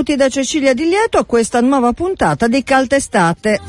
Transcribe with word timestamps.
benvenuti 0.00 0.16
da 0.16 0.28
Cecilia 0.28 0.72
Di 0.72 0.84
Lieto 0.84 1.18
a 1.18 1.24
questa 1.24 1.60
nuova 1.60 1.92
puntata 1.92 2.48
di 2.48 2.62
Caltestate. 2.62 3.60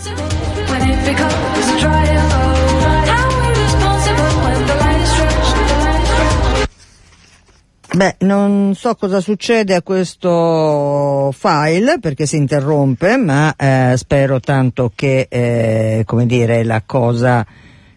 Beh, 7.94 8.16
non 8.20 8.74
so 8.76 8.96
cosa 8.96 9.20
succede 9.20 9.76
a 9.76 9.82
questo 9.82 11.34
file 11.38 12.00
perché 12.00 12.26
si 12.26 12.38
interrompe, 12.38 13.18
ma 13.18 13.54
eh, 13.58 13.96
spero 13.98 14.40
tanto 14.40 14.92
che, 14.96 15.28
eh, 15.30 16.04
come 16.06 16.26
dire, 16.26 16.64
la 16.64 16.82
cosa 16.86 17.46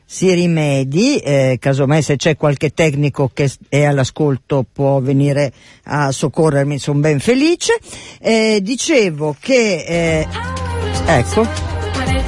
si 0.05 0.33
rimedi, 0.33 1.19
eh, 1.19 1.57
casomai 1.61 2.03
se 2.03 2.17
c'è 2.17 2.37
qualche 2.37 2.71
tecnico 2.71 3.31
che 3.33 3.51
è 3.69 3.85
all'ascolto 3.85 4.65
può 4.71 5.01
venire 5.01 5.53
a 5.85 6.13
soccorrermi, 6.13 6.79
sono 6.79 7.01
ben 7.01 7.21
felice. 7.21 7.79
Eh, 8.21 8.61
dicevo 8.63 9.35
che, 9.39 9.85
eh, 9.87 10.29
ecco, 11.07 11.47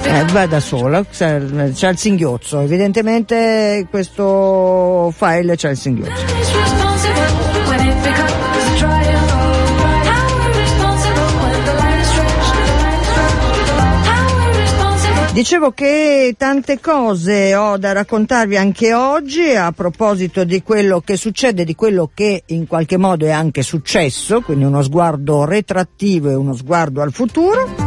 eh, 0.03 0.25
va 0.33 0.47
da 0.47 0.61
sola, 0.61 1.05
c'è, 1.05 1.35
il 1.37 1.97
singhiozzo, 1.97 2.61
evidentemente 2.61 3.87
questo 3.91 5.13
file 5.17 5.57
c'è 5.57 5.71
il 5.71 5.77
singhiozzo. 5.77 6.86
Dicevo 15.37 15.73
che 15.73 16.35
tante 16.39 16.81
cose 16.81 17.55
ho 17.55 17.77
da 17.77 17.93
raccontarvi 17.93 18.57
anche 18.57 18.95
oggi 18.95 19.55
a 19.55 19.71
proposito 19.71 20.45
di 20.45 20.63
quello 20.63 21.03
che 21.03 21.19
succede, 21.19 21.67
di 21.67 21.75
quello 21.75 22.11
che 22.15 22.45
in 22.47 22.67
qualche 22.67 22.97
modo 22.97 23.27
è 23.27 23.33
anche 23.33 23.61
successo, 23.61 24.41
quindi 24.41 24.65
uno 24.65 24.81
sguardo 24.81 25.45
retrattivo 25.45 26.31
e 26.31 26.35
uno 26.35 26.55
sguardo 26.55 27.03
al 27.03 27.13
futuro. 27.13 27.86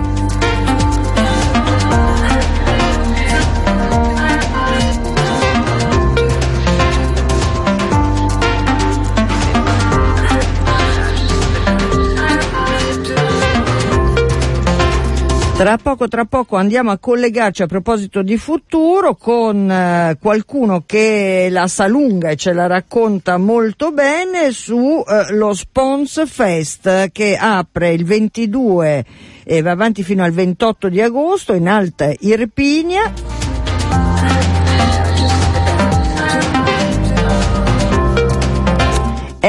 Tra 15.59 15.75
poco, 15.75 16.08
tra 16.08 16.24
poco 16.24 16.56
andiamo 16.56 16.92
a 16.92 16.97
collegarci 16.97 17.64
a 17.64 17.66
proposito 17.66 18.22
di 18.22 18.38
futuro 18.38 19.16
con 19.16 19.70
eh, 19.70 20.18
qualcuno 20.18 20.84
che 20.86 21.50
la 21.52 21.68
sa 21.68 21.86
lunga 21.86 22.30
e 22.30 22.38
ce 22.38 22.53
la 22.53 22.66
racconta 22.66 23.36
molto 23.36 23.92
bene 23.92 24.53
su 24.53 25.03
eh, 25.06 25.34
lo 25.34 25.53
Spons 25.53 26.25
Fest 26.30 27.12
che 27.12 27.36
apre 27.36 27.92
il 27.92 28.06
22 28.06 29.06
e 29.44 29.62
va 29.62 29.72
avanti 29.72 30.02
fino 30.02 30.24
al 30.24 30.31
28 30.31 30.88
di 30.88 31.02
agosto 31.02 31.53
in 31.53 31.68
Alta 31.68 32.09
Irpinia. 32.20 33.39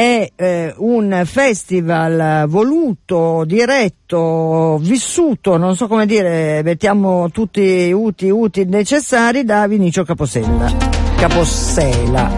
È 0.00 0.33
eh, 0.34 0.75
un 0.78 1.25
festival 1.27 2.49
voluto, 2.49 3.44
diretto, 3.44 4.78
vissuto, 4.81 5.59
non 5.59 5.77
so 5.77 5.88
come 5.88 6.06
dire, 6.06 6.62
mettiamo 6.65 7.28
tutti 7.28 7.93
uti, 7.93 8.31
uti 8.31 8.65
necessari 8.65 9.44
da 9.44 9.66
Vinicio 9.66 10.03
Caposella. 10.03 10.72
Capossela. 11.19 12.28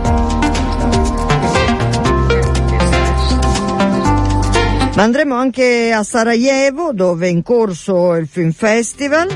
Ma 4.97 5.03
andremo 5.05 5.37
anche 5.37 5.93
a 5.93 6.03
Sarajevo 6.03 6.93
dove 6.93 7.28
è 7.28 7.31
in 7.31 7.45
corso 7.45 8.17
il 8.17 8.27
Film 8.27 8.51
Festival. 8.51 9.28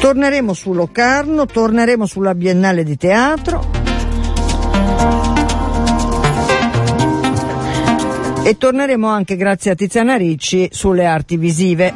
Torneremo 0.00 0.54
su 0.54 0.72
Locarno, 0.72 1.44
torneremo 1.44 2.06
sulla 2.06 2.34
Biennale 2.34 2.82
di 2.82 2.96
Teatro. 2.96 3.75
E 8.46 8.56
torneremo 8.56 9.08
anche 9.08 9.34
grazie 9.34 9.72
a 9.72 9.74
Tiziana 9.74 10.14
Ricci 10.14 10.68
sulle 10.70 11.04
arti 11.04 11.36
visive. 11.36 11.92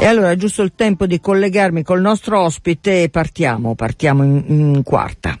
E 0.00 0.04
allora 0.04 0.32
è 0.32 0.36
giusto 0.36 0.62
il 0.62 0.72
tempo 0.74 1.06
di 1.06 1.20
collegarmi 1.20 1.84
col 1.84 2.00
nostro 2.00 2.40
ospite 2.40 3.04
e 3.04 3.10
partiamo, 3.10 3.76
partiamo 3.76 4.24
in, 4.24 4.42
in 4.48 4.82
quarta. 4.82 5.38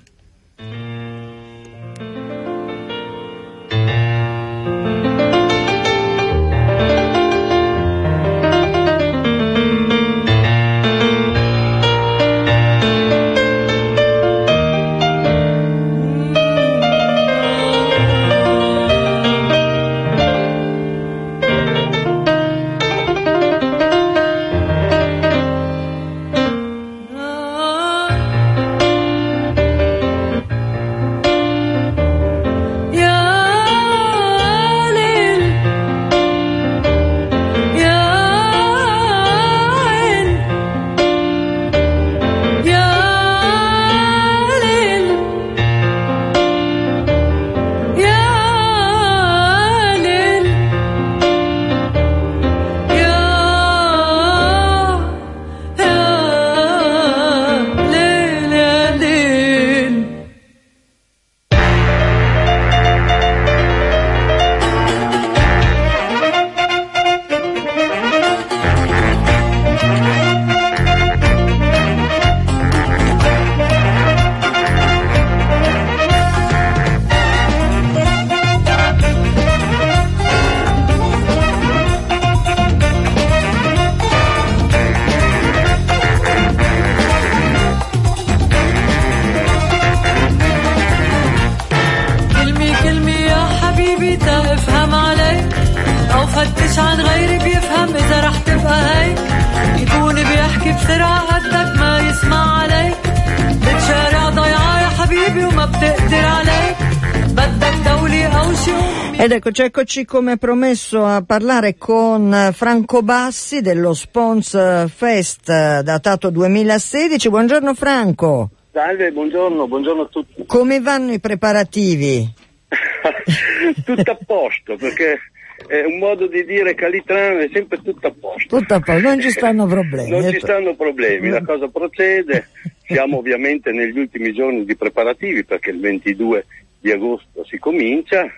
Eccoci, 109.54 109.62
eccoci 109.62 110.04
come 110.04 110.36
promesso 110.36 111.04
a 111.04 111.22
parlare 111.22 111.76
con 111.78 112.50
Franco 112.52 113.02
Bassi 113.02 113.60
dello 113.60 113.94
Spons 113.94 114.90
Fest 114.92 115.46
datato 115.82 116.30
2016. 116.30 117.28
Buongiorno 117.28 117.72
Franco. 117.74 118.50
Salve, 118.72 119.12
buongiorno, 119.12 119.68
buongiorno 119.68 120.02
a 120.02 120.06
tutti. 120.06 120.44
Come 120.46 120.80
vanno 120.80 121.12
i 121.12 121.20
preparativi? 121.20 122.26
tutto 123.84 124.10
a 124.10 124.18
posto, 124.26 124.74
perché 124.76 125.20
è 125.68 125.84
un 125.84 125.98
modo 125.98 126.26
di 126.26 126.44
dire 126.44 126.74
Calitrano 126.74 127.38
è 127.38 127.48
sempre 127.52 127.78
tutto 127.80 128.08
a 128.08 128.12
posto. 128.18 128.58
Tutto 128.58 128.74
a 128.74 128.80
posto, 128.80 129.00
non 129.00 129.20
ci 129.20 129.30
stanno 129.30 129.66
problemi. 129.66 130.10
non 130.10 130.32
ci 130.32 130.40
stanno 130.40 130.74
problemi, 130.74 131.28
la 131.28 131.44
cosa 131.44 131.68
procede, 131.68 132.48
siamo 132.86 133.18
ovviamente 133.18 133.70
negli 133.70 134.00
ultimi 134.00 134.32
giorni 134.32 134.64
di 134.64 134.74
preparativi 134.74 135.44
perché 135.44 135.70
il 135.70 135.78
22 135.78 136.44
di 136.80 136.90
agosto 136.90 137.44
si 137.44 137.58
comincia 137.58 138.28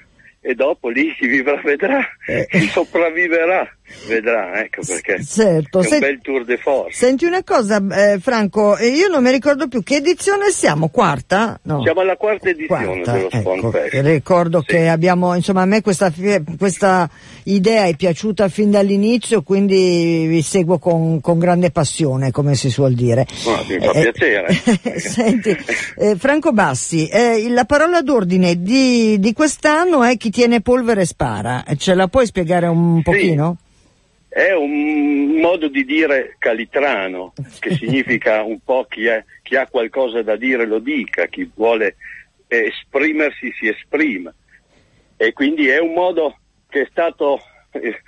e 0.47 0.55
dopo 0.55 0.89
lì 0.89 1.13
chi 1.15 1.27
vivrà 1.27 1.61
vedrà, 1.61 1.99
Eh. 2.27 2.47
chi 2.49 2.69
sopravviverà 2.69 3.76
vedrà, 4.09 4.61
ecco 4.63 4.83
perché 4.87 5.25
Certo, 5.25 5.79
è 5.81 5.83
un 5.83 5.89
se- 5.89 5.99
bel 5.99 6.19
tour 6.23 6.45
de 6.45 6.57
force. 6.57 6.97
Senti 6.97 7.25
una 7.25 7.43
cosa, 7.43 7.83
eh, 7.91 8.19
Franco, 8.21 8.77
eh, 8.77 8.89
io 8.89 9.09
non 9.09 9.23
mi 9.23 9.31
ricordo 9.31 9.69
più 9.69 9.83
che 9.83 9.97
edizione 9.97 10.51
siamo, 10.51 10.89
quarta? 10.89 11.59
No. 11.63 11.83
Siamo 11.83 12.01
alla 12.01 12.17
quarta 12.17 12.49
edizione 12.49 12.85
Quarta, 13.03 13.13
dello 13.13 13.29
ecco, 13.31 14.01
ricordo 14.03 14.61
Sì. 14.61 14.67
che 14.67 14.89
abbiamo, 14.89 15.35
insomma, 15.35 15.63
a 15.63 15.67
me 15.67 15.81
questa, 15.83 16.13
questa 16.59 17.09
idea 17.45 17.85
è 17.85 17.95
piaciuta 17.97 18.49
fin 18.49 18.71
dall'inizio, 18.71 19.43
quindi 19.43 20.27
vi 20.29 20.43
seguo 20.43 20.79
con, 20.79 21.21
con 21.21 21.39
grande 21.39 21.71
passione, 21.71 22.31
come 22.31 22.55
si 22.55 22.71
suol 22.71 22.95
dire. 22.95 23.27
Ah, 23.47 23.63
mi 23.69 23.79
fa 23.79 23.91
Eh, 23.93 24.13
piacere. 24.13 24.53
Senti, 24.99 25.57
eh, 25.99 26.17
Franco 26.17 26.53
Bassi, 26.53 27.07
eh, 27.09 27.49
la 27.51 27.65
parola 27.65 28.03
d'ordine 28.03 28.61
di, 28.61 29.19
di 29.19 29.33
quest'anno 29.33 30.03
è 30.03 30.17
chi 30.17 30.31
tiene 30.31 30.61
polvere 30.61 31.05
spara. 31.05 31.65
Ce 31.77 31.95
la 31.95 32.09
puoi 32.09 32.27
spiegare 32.27 32.67
un 32.67 33.03
pochino? 33.03 33.57
È 34.37 34.53
un 34.53 35.41
modo 35.41 35.67
di 35.67 35.83
dire 35.87 36.37
calitrano, 36.39 37.33
che 37.59 37.75
significa 37.75 38.43
un 38.43 38.59
po' 38.63 38.85
chi, 38.87 39.07
è- 39.07 39.25
chi 39.43 39.57
ha 39.57 39.67
qualcosa 39.67 40.21
da 40.21 40.37
dire 40.37 40.67
lo 40.67 40.79
dica, 40.79 41.25
chi 41.25 41.51
vuole 41.55 41.97
eh, 42.47 42.67
esprimersi 42.67 43.51
si 43.59 43.67
esprima. 43.67 44.31
E 45.17 45.33
quindi 45.33 45.69
è 45.69 45.79
un 45.79 45.95
modo 45.95 46.37
che 46.69 46.83
è 46.83 46.87
stato, 46.91 47.41
eh, 47.71 47.99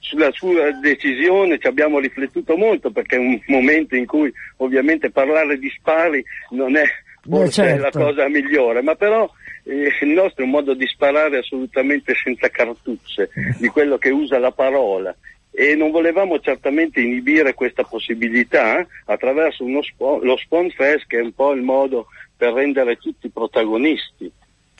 sulla 0.00 0.30
sua 0.32 0.70
decisione 0.82 1.58
ci 1.58 1.66
abbiamo 1.66 1.98
riflettuto 1.98 2.58
molto, 2.58 2.90
perché 2.90 3.16
è 3.16 3.18
un 3.18 3.40
momento 3.46 3.96
in 3.96 4.04
cui 4.04 4.30
ovviamente 4.58 5.10
parlare 5.10 5.58
di 5.58 5.70
spari 5.70 6.22
non 6.50 6.76
è 6.76 6.84
forse 7.22 7.62
certo. 7.62 7.98
la 7.98 8.04
cosa 8.04 8.28
migliore, 8.28 8.82
ma 8.82 8.96
però 8.96 9.26
eh, 9.64 9.90
il 9.98 10.08
nostro 10.08 10.42
è 10.42 10.44
un 10.44 10.52
modo 10.52 10.74
di 10.74 10.86
sparare 10.86 11.38
assolutamente 11.38 12.12
senza 12.22 12.50
cartucce, 12.50 13.30
di 13.56 13.68
quello 13.68 13.96
che 13.96 14.10
usa 14.10 14.38
la 14.38 14.52
parola 14.52 15.16
e 15.60 15.74
non 15.74 15.90
volevamo 15.90 16.40
certamente 16.40 17.02
inibire 17.02 17.52
questa 17.52 17.84
possibilità 17.84 18.86
attraverso 19.04 19.62
uno 19.62 19.82
spo- 19.82 20.18
lo 20.22 20.38
Spawn 20.38 20.70
Fest 20.70 21.06
che 21.06 21.18
è 21.18 21.22
un 21.22 21.34
po' 21.34 21.52
il 21.52 21.60
modo 21.60 22.06
per 22.34 22.54
rendere 22.54 22.96
tutti 22.96 23.28
protagonisti. 23.28 24.24
E 24.24 24.32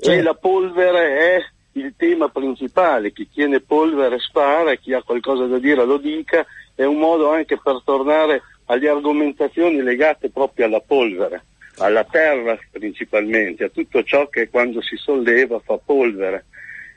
Certo. 0.02 0.22
la 0.22 0.32
polvere 0.32 1.18
è 1.18 1.44
il 1.72 1.92
tema 1.98 2.30
principale, 2.30 3.12
chi 3.12 3.28
tiene 3.30 3.60
polvere 3.60 4.18
spara, 4.20 4.74
chi 4.76 4.94
ha 4.94 5.02
qualcosa 5.02 5.44
da 5.44 5.58
dire 5.58 5.84
lo 5.84 5.98
dica, 5.98 6.46
è 6.74 6.84
un 6.84 6.96
modo 6.96 7.30
anche 7.30 7.58
per 7.62 7.82
tornare 7.84 8.40
alle 8.64 8.88
argomentazioni 8.88 9.82
legate 9.82 10.30
proprio 10.30 10.64
alla 10.64 10.80
polvere, 10.80 11.44
alla 11.76 12.04
terra 12.04 12.58
principalmente, 12.70 13.64
a 13.64 13.68
tutto 13.68 14.02
ciò 14.02 14.30
che 14.30 14.48
quando 14.48 14.80
si 14.80 14.96
solleva 14.96 15.58
fa 15.58 15.76
polvere 15.76 16.46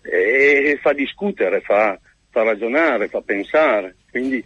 e 0.02 0.80
fa 0.82 0.94
discutere, 0.94 1.60
fa, 1.60 2.00
fa 2.34 2.42
ragionare, 2.42 3.08
fa 3.10 3.22
pensare. 3.22 3.96
Quindi 4.10 4.44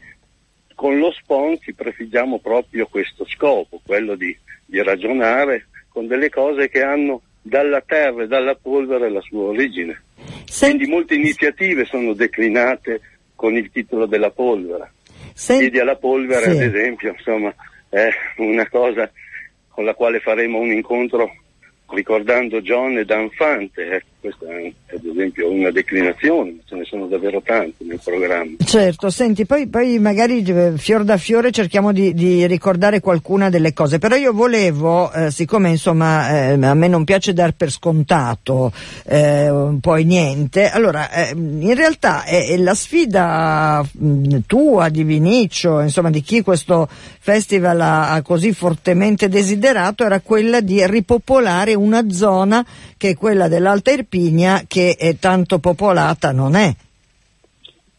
con 0.75 0.97
lo 0.99 1.09
spawn 1.11 1.57
ci 1.61 1.73
prefiggiamo 1.73 2.39
proprio 2.39 2.85
questo 2.87 3.25
scopo, 3.25 3.79
quello 3.85 4.15
di, 4.15 4.37
di 4.65 4.83
ragionare 4.83 5.67
con 5.87 6.05
delle 6.05 6.29
cose 6.29 6.67
che 6.69 6.83
hanno 6.83 7.21
dalla 7.41 7.79
terra 7.81 8.23
e 8.23 8.27
dalla 8.27 8.55
polvere 8.55 9.09
la 9.09 9.21
sua 9.21 9.43
origine. 9.47 10.03
Senti- 10.45 10.75
Quindi 10.75 10.91
molte 10.93 11.15
iniziative 11.15 11.85
sono 11.85 12.11
declinate 12.13 12.99
con 13.35 13.55
il 13.55 13.71
titolo 13.71 14.05
della 14.05 14.31
polvere. 14.31 14.91
senti- 15.33 15.63
Chiedi 15.63 15.79
alla 15.79 15.95
polvere, 15.95 16.43
Sì. 16.43 16.49
ad 16.49 16.61
esempio, 16.61 17.11
insomma, 17.17 17.55
è 17.89 18.09
una 18.37 18.67
cosa 18.67 19.09
con 19.69 19.85
la 19.85 19.93
quale 19.93 20.19
faremo 20.19 20.59
un 20.59 20.71
incontro 20.71 21.31
ricordando 21.89 22.61
John 22.61 22.97
e 22.97 23.05
Danfante. 23.05 23.89
Ecco, 23.89 24.05
questa 24.19 24.45
è, 24.47 24.73
ad 24.95 25.05
esempio 25.05 25.49
una 25.51 25.71
declinazione, 25.71 26.57
ce 26.65 26.75
ne 26.75 26.83
sono 26.83 27.05
davvero 27.07 27.41
tante 27.41 27.83
nel 27.85 27.99
programma. 28.03 28.51
Certo, 28.63 29.09
senti, 29.09 29.45
poi, 29.45 29.67
poi 29.67 29.99
magari 29.99 30.43
eh, 30.43 30.73
fior 30.75 31.03
da 31.03 31.17
fiore 31.17 31.51
cerchiamo 31.51 31.93
di, 31.93 32.13
di 32.13 32.45
ricordare 32.45 32.99
qualcuna 32.99 33.49
delle 33.49 33.73
cose, 33.73 33.99
però 33.99 34.15
io 34.15 34.33
volevo, 34.33 35.11
eh, 35.13 35.31
siccome 35.31 35.69
insomma 35.69 36.49
eh, 36.49 36.53
a 36.61 36.73
me 36.73 36.87
non 36.87 37.03
piace 37.03 37.31
dar 37.31 37.53
per 37.53 37.71
scontato 37.71 38.73
eh, 39.05 39.77
poi 39.79 40.03
niente, 40.03 40.69
allora 40.69 41.09
eh, 41.11 41.31
in 41.31 41.75
realtà 41.75 42.23
è, 42.23 42.47
è 42.47 42.57
la 42.57 42.73
sfida 42.73 43.85
mh, 43.89 44.39
tua, 44.45 44.89
di 44.89 45.03
Viniccio, 45.03 45.79
insomma 45.79 46.09
di 46.09 46.21
chi 46.21 46.41
questo 46.41 46.89
festival 47.19 47.79
ha, 47.79 48.11
ha 48.11 48.21
così 48.21 48.51
fortemente 48.51 49.29
desiderato, 49.29 50.03
era 50.03 50.19
quella 50.19 50.59
di 50.59 50.85
ripopolare 50.85 51.75
una 51.77 52.09
zona 52.09 52.65
che 52.97 53.09
è 53.09 53.15
quella 53.15 53.47
dell'Alta 53.47 53.91
Irpinia 53.91 54.63
che 54.67 54.95
è 54.97 55.17
tanto 55.17 55.59
popolata 55.59 56.31
non 56.31 56.55
è. 56.55 56.73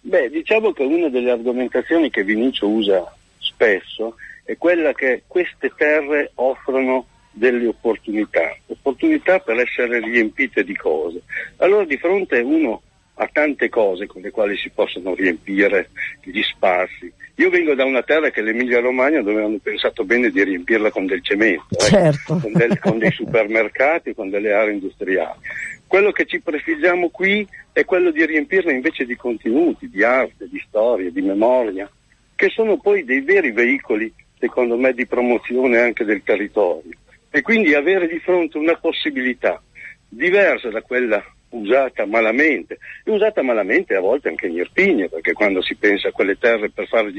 Beh, 0.01 0.31
diciamo 0.31 0.73
che 0.73 0.83
una 0.85 1.09
delle 1.09 1.31
argomentazioni 1.31 2.11
che 2.11 2.25
Vinicio 2.25 2.69
usa 2.69 3.15
spesso 3.39 4.17
è 4.45 4.57
quella 4.57 4.93
che 4.93 5.25
queste 5.27 5.73
terre 5.77 6.31
offrono 6.37 7.07
delle 7.31 7.67
opportunità, 7.67 8.57
opportunità 8.67 9.39
per 9.39 9.59
essere 9.59 10.01
riempite 10.01 10.65
di 10.65 10.75
cose. 10.75 11.23
Allora 11.59 11.85
di 11.85 11.97
fronte 11.99 12.41
uno 12.41 12.83
a 13.15 13.29
tante 13.33 13.69
cose 13.69 14.07
con 14.07 14.23
le 14.23 14.31
quali 14.31 14.57
si 14.57 14.71
possono 14.71 15.15
riempire 15.15 15.91
gli 16.23 16.43
spazi. 16.43 17.13
Io 17.39 17.51
vengo 17.51 17.75
da 17.75 17.85
una 17.85 18.03
terra 18.03 18.31
che 18.31 18.41
è 18.41 18.43
l'Emilia 18.43 18.81
Romagna 18.81 19.23
dove 19.23 19.43
hanno 19.45 19.59
pensato 19.63 20.05
bene 20.05 20.31
di 20.31 20.43
riempirla 20.43 20.91
con 20.91 21.07
del 21.07 21.23
cemento, 21.23 21.77
eh, 21.77 21.79
Certo. 21.85 22.37
con, 22.41 22.53
del- 22.53 22.79
con 22.81 22.99
dei 22.99 23.13
supermercati, 23.13 24.13
con 24.13 24.29
delle 24.29 24.53
aree 24.53 24.73
industriali. 24.75 25.39
Quello 25.87 26.11
che 26.11 26.25
ci 26.27 26.41
prefiggiamo 26.41 27.11
qui 27.11 27.47
è 27.73 27.85
quello 27.85 28.11
di 28.11 28.27
riempirla 28.27 28.73
invece 28.73 29.05
di 29.07 29.15
contenuti, 29.15 29.89
di 29.89 30.03
arte, 30.03 30.49
di 30.51 30.61
storia, 30.67 31.11
di 31.11 31.23
memoria, 31.23 31.89
che 32.35 32.49
sono 32.49 32.77
poi 32.79 33.05
dei 33.05 33.21
veri 33.21 33.53
veicoli, 33.53 34.13
secondo 34.39 34.77
me, 34.77 34.93
di 34.93 35.07
promozione 35.07 35.79
anche 35.79 36.05
del 36.05 36.23
territorio. 36.25 36.91
E 37.31 37.43
quindi 37.43 37.73
avere 37.75 38.09
di 38.09 38.19
fronte 38.19 38.59
una 38.59 38.77
possibilità 38.77 39.63
diversa 40.09 40.71
da 40.71 40.83
quella 40.83 41.23
usata 41.51 42.05
malamente, 42.07 42.79
e 43.05 43.11
usata 43.11 43.43
malamente 43.43 43.95
a 43.95 44.01
volte 44.01 44.29
anche 44.29 44.47
in 44.47 44.57
Irpinia, 44.57 45.09
perché 45.09 45.33
quando 45.33 45.63
si 45.63 45.75
pensa 45.75 46.09
a 46.09 46.13
quelle 46.13 46.39
terre 46.39 46.71
per 46.71 46.87
fare 46.87 47.13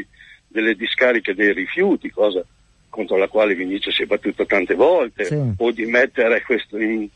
delle 0.48 0.76
discariche 0.76 1.34
dei 1.34 1.54
rifiuti, 1.54 2.10
cosa 2.10 2.44
contro 2.90 3.18
la 3.18 3.28
quale 3.28 3.56
Vinicio 3.56 3.92
si 3.92 4.04
è 4.04 4.06
battuto 4.06 4.46
tante 4.46 4.74
volte, 4.76 5.26
Sì. 5.26 5.54
o 5.58 5.72
di 5.72 5.86
mettere 5.86 6.42
questo 6.42 6.78
in, 6.78 7.08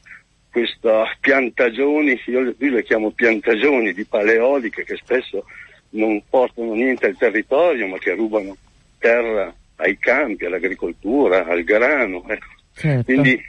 questa 0.54 1.06
piantagioni, 1.20 2.22
io, 2.28 2.54
io 2.56 2.72
le 2.72 2.84
chiamo 2.84 3.10
piantagioni 3.10 3.92
di 3.92 4.06
paleoliche 4.06 4.84
che 4.84 4.96
spesso 4.98 5.46
non 5.92 6.22
portano 6.30 6.74
niente 6.76 7.08
al 7.08 7.18
territorio 7.18 7.88
ma 7.88 7.98
che 7.98 8.14
rubano 8.14 8.56
terra 9.00 9.52
ai 9.78 9.98
campi, 9.98 10.46
all'agricoltura, 10.46 11.46
al 11.46 11.64
grano. 11.64 12.24
ecco. 12.28 12.46
Certo. 12.76 13.04
Quindi 13.04 13.42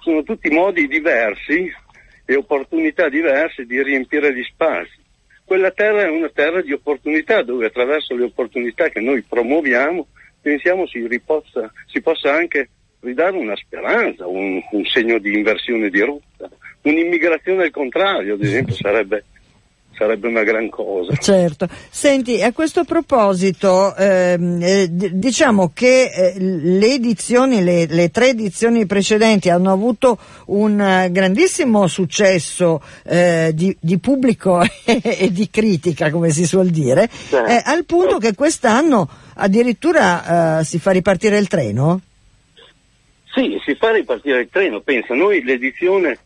sono 0.00 0.24
tutti 0.24 0.50
modi 0.50 0.88
diversi 0.88 1.72
e 2.30 2.36
opportunità 2.36 3.08
diverse 3.08 3.64
di 3.64 3.82
riempire 3.82 4.34
gli 4.34 4.42
spazi. 4.42 5.00
Quella 5.46 5.70
terra 5.70 6.02
è 6.02 6.10
una 6.10 6.28
terra 6.28 6.60
di 6.60 6.72
opportunità 6.74 7.40
dove 7.40 7.64
attraverso 7.64 8.14
le 8.14 8.24
opportunità 8.24 8.90
che 8.90 9.00
noi 9.00 9.22
promuoviamo 9.22 10.06
pensiamo 10.42 10.86
si, 10.86 11.06
ripossa- 11.06 11.72
si 11.86 12.02
possa 12.02 12.34
anche 12.34 12.68
ridare 13.00 13.38
una 13.38 13.56
speranza, 13.56 14.26
un, 14.26 14.60
un 14.70 14.84
segno 14.84 15.18
di 15.18 15.32
inversione 15.32 15.88
di 15.88 16.00
rotta. 16.00 16.50
Un'immigrazione 16.82 17.64
al 17.64 17.70
contrario, 17.70 18.34
ad 18.34 18.42
esempio, 18.42 18.74
sarebbe, 18.74 19.24
sarebbe 19.98 20.28
una 20.28 20.44
gran 20.44 20.68
cosa. 20.70 21.14
Certo. 21.16 21.68
Senti, 21.90 22.40
a 22.40 22.52
questo 22.52 22.84
proposito, 22.84 23.94
ehm, 23.96 24.62
eh, 24.62 24.86
diciamo 24.88 25.72
che 25.74 26.04
eh, 26.04 26.34
le 26.38 26.94
edizioni, 26.94 27.62
le, 27.62 27.86
le, 27.86 28.10
tre 28.10 28.28
edizioni 28.28 28.86
precedenti 28.86 29.50
hanno 29.50 29.72
avuto 29.72 30.16
un 30.46 30.78
uh, 30.78 31.10
grandissimo 31.10 31.88
successo 31.88 32.80
eh, 33.04 33.50
di, 33.52 33.76
di, 33.80 33.98
pubblico 33.98 34.62
e 34.86 35.30
di 35.32 35.50
critica, 35.50 36.10
come 36.10 36.30
si 36.30 36.46
suol 36.46 36.68
dire, 36.68 37.10
eh, 37.30 37.62
al 37.64 37.84
punto 37.84 38.18
che 38.18 38.34
quest'anno 38.34 39.08
addirittura 39.34 40.60
eh, 40.60 40.64
si 40.64 40.78
fa 40.78 40.92
ripartire 40.92 41.38
il 41.38 41.48
treno? 41.48 42.00
Sì, 43.34 43.60
si 43.64 43.74
fa 43.74 43.92
ripartire 43.92 44.40
il 44.40 44.48
treno. 44.50 44.80
Pensa, 44.80 45.14
noi 45.14 45.42
l'edizione 45.42 46.18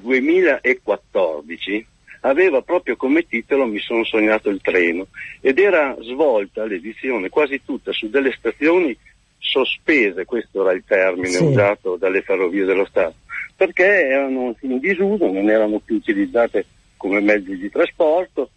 2014 0.00 1.86
aveva 2.22 2.62
proprio 2.62 2.96
come 2.96 3.26
titolo 3.26 3.66
Mi 3.66 3.78
sono 3.78 4.04
sognato 4.04 4.50
il 4.50 4.60
treno 4.60 5.06
ed 5.40 5.58
era 5.58 5.96
svolta 6.00 6.64
l'edizione 6.64 7.28
quasi 7.28 7.62
tutta 7.64 7.92
su 7.92 8.08
delle 8.08 8.32
stazioni 8.32 8.96
sospese, 9.38 10.24
questo 10.24 10.62
era 10.62 10.72
il 10.72 10.84
termine 10.86 11.28
sì. 11.28 11.42
usato 11.42 11.96
dalle 11.96 12.22
ferrovie 12.22 12.64
dello 12.64 12.86
Stato, 12.86 13.16
perché 13.56 13.84
erano 13.84 14.54
in 14.60 14.78
disuso, 14.78 15.30
non 15.30 15.50
erano 15.50 15.80
più 15.80 15.96
utilizzate 15.96 16.64
come 16.96 17.20
mezzi 17.20 17.56
di 17.56 17.68
trasporto 17.68 18.50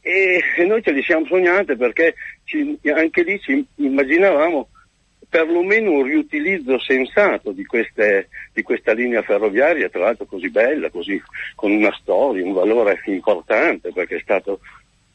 e 0.00 0.42
noi 0.66 0.82
ce 0.82 0.92
li 0.92 1.02
siamo 1.02 1.26
sognate 1.26 1.76
perché 1.76 2.14
ci, 2.44 2.78
anche 2.92 3.22
lì 3.22 3.38
ci 3.40 3.64
immaginavamo 3.76 4.68
perlomeno 5.28 5.92
un 5.92 6.02
riutilizzo 6.02 6.78
sensato 6.78 7.52
di, 7.52 7.64
queste, 7.64 8.28
di, 8.52 8.62
questa 8.62 8.92
linea 8.92 9.22
ferroviaria, 9.22 9.88
tra 9.88 10.00
l'altro 10.00 10.26
così 10.26 10.50
bella, 10.50 10.90
così, 10.90 11.20
con 11.54 11.70
una 11.70 11.92
storia, 12.00 12.44
un 12.44 12.52
valore 12.52 13.00
importante, 13.06 13.92
perché 13.92 14.16
è 14.16 14.20
stato 14.20 14.60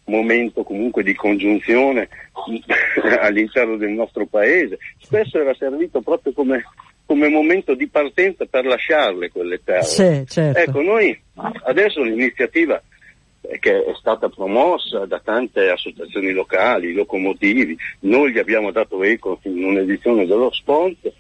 un 0.05 0.15
momento 0.15 0.63
comunque 0.63 1.03
di 1.03 1.13
congiunzione 1.13 2.07
all'interno 3.19 3.77
del 3.77 3.91
nostro 3.91 4.25
paese. 4.25 4.77
Spesso 4.99 5.39
era 5.39 5.53
servito 5.53 6.01
proprio 6.01 6.33
come, 6.33 6.63
come 7.05 7.29
momento 7.29 7.75
di 7.75 7.87
partenza 7.87 8.45
per 8.45 8.65
lasciarle 8.65 9.29
quelle 9.29 9.61
terre. 9.63 9.83
Sì, 9.83 10.25
certo. 10.27 10.59
Ecco, 10.59 10.81
noi 10.81 11.17
adesso 11.65 12.01
l'iniziativa 12.01 12.81
che 13.59 13.85
è 13.85 13.93
stata 13.95 14.29
promossa 14.29 15.05
da 15.05 15.19
tante 15.19 15.69
associazioni 15.69 16.31
locali, 16.31 16.93
locomotivi, 16.93 17.77
noi 18.01 18.31
gli 18.31 18.39
abbiamo 18.39 18.71
dato 18.71 19.03
eco 19.03 19.39
in 19.43 19.63
un'edizione 19.63 20.25
dello 20.25 20.51
sponsor, 20.51 21.11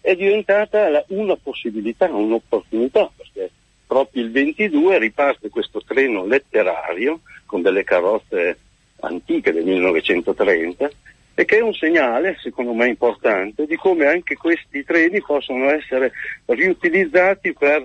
è 0.00 0.14
diventata 0.14 1.04
una 1.08 1.36
possibilità, 1.36 2.06
un'opportunità, 2.06 3.10
perché 3.16 3.50
proprio 3.86 4.24
il 4.24 4.30
22 4.30 4.98
riparte 4.98 5.48
questo 5.48 5.82
treno 5.86 6.26
letterario 6.26 7.20
con 7.44 7.62
delle 7.62 7.84
carrozze 7.84 8.58
antiche 9.00 9.52
del 9.52 9.64
1930 9.64 10.90
e 11.34 11.44
che 11.44 11.58
è 11.58 11.60
un 11.60 11.74
segnale, 11.74 12.38
secondo 12.40 12.72
me 12.72 12.88
importante, 12.88 13.66
di 13.66 13.76
come 13.76 14.06
anche 14.06 14.36
questi 14.36 14.82
treni 14.84 15.20
possono 15.20 15.68
essere 15.70 16.12
riutilizzati 16.46 17.52
per 17.52 17.84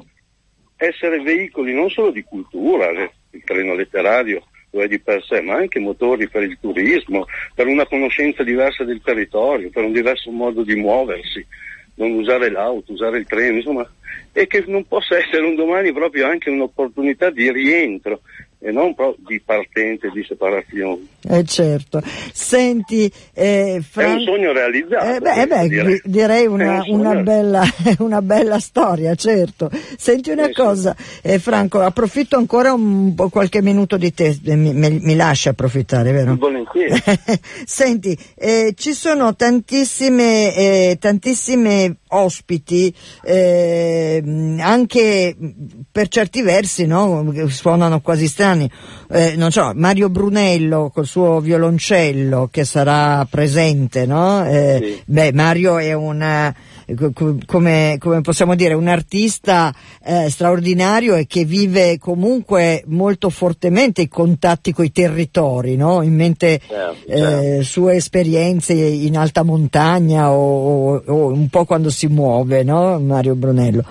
essere 0.86 1.20
veicoli 1.22 1.74
non 1.74 1.90
solo 1.90 2.12
di 2.12 2.24
cultura, 2.24 2.90
il 2.90 3.44
treno 3.46 3.76
letterario 3.76 4.44
lo 4.72 4.82
è 4.82 4.88
di 4.88 5.00
per 5.00 5.24
sé, 5.24 5.42
ma 5.42 5.56
anche 5.56 5.80
motori 5.80 6.30
per 6.30 6.44
il 6.44 6.58
turismo, 6.60 7.26
per 7.54 7.68
una 7.68 7.86
conoscenza 7.86 8.42
diversa 8.42 8.84
del 8.84 9.02
territorio, 9.04 9.70
per 9.70 9.84
un 9.84 9.92
diverso 9.92 10.32
modo 10.32 10.64
di 10.64 10.76
muoversi, 10.76 11.46
non 11.96 12.12
usare 12.14 12.50
l'auto, 12.50 12.94
usare 12.94 13.18
il 13.18 13.28
treno, 13.28 13.58
insomma, 13.58 13.88
e 14.32 14.48
che 14.48 14.64
non 14.68 14.88
possa 14.88 15.18
essere 15.18 15.44
un 15.44 15.56
domani 15.56 15.92
proprio 15.92 16.26
anche 16.26 16.50
un'opportunità 16.50 17.30
di 17.30 17.52
rientro 17.52 18.22
e 18.64 18.72
non 18.72 18.94
proprio 18.94 19.26
di 19.28 19.42
partenza 19.44 20.06
e 20.06 20.12
di 20.12 20.24
separazione. 20.24 21.08
Eh 21.28 21.44
certo. 21.46 22.00
Senti, 22.32 23.12
eh, 23.34 23.82
Fran... 23.88 24.12
È 24.12 24.14
un 24.14 24.22
sogno 24.22 24.52
realizzato. 24.54 25.16
Eh 25.16 25.20
beh, 25.20 25.48
beh 25.48 25.68
direi, 25.68 26.02
direi 26.04 26.46
una, 26.46 26.84
un 26.86 27.00
una, 27.00 27.16
bella, 27.16 27.64
una, 27.98 28.22
bella, 28.22 28.60
storia, 28.60 29.16
certo. 29.16 29.72
Senti 29.98 30.30
una 30.30 30.50
eh, 30.50 30.54
cosa, 30.54 30.96
eh, 31.24 31.40
Franco, 31.40 31.80
approfitto 31.80 32.38
ancora 32.38 32.72
un 32.72 33.16
po' 33.16 33.30
qualche 33.30 33.64
minuto 33.64 33.98
di 33.98 34.14
te, 34.14 34.38
eh, 34.46 34.56
mi, 34.56 34.74
mi 34.74 35.16
lasci 35.16 35.50
approfittare, 35.50 36.12
vero? 36.12 36.36
Volentieri. 36.36 36.94
Senti, 37.66 38.16
eh, 38.36 38.76
ci 38.78 38.94
sono 38.94 39.36
tantissime, 39.36 40.56
eh, 40.56 40.98
tantissime 41.00 41.96
ospiti, 42.10 42.94
anche 44.60 45.36
per 45.92 46.08
certi 46.10 46.42
versi, 46.42 46.86
no? 46.86 47.34
Suonano 47.48 48.02
quasi 48.02 48.28
strani 48.28 48.51
anni, 48.52 48.70
eh, 49.12 49.36
non 49.36 49.52
so, 49.52 49.72
Mario 49.76 50.10
Brunello 50.10 50.92
col 50.94 51.06
suo 51.06 51.40
violoncello 51.40 52.50
che 52.52 52.66
sarà 52.66 53.26
presente, 53.30 54.06
no? 54.06 54.46
Eh, 54.46 54.80
sì. 54.82 55.02
Beh, 55.06 55.34
Mario 55.34 55.78
è 55.78 55.94
una 55.94 56.54
come, 57.46 57.98
come, 58.00 58.22
possiamo 58.22 58.56
dire, 58.56 58.74
un 58.74 58.88
artista 58.88 59.74
eh, 60.04 60.30
straordinario 60.30 61.16
e 61.16 61.26
che 61.26 61.46
vive 61.46 61.98
comunque 61.98 62.84
molto 62.88 63.30
fortemente 63.30 64.02
i 64.02 64.08
contatti 64.08 64.74
con 64.74 64.86
i 64.86 64.92
territori, 64.92 65.76
no? 65.76 66.02
in 66.02 66.16
mente 66.16 66.60
certo, 66.68 67.12
eh, 67.12 67.18
certo. 67.18 67.64
sue 67.64 67.96
esperienze 67.96 68.74
in 68.74 69.18
alta 69.18 69.44
montagna 69.44 70.32
o, 70.32 70.96
o, 70.96 71.04
o, 71.06 71.28
un 71.28 71.50
po' 71.50 71.66
quando 71.66 71.90
si 71.90 72.08
muove, 72.08 72.64
no? 72.64 73.00
Mario 73.00 73.36
Brunello. 73.36 73.84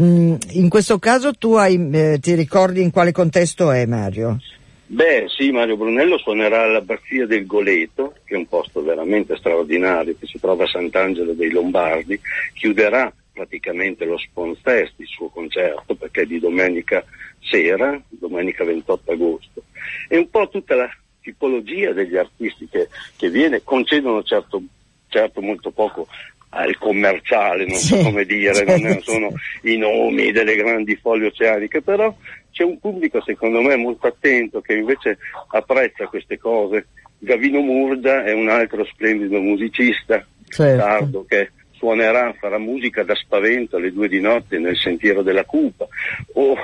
Mm, 0.00 0.34
in 0.52 0.68
questo 0.68 0.98
caso 0.98 1.32
tu 1.34 1.54
hai, 1.54 1.88
eh, 1.92 2.18
ti 2.20 2.34
ricordi 2.34 2.82
in 2.82 2.90
quale 2.90 3.12
contesto 3.12 3.70
è 3.70 3.86
Mario? 3.86 4.38
Beh 4.86 5.26
sì, 5.28 5.50
Mario 5.50 5.76
Brunello 5.76 6.18
suonerà 6.18 6.62
all'Abbazia 6.62 7.26
del 7.26 7.46
Goleto, 7.46 8.14
che 8.24 8.34
è 8.34 8.36
un 8.36 8.46
posto 8.46 8.82
veramente 8.82 9.36
straordinario 9.36 10.16
che 10.18 10.26
si 10.26 10.38
trova 10.38 10.64
a 10.64 10.68
Sant'Angelo 10.68 11.32
dei 11.32 11.50
Lombardi, 11.50 12.20
chiuderà 12.52 13.12
praticamente 13.32 14.04
lo 14.04 14.18
Sponfest, 14.18 14.94
il 14.96 15.06
suo 15.06 15.28
concerto, 15.28 15.94
perché 15.94 16.22
è 16.22 16.26
di 16.26 16.38
domenica 16.38 17.04
sera, 17.40 18.00
domenica 18.08 18.64
28 18.64 19.12
agosto. 19.12 19.62
E 20.08 20.16
un 20.16 20.28
po' 20.30 20.48
tutta 20.48 20.74
la 20.74 20.88
tipologia 21.20 21.92
degli 21.92 22.16
artisti 22.16 22.68
che, 22.68 22.88
che 23.16 23.30
viene, 23.30 23.62
concedono 23.64 24.22
certo, 24.22 24.62
certo 25.08 25.40
molto 25.40 25.70
poco 25.70 26.06
al 26.54 26.78
commerciale, 26.78 27.66
non 27.66 27.76
so 27.76 27.96
come 27.98 28.24
dire, 28.24 28.64
non 28.78 29.00
sono 29.00 29.32
i 29.62 29.76
nomi 29.76 30.30
delle 30.32 30.54
grandi 30.54 30.96
foglie 30.96 31.26
oceaniche, 31.26 31.82
però 31.82 32.14
c'è 32.50 32.62
un 32.62 32.78
pubblico 32.78 33.20
secondo 33.22 33.60
me 33.60 33.76
molto 33.76 34.06
attento 34.06 34.60
che 34.60 34.74
invece 34.74 35.18
apprezza 35.48 36.06
queste 36.06 36.38
cose. 36.38 36.86
Gavino 37.18 37.60
Murda 37.60 38.24
è 38.24 38.32
un 38.32 38.48
altro 38.48 38.84
splendido 38.84 39.40
musicista, 39.40 40.24
certo. 40.48 40.82
sardo, 40.82 41.24
che 41.26 41.50
suonerà, 41.72 42.34
farà 42.38 42.58
musica 42.58 43.02
da 43.02 43.14
spavento 43.14 43.76
alle 43.76 43.92
due 43.92 44.08
di 44.08 44.20
notte 44.20 44.58
nel 44.58 44.76
sentiero 44.76 45.22
della 45.22 45.44
cupa. 45.44 45.86
Oh, 46.34 46.54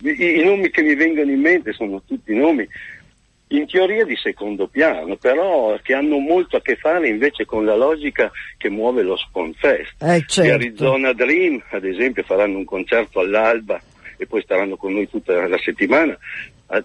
i, 0.00 0.40
I 0.40 0.44
nomi 0.44 0.70
che 0.70 0.82
mi 0.82 0.94
vengono 0.94 1.30
in 1.30 1.40
mente 1.40 1.72
sono 1.72 2.02
tutti 2.06 2.34
nomi 2.34 2.66
in 3.48 3.66
teoria 3.66 4.04
di 4.04 4.16
secondo 4.16 4.66
piano, 4.66 5.16
però 5.16 5.78
che 5.82 5.94
hanno 5.94 6.18
molto 6.18 6.56
a 6.56 6.60
che 6.60 6.76
fare 6.76 7.08
invece 7.08 7.44
con 7.44 7.64
la 7.64 7.76
logica 7.76 8.30
che 8.56 8.68
muove 8.68 9.02
lo 9.02 9.16
Spawn 9.16 9.54
Fest. 9.54 10.02
Eh, 10.02 10.24
certo. 10.26 10.42
Gli 10.42 10.52
Arizona 10.52 11.12
Dream, 11.12 11.62
ad 11.70 11.84
esempio, 11.84 12.22
faranno 12.24 12.58
un 12.58 12.64
concerto 12.64 13.20
all'alba 13.20 13.80
e 14.16 14.26
poi 14.26 14.42
staranno 14.42 14.76
con 14.76 14.92
noi 14.92 15.08
tutta 15.08 15.46
la 15.46 15.58
settimana. 15.58 16.18
A, 16.66 16.84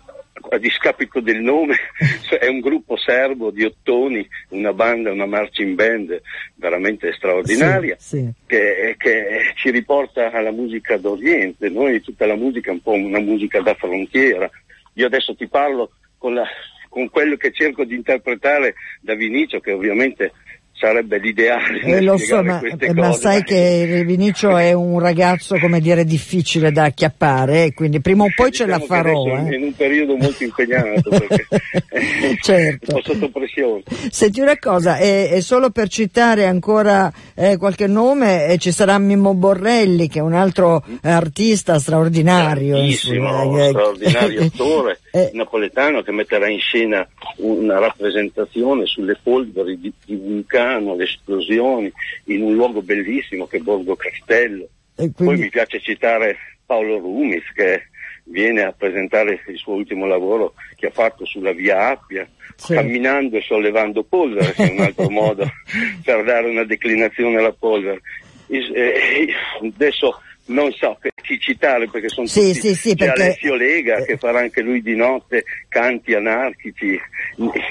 a 0.50 0.58
discapito 0.58 1.20
del 1.20 1.42
nome, 1.42 1.76
cioè 2.28 2.40
è 2.40 2.48
un 2.48 2.60
gruppo 2.60 2.96
serbo 2.98 3.50
di 3.52 3.66
ottoni, 3.66 4.26
una 4.50 4.74
banda, 4.74 5.12
una 5.12 5.26
marching 5.26 5.76
band 5.76 6.22
veramente 6.56 7.14
straordinaria 7.14 7.96
sì, 8.00 8.18
sì. 8.18 8.34
Che, 8.46 8.96
che, 8.98 9.54
ci 9.56 9.70
riporta 9.70 10.32
alla 10.32 10.52
musica 10.52 10.98
d'Oriente. 10.98 11.70
Noi 11.70 12.02
tutta 12.02 12.26
la 12.26 12.36
musica 12.36 12.70
è 12.70 12.74
un 12.74 12.82
po' 12.82 12.94
una 12.94 13.20
musica 13.20 13.60
da 13.62 13.74
frontiera. 13.74 14.50
Io 14.94 15.08
adesso 15.08 15.36
ti 15.36 15.48
parlo 15.48 15.92
con, 16.24 16.36
la, 16.36 16.48
con 16.88 17.10
quello 17.10 17.36
che 17.36 17.52
cerco 17.52 17.84
di 17.84 17.96
interpretare 17.96 18.76
da 19.02 19.14
Vinicio, 19.14 19.60
che 19.60 19.74
ovviamente 19.74 20.32
sarebbe 20.74 21.20
l'ideale. 21.20 21.82
Eh, 21.82 22.02
lo 22.02 22.18
so, 22.18 22.42
ma, 22.44 22.60
ma 22.94 23.14
sai 23.14 23.44
che 23.44 24.04
Vinicio 24.06 24.58
è 24.58 24.74
un 24.74 25.00
ragazzo, 25.00 25.58
come 25.60 25.80
dire, 25.80 26.04
difficile 26.04 26.72
da 26.72 26.86
acchiappare, 26.86 27.66
eh, 27.66 27.74
quindi 27.74 28.02
prima 28.02 28.24
o 28.24 28.28
poi 28.36 28.50
diciamo 28.50 28.70
ce 28.72 28.78
la 28.78 28.78
diciamo 28.80 29.02
farò. 29.02 29.38
Eh. 29.38 29.56
In 29.56 29.64
un 29.64 29.74
periodo 29.74 30.16
molto 30.18 30.44
impegnato, 30.44 31.10
perché 31.10 31.48
certo. 32.42 33.02
sotto 33.04 33.30
pressione. 33.30 33.84
Senti 34.10 34.42
una 34.42 34.58
cosa, 34.58 34.98
è, 34.98 35.30
è 35.30 35.42
solo 35.42 35.70
per 35.70 35.88
citare 35.88 36.46
ancora 36.46 37.12
eh, 37.36 37.58
qualche 37.58 37.88
nome, 37.88 38.48
eh, 38.48 38.58
ci 38.58 38.72
sarà 38.72 38.98
Mimmo 38.98 39.36
Borrelli, 39.36 40.10
che 40.10 40.20
è 40.20 40.24
un 40.24 40.34
altro 40.34 40.84
artista 41.02 41.80
straordinario. 41.80 42.78
Insomma, 42.78 43.44
straordinario 43.70 44.44
attore 44.44 45.00
napoletano 45.34 46.02
che 46.02 46.12
metterà 46.12 46.50
in 46.50 46.60
scena 46.60 47.08
una 47.38 47.78
rappresentazione 47.78 48.86
sulle 48.86 49.18
polveri 49.22 49.80
di, 49.80 49.94
di 50.04 50.16
vulcano 50.16 50.63
Milano, 50.64 50.96
le 50.96 51.04
esplosioni, 51.04 51.92
in 52.26 52.42
un 52.42 52.54
luogo 52.56 52.82
bellissimo 52.82 53.46
che 53.48 53.58
è 53.58 53.60
Borgo 53.60 53.96
Castello. 53.96 54.68
Quindi... 54.96 55.14
Poi 55.16 55.38
mi 55.38 55.50
piace 55.50 55.80
citare 55.80 56.38
Paolo 56.66 56.98
Rumis 56.98 57.44
che 57.54 57.88
viene 58.26 58.62
a 58.62 58.72
presentare 58.72 59.42
il 59.48 59.58
suo 59.58 59.74
ultimo 59.74 60.06
lavoro 60.06 60.54
che 60.76 60.88
ha 60.88 60.92
fatto 60.92 61.26
sulla 61.26 61.52
via 61.52 61.90
Appia, 61.90 62.28
Sì. 62.56 62.74
camminando 62.74 63.38
e 63.38 63.42
sollevando 63.42 64.04
polvere, 64.04 64.54
che 64.54 64.70
è 64.70 64.72
un 64.72 64.80
altro 64.80 65.10
modo 65.10 65.46
per 66.04 66.24
dare 66.24 66.50
una 66.50 66.64
declinazione 66.64 67.38
alla 67.38 67.52
polvere. 67.52 68.02
Is- 68.48 68.72
eh, 68.74 69.28
adesso 69.62 70.22
non 70.46 70.72
so 70.74 70.98
chi 71.22 71.40
citare 71.40 71.88
perché 71.90 72.10
sono 72.10 72.28
Sì, 72.28 72.54
tutti 72.54 72.54
sì, 72.60 72.76
sì, 72.76 72.90
c'è 72.96 73.06
perché- 73.06 73.22
Alessio 73.24 73.56
Lega 73.56 74.02
che 74.04 74.18
farà 74.18 74.40
anche 74.40 74.62
lui 74.62 74.82
di 74.82 74.96
notte 74.96 75.46
canti 75.70 76.14
anarchici 76.14 77.00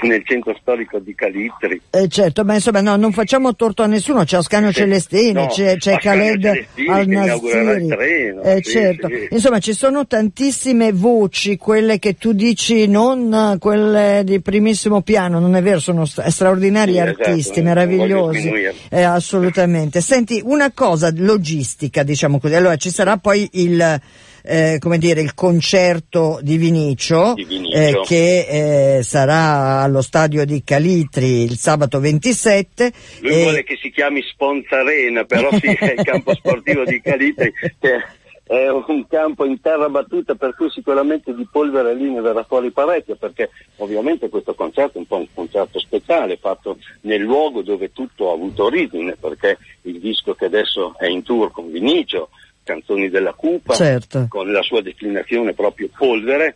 nel 0.01 0.23
centro 0.25 0.57
storico 0.59 0.97
di 0.99 1.13
Calittri. 1.13 1.79
Eh, 1.91 2.07
certo, 2.07 2.43
ma 2.43 2.55
insomma 2.55 2.81
no, 2.81 2.95
non 2.95 3.11
facciamo 3.11 3.55
torto 3.55 3.83
a 3.83 3.87
nessuno, 3.87 4.23
c'è 4.23 4.37
Ascanio 4.37 4.69
Sì, 4.69 4.79
Celestini, 4.79 5.33
no, 5.33 5.47
c'è, 5.47 5.77
c'è 5.77 5.97
Khaled 5.97 6.65
treno, 6.75 8.41
Eh, 8.41 8.59
sì, 8.63 8.71
certo. 8.71 9.07
sì. 9.07 9.27
Insomma, 9.29 9.59
ci 9.59 9.73
sono 9.73 10.07
tantissime 10.07 10.91
voci, 10.91 11.57
quelle 11.57 11.99
che 11.99 12.15
tu 12.15 12.33
dici 12.33 12.87
non 12.87 13.57
quelle 13.59 14.21
di 14.25 14.41
primissimo 14.41 15.01
piano, 15.01 15.39
non 15.39 15.55
è 15.55 15.61
vero, 15.61 15.79
sono 15.79 16.05
stra- 16.05 16.29
straordinari 16.29 16.97
esatto, 16.97 17.21
artisti, 17.21 17.61
voglio 17.61 17.63
meravigliosi. 17.67 18.51
Eh, 18.89 19.03
assolutamente. 19.03 20.01
Senti, 20.01 20.41
una 20.43 20.71
cosa 20.73 21.11
logistica, 21.15 22.03
diciamo 22.03 22.39
così. 22.39 22.61
Allora, 22.63 22.77
ci 22.77 22.91
sarà 22.91 23.17
poi 23.17 23.49
il 23.55 23.99
eh, 24.45 24.77
come 24.79 24.97
dire, 24.97 25.19
il 25.21 25.33
concerto 25.33 26.39
di 26.41 26.55
Vinicio, 26.57 27.33
Di 27.33 27.43
Vinicio. 27.43 27.77
eh, 27.77 27.99
che 28.05 28.97
eh, 28.97 29.03
sarà 29.03 29.81
allo 29.81 30.01
stadio 30.01 30.45
di 30.45 30.63
Calitri 30.63 31.43
il 31.43 31.57
sabato 31.57 31.99
27. 31.99 32.91
Lui 33.19 33.31
e- 33.31 33.41
vuole 33.41 33.63
che 33.63 33.77
si 33.81 33.89
chiami 33.91 34.21
Sponza 34.21 34.79
Arena, 34.79 35.25
però 35.25 35.49
sì, 35.51 35.67
è 35.67 35.93
il 35.97 36.03
campo 36.03 36.33
sportivo 36.39 36.85
di 36.85 37.01
Calitri, 37.01 37.51
che 37.79 38.01
è 38.45 38.67
un 38.69 39.07
campo 39.07 39.45
in 39.45 39.59
terra 39.61 39.87
battuta, 39.89 40.35
per 40.35 40.55
cui 40.55 40.69
sicuramente 40.69 41.33
di 41.33 41.47
polvere 41.49 41.95
lì 41.95 42.09
ne 42.09 42.19
verrà 42.21 42.43
fuori 42.43 42.71
parecchio, 42.71 43.15
perché 43.15 43.49
ovviamente 43.77 44.29
questo 44.29 44.53
concerto 44.53 44.97
è 44.97 44.99
un 44.99 45.07
po' 45.07 45.17
un 45.17 45.27
concerto 45.33 45.79
speciale, 45.79 46.37
fatto 46.37 46.77
nel 47.01 47.21
luogo 47.21 47.61
dove 47.61 47.91
tutto 47.93 48.29
ha 48.29 48.33
avuto 48.33 48.65
origine, 48.65 49.15
perché 49.17 49.57
il 49.83 49.99
disco 49.99 50.33
che 50.33 50.45
adesso 50.45 50.95
è 50.97 51.07
in 51.07 51.23
tour 51.23 51.51
con 51.51 51.71
Vinicio, 51.71 52.29
Canzoni 52.63 53.09
della 53.09 53.33
Cupa, 53.33 53.73
Certo. 53.73 54.25
con 54.29 54.51
la 54.51 54.61
sua 54.61 54.81
declinazione 54.81 55.53
proprio 55.53 55.89
polvere, 55.95 56.55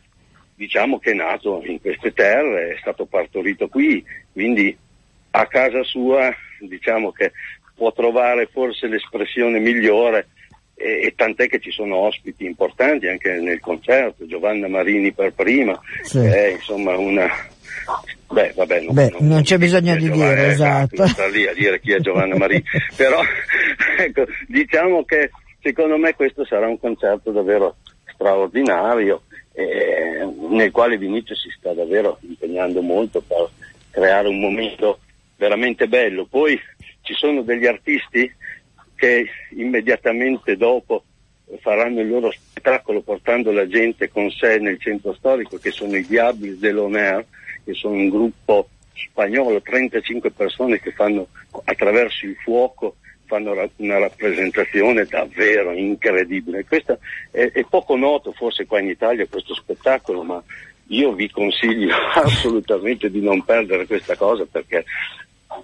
diciamo 0.56 1.00
che 1.00 1.12
è 1.12 1.14
nato 1.14 1.62
in 1.66 1.80
queste 1.82 2.14
terre, 2.14 2.74
è 2.74 2.78
stato 2.80 3.06
partorito 3.06 3.68
qui, 3.68 4.04
quindi 4.34 4.76
a 5.32 5.46
casa 5.48 5.84
sua 5.84 6.34
diciamo 6.62 7.12
che 7.12 7.32
può 7.76 7.92
trovare 7.94 8.48
forse 8.52 8.88
l'espressione 8.88 9.60
migliore 9.60 10.30
e, 10.74 11.02
e 11.06 11.14
tant'è 11.16 11.48
che 11.48 11.60
ci 11.60 11.70
sono 11.72 11.98
ospiti 11.98 12.46
importanti 12.46 13.08
anche 13.08 13.34
nel 13.34 13.60
concerto, 13.60 14.26
Giovanna 14.26 14.68
Marini 14.68 15.12
per 15.14 15.34
prima, 15.34 15.80
Sì. 16.04 16.20
è 16.20 16.48
insomma 16.54 16.98
una... 16.98 17.28
Beh, 18.30 18.52
vabbè, 18.56 18.82
non, 18.82 18.94
Beh, 18.96 19.14
non 19.20 19.42
c'è 19.44 19.58
bisogno 19.58 19.96
di 19.96 20.06
Giovanna, 20.06 20.34
dire, 20.34 20.46
eh, 20.48 20.50
esatto. 20.52 20.96
non 20.98 21.08
sta 21.08 21.28
lì 21.28 21.48
a 21.48 21.54
dire 21.54 21.80
chi 21.80 21.94
è 21.94 22.00
Giovanna 22.00 22.36
Marini, 22.36 22.64
però 22.98 23.22
ecco, 23.98 24.26
diciamo 24.48 25.06
che 25.06 25.30
secondo 25.68 25.98
me 25.98 26.16
questo 26.16 26.46
sarà 26.46 26.66
un 26.66 26.80
concerto 26.80 27.32
davvero 27.32 27.76
straordinario 28.14 29.24
eh, 29.52 30.26
nel 30.50 30.72
quale 30.72 30.98
Vinicio 30.98 31.36
si 31.36 31.50
sta 31.50 31.74
davvero 31.74 32.20
impegnando 32.22 32.82
molto 32.82 33.20
per 33.20 33.50
creare 33.90 34.30
un 34.30 34.40
momento 34.40 35.00
veramente 35.36 35.90
bello. 35.90 36.26
Poi 36.26 36.58
ci 37.02 37.14
sono 37.14 37.42
degli 37.42 37.66
artisti 37.66 38.34
che 38.96 39.28
immediatamente 39.58 40.56
dopo 40.56 41.04
faranno 41.60 42.00
il 42.00 42.08
loro 42.08 42.32
spettacolo 42.32 43.02
portando 43.02 43.52
la 43.52 43.68
gente 43.68 44.10
con 44.10 44.32
sé 44.32 44.60
nel 44.60 44.80
centro 44.80 45.14
storico, 45.16 45.58
che 45.58 45.72
sono 45.72 45.98
i 45.98 46.06
Diabli 46.06 46.58
dell'Homer, 46.58 47.26
che 47.66 47.74
sono 47.74 47.96
un 47.96 48.08
gruppo 48.08 48.70
spagnolo, 48.94 49.62
35 49.62 50.32
persone 50.32 50.80
che 50.80 50.92
fanno 50.92 51.28
attraverso 51.66 52.26
il 52.26 52.38
fuoco 52.38 52.96
fanno 53.28 53.52
una 53.76 54.00
rappresentazione 54.00 55.06
davvero 55.06 55.72
incredibile. 55.74 56.66
Questo 56.66 56.98
è, 57.30 57.52
è 57.52 57.66
poco 57.70 57.96
noto 57.96 58.32
forse 58.32 58.66
qua 58.66 58.80
in 58.80 58.88
Italia 58.88 59.28
questo 59.30 59.54
spettacolo, 59.54 60.24
ma 60.24 60.42
io 60.88 61.14
vi 61.14 61.30
consiglio 61.30 61.96
assolutamente 62.16 63.12
di 63.12 63.22
non 63.22 63.44
perdere 63.44 63.86
questa 63.86 64.16
cosa 64.16 64.46
perché 64.50 64.84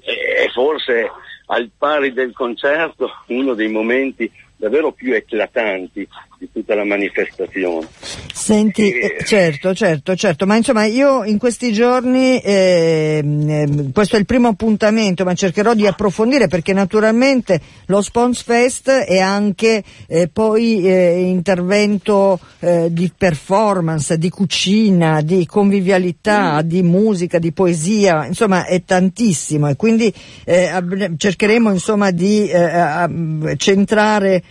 è 0.02 0.48
forse 0.54 1.10
al 1.48 1.70
pari 1.78 2.14
del 2.14 2.34
concerto 2.34 3.10
uno 3.28 3.54
dei 3.54 3.70
momenti 3.70 4.32
davvero 4.64 4.94
più 4.94 5.14
eclatanti 5.14 6.08
di 6.40 6.50
tutta 6.52 6.74
la 6.74 6.86
manifestazione. 6.86 7.86
Senti, 8.34 8.92
Eh, 8.92 9.18
eh, 9.20 9.26
certo, 9.26 9.74
certo, 9.74 10.16
certo, 10.16 10.46
ma 10.46 10.56
insomma 10.56 10.86
io 10.86 11.26
in 11.26 11.38
questi 11.38 11.74
giorni, 11.74 12.40
ehm, 12.42 13.92
questo 13.92 14.16
è 14.16 14.20
il 14.20 14.26
primo 14.26 14.48
appuntamento, 14.48 15.26
ma 15.26 15.34
cercherò 15.34 15.74
di 15.74 15.86
approfondire 15.86 16.48
perché 16.48 16.72
naturalmente 16.72 17.60
lo 17.88 18.02
Spons 18.02 18.42
Fest 18.44 18.90
è 18.90 19.20
anche 19.20 19.84
eh, 20.08 20.30
poi 20.30 20.88
eh, 20.88 21.22
intervento 21.22 22.40
eh, 22.60 22.88
di 22.90 23.12
performance, 23.16 24.18
di 24.18 24.30
cucina, 24.30 25.22
di 25.22 25.46
convivialità, 25.46 26.62
di 26.62 26.84
musica, 26.84 27.38
di 27.38 27.52
poesia, 27.52 28.26
insomma 28.26 28.66
è 28.66 28.82
tantissimo 28.86 29.68
e 29.68 29.76
quindi 29.76 30.14
eh, 30.46 30.72
cercheremo 31.18 31.70
insomma 31.70 32.12
di 32.12 32.48
eh, 32.50 33.56
centrare 33.58 34.44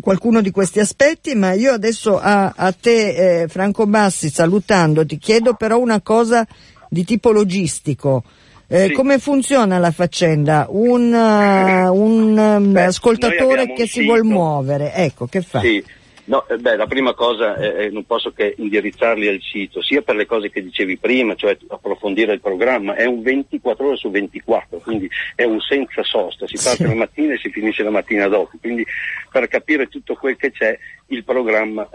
qualcuno 0.00 0.40
di 0.40 0.50
questi 0.50 0.80
aspetti, 0.80 1.34
ma 1.34 1.52
io 1.52 1.72
adesso 1.72 2.18
a, 2.18 2.52
a 2.56 2.72
te, 2.72 3.42
eh, 3.42 3.48
Franco 3.48 3.86
Bassi, 3.86 4.30
salutando, 4.30 5.04
ti 5.04 5.18
chiedo 5.18 5.54
però 5.54 5.78
una 5.78 6.00
cosa 6.00 6.46
di 6.88 7.04
tipo 7.04 7.30
logistico. 7.32 8.22
Eh, 8.66 8.86
Sì. 8.88 8.92
Come 8.92 9.18
funziona 9.18 9.78
la 9.78 9.90
faccenda? 9.90 10.66
Un, 10.70 11.12
uh, 11.12 11.94
un 11.94 12.34
Beh, 12.34 12.58
noi 12.58 12.82
ascoltatore 12.82 13.72
che 13.74 13.82
si 13.86 14.00
sito. 14.00 14.04
vuol 14.06 14.24
muovere, 14.24 14.92
ecco, 14.94 15.26
che 15.26 15.42
fa? 15.42 15.60
Sì, 15.60 15.84
no, 16.24 16.46
eh, 16.48 16.56
beh, 16.56 16.76
la 16.76 16.86
prima 16.86 17.14
cosa 17.14 17.56
eh, 17.56 17.84
eh, 17.84 17.90
non 17.90 18.04
posso 18.04 18.32
che 18.32 18.54
indirizzarli 18.56 19.28
al 19.28 19.40
sito, 19.40 19.82
sia 19.82 20.02
per 20.02 20.16
le 20.16 20.26
cose 20.26 20.50
che 20.50 20.62
dicevi 20.62 20.96
prima, 20.98 21.34
cioè 21.34 21.56
approfondire 21.68 22.32
il 22.32 22.40
programma, 22.40 22.94
è 22.94 23.04
un 23.04 23.22
24 23.22 23.86
ore 23.86 23.96
su 23.96 24.10
24, 24.10 24.78
quindi 24.78 25.08
è 25.34 25.44
un 25.44 25.60
senza 25.60 26.02
sosta, 26.02 26.46
si 26.46 26.54
parte 26.54 26.84
Sì. 26.84 26.88
la 26.88 26.94
mattina 26.94 27.34
e 27.34 27.38
si 27.38 27.50
finisce 27.50 27.82
la 27.82 27.90
mattina 27.90 28.28
dopo, 28.28 28.56
quindi 28.60 28.86
per 29.30 29.48
capire 29.48 29.88
tutto 29.88 30.14
quel 30.14 30.36
che 30.36 30.52
c'è 30.52 30.78
il 31.08 31.24
programma 31.24 31.86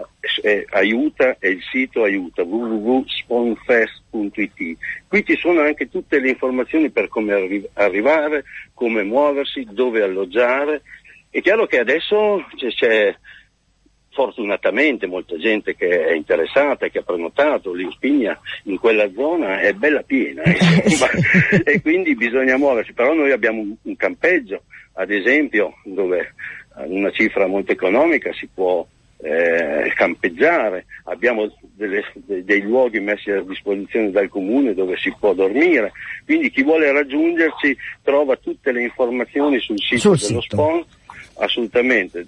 eh, 0.44 0.66
aiuta 0.70 1.38
e 1.40 1.50
il 1.50 1.64
sito 1.72 2.04
aiuta 2.04 2.44
www.sponfest.it. 2.44 4.78
Qui 5.08 5.26
ci 5.26 5.36
sono 5.38 5.62
anche 5.62 5.90
tutte 5.90 6.20
le 6.20 6.30
informazioni 6.30 6.92
per 6.92 7.08
come 7.08 7.34
arri- 7.34 7.68
arrivare, 7.74 8.44
come 8.74 9.04
muoversi, 9.04 9.66
dove 9.72 10.04
alloggiare. 10.04 10.82
È 11.30 11.42
chiaro 11.42 11.66
che 11.68 11.80
adesso 11.80 12.46
c'è, 12.56 12.68
c'è 12.70 13.16
fortunatamente 14.20 15.08
molta 15.08 15.38
gente 15.38 15.76
che 15.78 16.08
è 16.08 16.12
interessata 16.14 16.86
e 16.86 16.92
che 16.92 16.98
ha 17.00 17.04
prenotato, 17.04 17.72
l'Irpigna 17.72 18.38
in 18.64 18.78
quella 18.78 19.10
zona 19.14 19.62
è 19.62 19.72
bella 19.72 20.02
piena 20.02 20.42
insomma, 20.84 21.12
e 21.64 21.82
quindi 21.82 22.16
bisogna 22.16 22.58
muoversi, 22.58 22.92
però 22.92 23.14
noi 23.14 23.32
abbiamo 23.32 23.62
un, 23.62 23.74
un 23.82 23.96
campeggio 23.96 24.64
ad 24.96 25.10
esempio 25.10 25.76
dove 25.86 26.34
a 26.74 26.84
una 26.86 27.12
cifra 27.12 27.48
molto 27.48 27.72
economica 27.72 28.34
si 28.34 28.50
può 28.54 28.86
eh, 29.22 29.90
campeggiare, 29.96 30.86
abbiamo 31.06 31.50
delle- 31.76 32.04
de- 32.16 32.44
dei 32.44 32.62
luoghi 32.62 33.00
messi 33.00 33.32
a 33.32 33.42
disposizione 33.42 34.12
dal 34.12 34.28
comune 34.28 34.74
dove 34.74 34.98
si 34.98 35.14
può 35.18 35.34
dormire, 35.34 35.94
quindi 36.26 36.52
chi 36.52 36.64
vuole 36.64 36.92
raggiungerci 36.92 37.78
trova 38.04 38.36
tutte 38.36 38.74
le 38.74 38.82
informazioni 38.82 39.60
sul 39.60 39.80
sito 39.80 40.16
Sul 40.18 40.28
dello 40.28 40.42
sito. 40.42 40.86
assolutamente. 41.36 42.26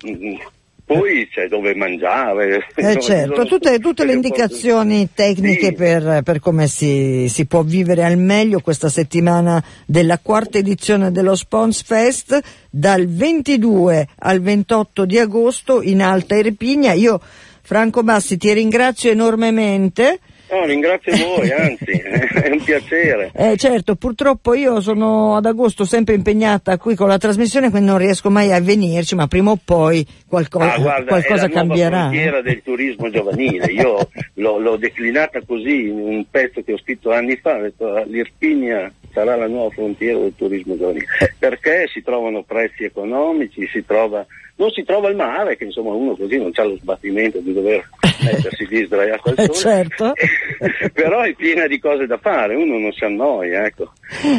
Poi 0.85 1.27
c'è 1.31 1.47
dove 1.47 1.73
mangiare. 1.75 2.65
Eh 2.75 2.99
certo, 3.01 3.45
tutte, 3.45 3.79
tutte 3.79 4.05
le 4.05 4.13
indicazioni 4.13 5.09
tecniche 5.13 5.67
Sì. 5.67 5.73
per, 5.73 6.21
per 6.23 6.39
come 6.39 6.67
si, 6.67 7.27
si 7.29 7.45
può 7.45 7.63
vivere 7.63 8.03
al 8.03 8.17
meglio 8.17 8.59
questa 8.59 8.89
settimana 8.89 9.63
della 9.85 10.19
quarta 10.19 10.57
edizione 10.57 11.11
dello 11.11 11.35
Spons 11.35 11.83
Fest 11.83 12.39
dal 12.69 13.07
22 13.07 14.07
al 14.19 14.41
28 14.41 15.05
di 15.05 15.17
agosto 15.17 15.81
in 15.81 16.01
Alta 16.01 16.35
Irpigna. 16.35 16.93
Io 16.93 17.21
Franco 17.61 18.03
Bassi 18.03 18.37
ti 18.37 18.51
ringrazio 18.51 19.11
enormemente. 19.11 20.19
No, 20.51 20.65
ringrazio 20.65 21.15
voi, 21.15 21.49
anzi, 21.53 21.85
è 21.91 22.49
un 22.51 22.61
piacere. 22.61 23.31
Eh, 23.33 23.55
certo, 23.55 23.95
purtroppo 23.95 24.53
io 24.53 24.81
sono 24.81 25.37
ad 25.37 25.45
agosto 25.45 25.85
sempre 25.85 26.13
impegnata 26.15 26.77
qui 26.77 26.95
con 26.95 27.07
la 27.07 27.17
trasmissione, 27.17 27.69
quindi 27.69 27.87
non 27.89 27.97
riesco 27.97 28.29
mai 28.29 28.51
a 28.51 28.59
venirci, 28.59 29.15
ma 29.15 29.27
prima 29.27 29.51
o 29.51 29.57
poi 29.63 30.05
qualcosa, 30.27 30.73
Ah, 30.73 30.79
guarda, 30.79 31.07
qualcosa 31.07 31.45
è 31.45 31.47
la 31.47 31.47
nuova 31.47 31.59
cambierà. 31.67 31.99
frontiera 31.99 32.41
del 32.41 32.61
turismo 32.63 33.09
giovanile. 33.09 33.65
Io 33.71 34.09
l'ho, 34.35 34.59
l'ho 34.59 34.75
declinata 34.77 35.41
così 35.45 35.87
in 35.87 35.99
un 35.99 36.25
pezzo 36.29 36.61
che 36.63 36.73
ho 36.73 36.77
scritto 36.79 37.11
anni 37.11 37.37
fa, 37.37 37.55
ho 37.57 37.61
detto 37.61 38.03
l'Irpinia 38.07 38.91
sarà 39.13 39.35
la 39.35 39.47
nuova 39.47 39.69
frontiera 39.71 40.19
del 40.19 40.33
turismo 40.37 40.77
giovanile. 40.77 41.05
Perché 41.39 41.85
si 41.91 42.01
trovano 42.01 42.43
prezzi 42.43 42.83
economici, 42.83 43.67
si 43.71 43.83
trova, 43.85 44.25
non 44.61 44.69
si 44.69 44.83
trova 44.83 45.09
il 45.09 45.15
mare, 45.15 45.57
che 45.57 45.63
insomma 45.63 45.89
uno 45.91 46.15
così 46.15 46.37
non 46.37 46.51
ha 46.53 46.63
lo 46.63 46.77
sbattimento 46.79 47.39
di 47.39 47.51
dover 47.51 47.89
mettersi 48.23 48.67
lì 48.69 48.85
sdraiato 48.85 49.29
al 49.29 49.35
sole. 49.37 49.53
certo. 49.53 50.13
Però 50.93 51.21
è 51.21 51.33
piena 51.33 51.65
di 51.65 51.79
cose 51.79 52.05
da 52.05 52.17
fare, 52.19 52.53
uno 52.53 52.77
non 52.77 52.91
si 52.91 53.03
annoia, 53.03 53.65
ecco. 53.65 53.91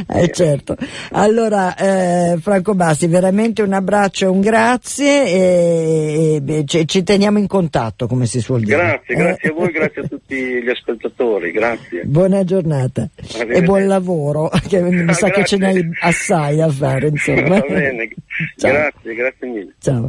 Eh, 0.09 0.31
certo. 0.31 0.77
Allora, 1.11 1.75
eh, 1.77 2.37
Franco 2.41 2.75
Bassi, 2.75 3.09
veramente 3.09 3.63
un 3.63 3.73
abbraccio 3.73 4.27
e 4.27 4.29
un 4.29 4.41
grazie 4.41 5.25
e, 5.27 6.43
e 6.47 6.65
ci, 6.67 6.87
ci 6.87 7.03
teniamo 7.03 7.39
in 7.39 7.49
contatto, 7.49 8.07
come 8.07 8.27
si 8.27 8.41
suol 8.41 8.61
dire. 8.63 8.77
Grazie, 8.77 9.15
grazie 9.17 9.49
Eh. 9.49 9.53
a 9.53 9.55
voi, 9.55 9.71
grazie 9.73 10.03
a 10.03 10.07
tutti 10.07 10.37
gli 10.63 10.69
ascoltatori, 10.69 11.51
grazie. 11.51 12.03
Buona 12.05 12.45
giornata 12.45 13.09
e 13.49 13.63
buon 13.63 13.87
lavoro, 13.89 14.51
che 14.69 14.81
mi 14.81 15.01
Ah, 15.09 15.13
sa 15.15 15.31
che 15.31 15.45
ce 15.45 15.57
grazie. 15.57 15.83
n'hai 15.83 15.91
assai 16.01 16.57
da 16.57 16.69
fare, 16.69 17.09
insomma. 17.09 17.49
Va 17.49 17.61
bene, 17.69 18.09
Ciao. 18.57 18.71
grazie, 18.71 19.15
grazie 19.15 19.47
mille. 19.49 19.75
Ciao. 19.81 20.09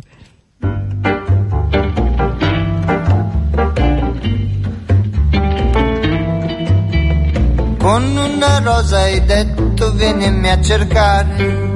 Con 7.78 8.16
una 8.16 8.60
rosa 8.60 9.00
hai 9.00 9.24
detto 9.26 9.92
vienimi 9.92 10.50
a 10.50 10.62
cercare. 10.62 11.72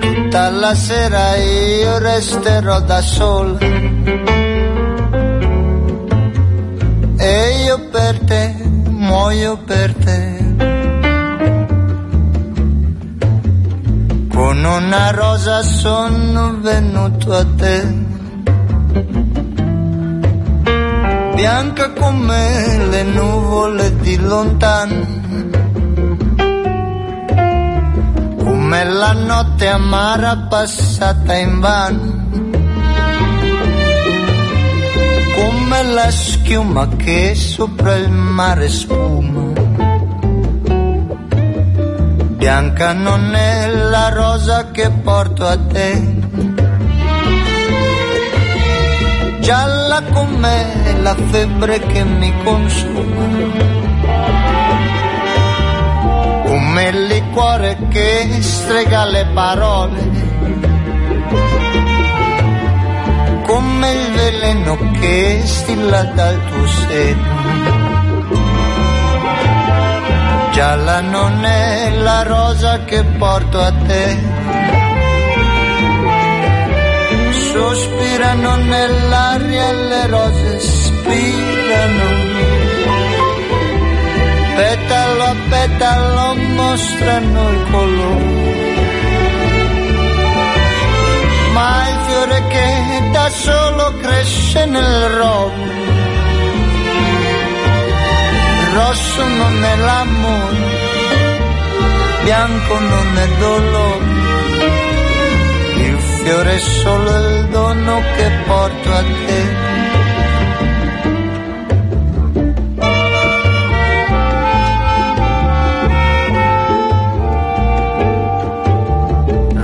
Tutta 0.00 0.50
la 0.50 0.74
sera 0.74 1.34
io 1.34 1.98
resterò 1.98 2.80
da 2.80 3.00
sola. 3.00 3.58
E 7.18 7.64
io 7.64 7.88
per 7.90 8.20
te, 8.20 8.54
muoio 8.88 9.56
per 9.56 9.94
te. 9.94 10.45
Con 14.56 14.64
una 14.64 15.10
rosa 15.10 15.62
sono 15.62 16.56
venuto 16.60 17.34
a 17.34 17.44
te. 17.44 18.04
bianca 21.34 21.92
come 21.92 22.86
le 22.88 23.02
nuvole 23.02 23.94
di 23.98 24.16
lontano, 24.16 25.06
come 28.38 28.84
la 28.84 29.12
notte 29.12 29.68
amara 29.68 30.46
passata 30.48 31.36
in 31.36 31.60
vano, 31.60 32.28
come 35.34 35.82
la 35.82 36.10
schiuma 36.10 36.88
che 36.96 37.34
sopra 37.34 37.94
il 37.96 38.10
mare 38.10 38.70
spuma. 38.70 39.35
Bianca 42.46 42.92
non 42.92 43.34
è 43.34 43.66
la 43.66 44.08
rosa 44.10 44.70
che 44.70 44.88
porto 44.88 45.44
a 45.44 45.58
te, 45.58 46.00
gialla 49.40 50.00
come 50.12 50.96
la 51.00 51.16
febbre 51.16 51.80
che 51.80 52.04
mi 52.04 52.32
consuma, 52.44 53.26
come 56.44 56.84
il 56.84 57.06
liquore 57.06 57.78
che 57.88 58.40
strega 58.40 59.06
le 59.06 59.26
parole, 59.34 60.10
come 63.42 63.92
il 63.92 64.12
veleno 64.12 64.76
che 65.00 65.40
stilla 65.42 66.04
dal 66.04 66.44
tuo 66.46 66.66
seno. 66.68 67.95
Gialla 70.56 71.02
non 71.02 71.44
è 71.44 71.90
la 71.90 72.22
rosa 72.22 72.82
che 72.84 73.04
porto 73.04 73.60
a 73.60 73.70
te. 73.86 74.16
Sospirano 77.52 78.56
nell'aria 78.56 79.72
le 79.72 80.06
rose 80.06 80.58
spirano 80.60 82.06
petalo 84.56 85.24
a 85.24 85.34
petalo 85.50 86.34
mostrano 86.34 87.50
il 87.50 87.62
colore. 87.70 88.54
Ma 91.52 91.88
il 91.90 91.98
fiore 92.06 92.46
che 92.48 93.10
da 93.12 93.28
solo 93.28 93.94
cresce 94.00 94.64
nel 94.64 95.08
rovo 95.18 95.85
rosso 98.78 99.26
non 99.40 99.64
è 99.64 99.76
l'amore 99.76 100.64
bianco 102.24 102.74
non 102.78 103.18
è 103.24 103.28
dolore 103.38 104.16
il 105.88 105.98
fiore 105.98 106.54
è 106.54 106.58
solo 106.58 107.10
il 107.10 107.48
dono 107.48 108.00
che 108.16 108.30
porto 108.46 108.92
a 108.92 109.02
te. 109.26 109.64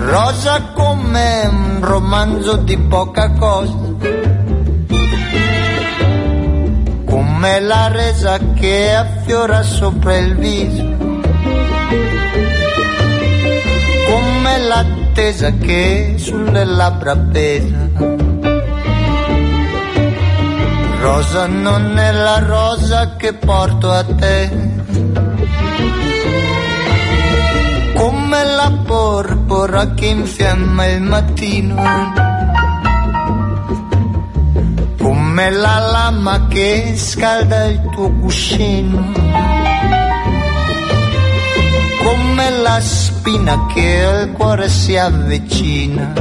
Rosa 0.06 0.62
come 0.74 1.48
un 1.50 1.78
romanzo 1.80 2.56
di 2.56 2.76
poca 2.76 3.30
cosa, 3.30 3.74
come 7.42 7.58
la 7.58 7.88
resa 7.88 8.38
che 8.54 8.94
affiora 8.94 9.64
sopra 9.64 10.16
il 10.16 10.36
viso. 10.36 10.96
Come 14.06 14.58
l'attesa 14.58 15.50
che 15.50 16.14
sulle 16.18 16.64
labbra 16.64 17.16
pesa. 17.16 17.90
Rosa 21.00 21.46
non 21.48 21.98
è 21.98 22.12
la 22.12 22.38
rosa 22.46 23.16
che 23.16 23.32
porto 23.32 23.90
a 23.90 24.04
te, 24.04 24.48
come 27.96 28.44
la 28.44 28.72
porpora 28.86 29.94
che 29.94 30.06
infiamma 30.06 30.86
il 30.86 31.02
mattino, 31.02 31.74
come 35.32 35.50
la 35.50 35.78
lama 35.78 36.46
che 36.46 36.92
scalda 36.94 37.64
il 37.64 37.80
tuo 37.90 38.10
cuscino 38.20 39.12
come 42.04 42.50
la 42.60 42.78
spina 42.82 43.64
che 43.72 44.04
al 44.04 44.32
cuore 44.32 44.68
si 44.68 44.94
avvicina. 44.94 46.12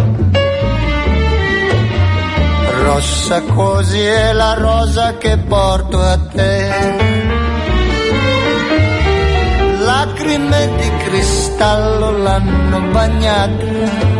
Rossa 2.83 3.41
così 3.41 3.99
è 3.99 4.31
la 4.31 4.53
rosa 4.53 5.17
che 5.17 5.35
porto 5.35 5.99
a 5.99 6.17
te. 6.17 6.69
Lacrime 9.79 10.69
di 10.77 10.89
cristallo 11.03 12.17
l'hanno 12.17 12.79
bagnata. 12.91 14.10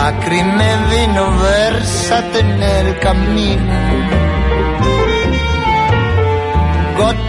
Lacrime 0.00 0.72
e 0.72 0.76
vino 0.90 1.36
versate 1.38 2.42
nel 2.42 2.98
cammino 2.98 4.08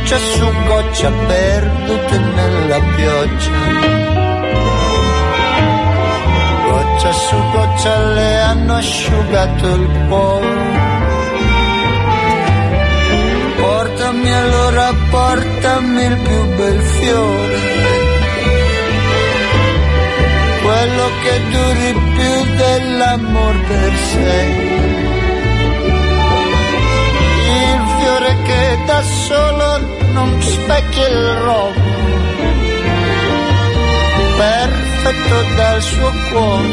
goccia 0.09 0.17
su 0.17 0.45
goccia 0.67 1.11
perdute 1.27 2.17
nella 2.19 2.79
pioggia. 2.95 3.51
Goccia 6.69 7.11
su 7.11 7.35
goccia 7.51 7.97
le 8.13 8.39
hanno 8.39 8.75
asciugato 8.75 9.67
il 9.67 10.05
cuore. 10.07 10.77
Portami 13.57 14.33
allora, 14.33 14.93
portami 15.09 16.03
il 16.03 16.17
più 16.17 16.55
bel 16.55 16.81
fiore. 16.81 18.08
Quello 20.79 21.09
che 21.23 21.41
duri 21.51 21.91
più 22.15 22.55
dell'amor 22.55 23.55
per 23.67 23.93
sé. 23.97 24.39
il 27.73 27.81
fiore 27.97 28.37
che 28.45 28.79
da 28.85 29.01
solo 29.01 29.79
non 30.13 30.41
specchia 30.41 31.07
il 31.09 31.27
rovo, 31.43 31.81
perfetto 34.37 35.35
dal 35.57 35.81
suo 35.81 36.13
cuore, 36.31 36.67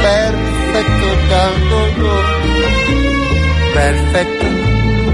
perfetto 0.00 1.06
dal 1.30 1.54
dolore, 1.68 2.68
perfetto 3.72 4.46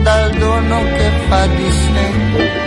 dal 0.03 0.31
dono 0.33 0.83
che 0.97 1.11
fa 1.29 1.47
di 1.47 1.71
sé. 1.71 2.60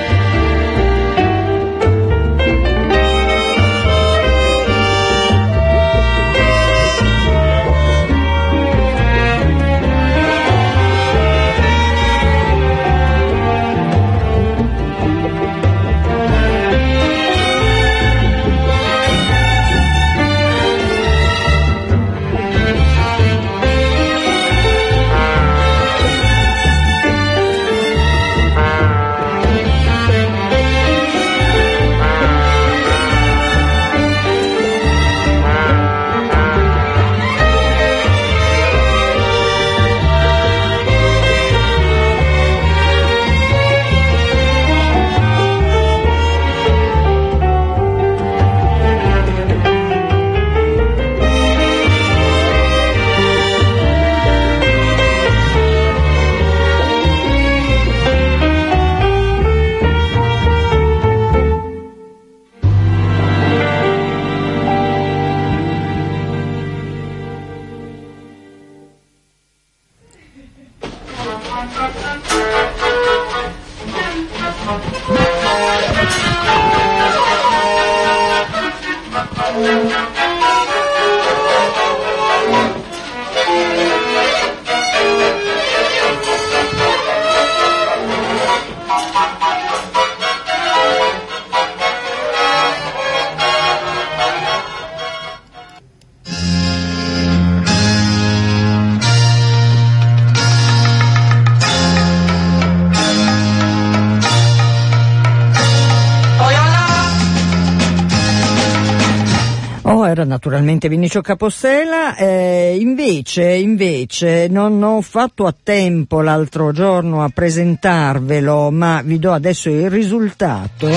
Oh, 110.24 110.26
era 110.26 110.26
naturalmente 110.26 110.88
Vinicio 110.88 111.22
Capostela, 111.22 112.16
eh, 112.16 112.78
invece, 112.80 113.56
invece 113.56 114.48
non 114.50 114.82
ho 114.82 115.02
fatto 115.02 115.46
a 115.46 115.54
tempo 115.62 116.22
l'altro 116.22 116.72
giorno 116.72 117.24
a 117.24 117.30
presentarvelo, 117.30 118.72
ma 118.72 119.02
vi 119.04 119.20
do 119.20 119.34
adesso 119.34 119.70
il 119.70 119.90
risultato. 119.90 120.88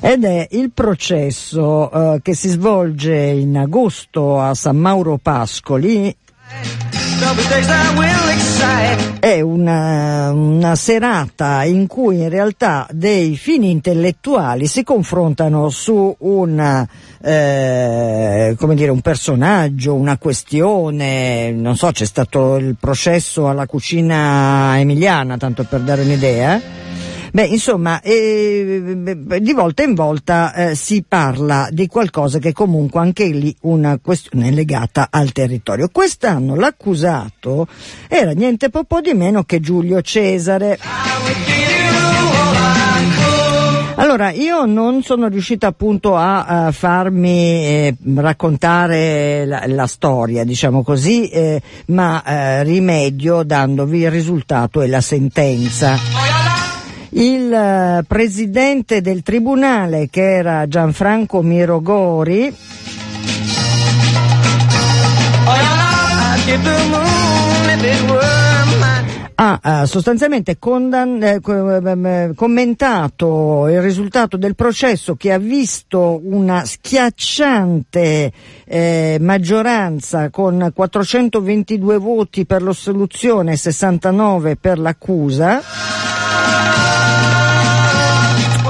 Ed 0.00 0.24
è 0.24 0.48
il 0.50 0.70
processo 0.72 1.90
eh, 1.90 2.20
che 2.20 2.34
si 2.34 2.50
svolge 2.50 3.14
in 3.14 3.56
agosto 3.56 4.38
a 4.38 4.52
San 4.54 4.76
Mauro 4.76 5.16
Pascoli 5.16 6.14
è 9.20 9.40
una, 9.40 10.32
una, 10.32 10.74
serata 10.74 11.64
in 11.64 11.86
cui 11.86 12.20
in 12.20 12.28
realtà 12.28 12.86
dei 12.90 13.36
fini 13.36 13.70
intellettuali 13.70 14.66
si 14.66 14.82
confrontano 14.82 15.70
su 15.70 16.14
una, 16.18 16.86
eh, 17.22 18.56
dire, 18.58 18.90
un 18.90 19.00
personaggio, 19.00 19.94
una 19.94 20.18
questione, 20.18 21.52
non 21.52 21.76
so, 21.76 21.90
c'è 21.90 22.04
stato 22.04 22.56
il 22.56 22.76
processo 22.78 23.48
alla 23.48 23.66
cucina 23.66 24.78
emiliana, 24.78 25.36
tanto 25.36 25.64
per 25.64 25.80
dare 25.80 26.02
un'idea. 26.02 26.83
Beh, 27.34 27.46
insomma, 27.46 28.00
eh, 28.00 29.18
di 29.40 29.52
volta 29.52 29.82
in 29.82 29.94
volta 29.94 30.54
eh, 30.54 30.76
si 30.76 31.02
parla 31.02 31.66
di 31.68 31.88
qualcosa 31.88 32.38
che 32.38 32.52
comunque 32.52 33.00
anche 33.00 33.24
lì 33.26 33.52
una 33.62 33.98
questione 34.00 34.52
legata 34.52 35.08
al 35.10 35.32
territorio. 35.32 35.88
Quest'anno 35.90 36.54
l'accusato 36.54 37.66
era 38.06 38.30
niente 38.30 38.70
po' 38.70 39.00
di 39.00 39.14
meno 39.14 39.42
che 39.42 39.58
Giulio 39.58 40.00
Cesare. 40.00 40.78
Allora, 43.96 44.30
io 44.30 44.64
non 44.64 45.02
sono 45.02 45.26
riuscita 45.26 45.66
appunto 45.66 46.14
a, 46.14 46.44
a 46.44 46.70
farmi 46.70 47.66
eh, 47.66 47.96
raccontare 48.14 49.44
la, 49.44 49.64
la, 49.66 49.88
storia, 49.88 50.44
diciamo 50.44 50.84
così, 50.84 51.28
eh, 51.30 51.60
ma 51.86 52.22
eh, 52.22 52.62
rimedio 52.62 53.42
dandovi 53.42 54.02
il 54.02 54.10
risultato 54.12 54.82
e 54.82 54.86
la 54.86 55.00
sentenza 55.00 56.33
il 57.16 57.52
eh, 57.52 58.04
presidente 58.06 59.00
del 59.00 59.22
tribunale 59.22 60.08
che 60.10 60.34
era 60.34 60.66
Gianfranco 60.66 61.42
Mirogori 61.42 62.54
ha 69.36 69.60
uh, 69.62 69.84
sostanzialmente 69.86 70.52
eh, 70.52 71.40
eh, 71.42 72.32
commentato 72.34 73.68
il 73.68 73.82
risultato 73.82 74.36
del 74.36 74.54
processo 74.54 75.16
che 75.16 75.32
ha 75.32 75.38
visto 75.38 76.20
una 76.22 76.64
schiacciante 76.64 78.32
eh, 78.64 79.18
maggioranza 79.20 80.30
con 80.30 80.70
422 80.72 81.98
voti 81.98 82.46
per 82.46 82.62
l'assoluzione 82.62 83.52
e 83.52 83.56
69 83.56 84.56
per 84.56 84.78
l'accusa. 84.78 86.13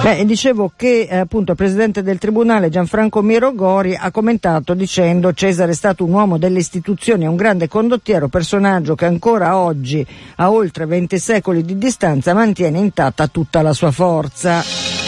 Beh, 0.04 0.22
dicevo 0.26 0.70
che 0.76 1.06
eh, 1.08 1.16
appunto 1.16 1.52
il 1.52 1.56
presidente 1.56 2.02
del 2.02 2.18
tribunale 2.18 2.68
Gianfranco 2.68 3.22
Mirogori 3.22 3.96
ha 3.98 4.10
commentato 4.10 4.74
dicendo 4.74 5.32
Cesare 5.32 5.72
è 5.72 5.74
stato 5.74 6.04
un 6.04 6.12
uomo 6.12 6.36
delle 6.36 6.58
istituzioni, 6.58 7.26
un 7.26 7.36
grande 7.36 7.68
condottiero, 7.68 8.28
personaggio 8.28 8.94
che 8.94 9.06
ancora 9.06 9.56
oggi, 9.56 10.06
a 10.36 10.50
oltre 10.50 10.84
20 10.84 11.18
secoli 11.18 11.64
di 11.64 11.78
distanza, 11.78 12.34
mantiene 12.34 12.80
intatta 12.80 13.28
tutta 13.28 13.62
la 13.62 13.72
sua 13.72 13.92
forza. 13.92 15.03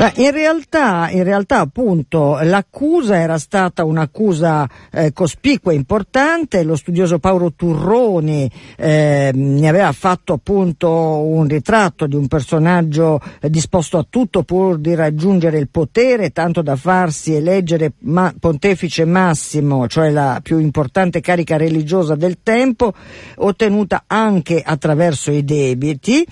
In 0.00 0.30
realtà, 0.30 1.10
in 1.10 1.24
realtà, 1.24 1.58
appunto, 1.58 2.38
l'accusa 2.40 3.18
era 3.18 3.36
stata 3.36 3.84
un'accusa 3.84 4.66
eh, 4.90 5.12
cospicua 5.12 5.72
e 5.72 5.74
importante, 5.74 6.62
lo 6.62 6.74
studioso 6.74 7.18
Paolo 7.18 7.52
Turroni 7.52 8.50
eh, 8.78 9.30
ne 9.34 9.68
aveva 9.68 9.92
fatto 9.92 10.32
appunto 10.32 10.88
un 10.90 11.46
ritratto 11.46 12.06
di 12.06 12.16
un 12.16 12.28
personaggio 12.28 13.20
eh, 13.42 13.50
disposto 13.50 13.98
a 13.98 14.06
tutto 14.08 14.42
pur 14.42 14.78
di 14.78 14.94
raggiungere 14.94 15.58
il 15.58 15.68
potere, 15.68 16.30
tanto 16.30 16.62
da 16.62 16.76
farsi 16.76 17.34
eleggere 17.34 17.92
ma- 17.98 18.32
pontefice 18.40 19.04
massimo, 19.04 19.86
cioè 19.86 20.08
la 20.08 20.40
più 20.42 20.58
importante 20.60 21.20
carica 21.20 21.58
religiosa 21.58 22.14
del 22.14 22.38
tempo, 22.42 22.94
ottenuta 23.36 24.04
anche 24.06 24.62
attraverso 24.64 25.30
i 25.30 25.44
debiti 25.44 26.26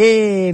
e 0.00 0.52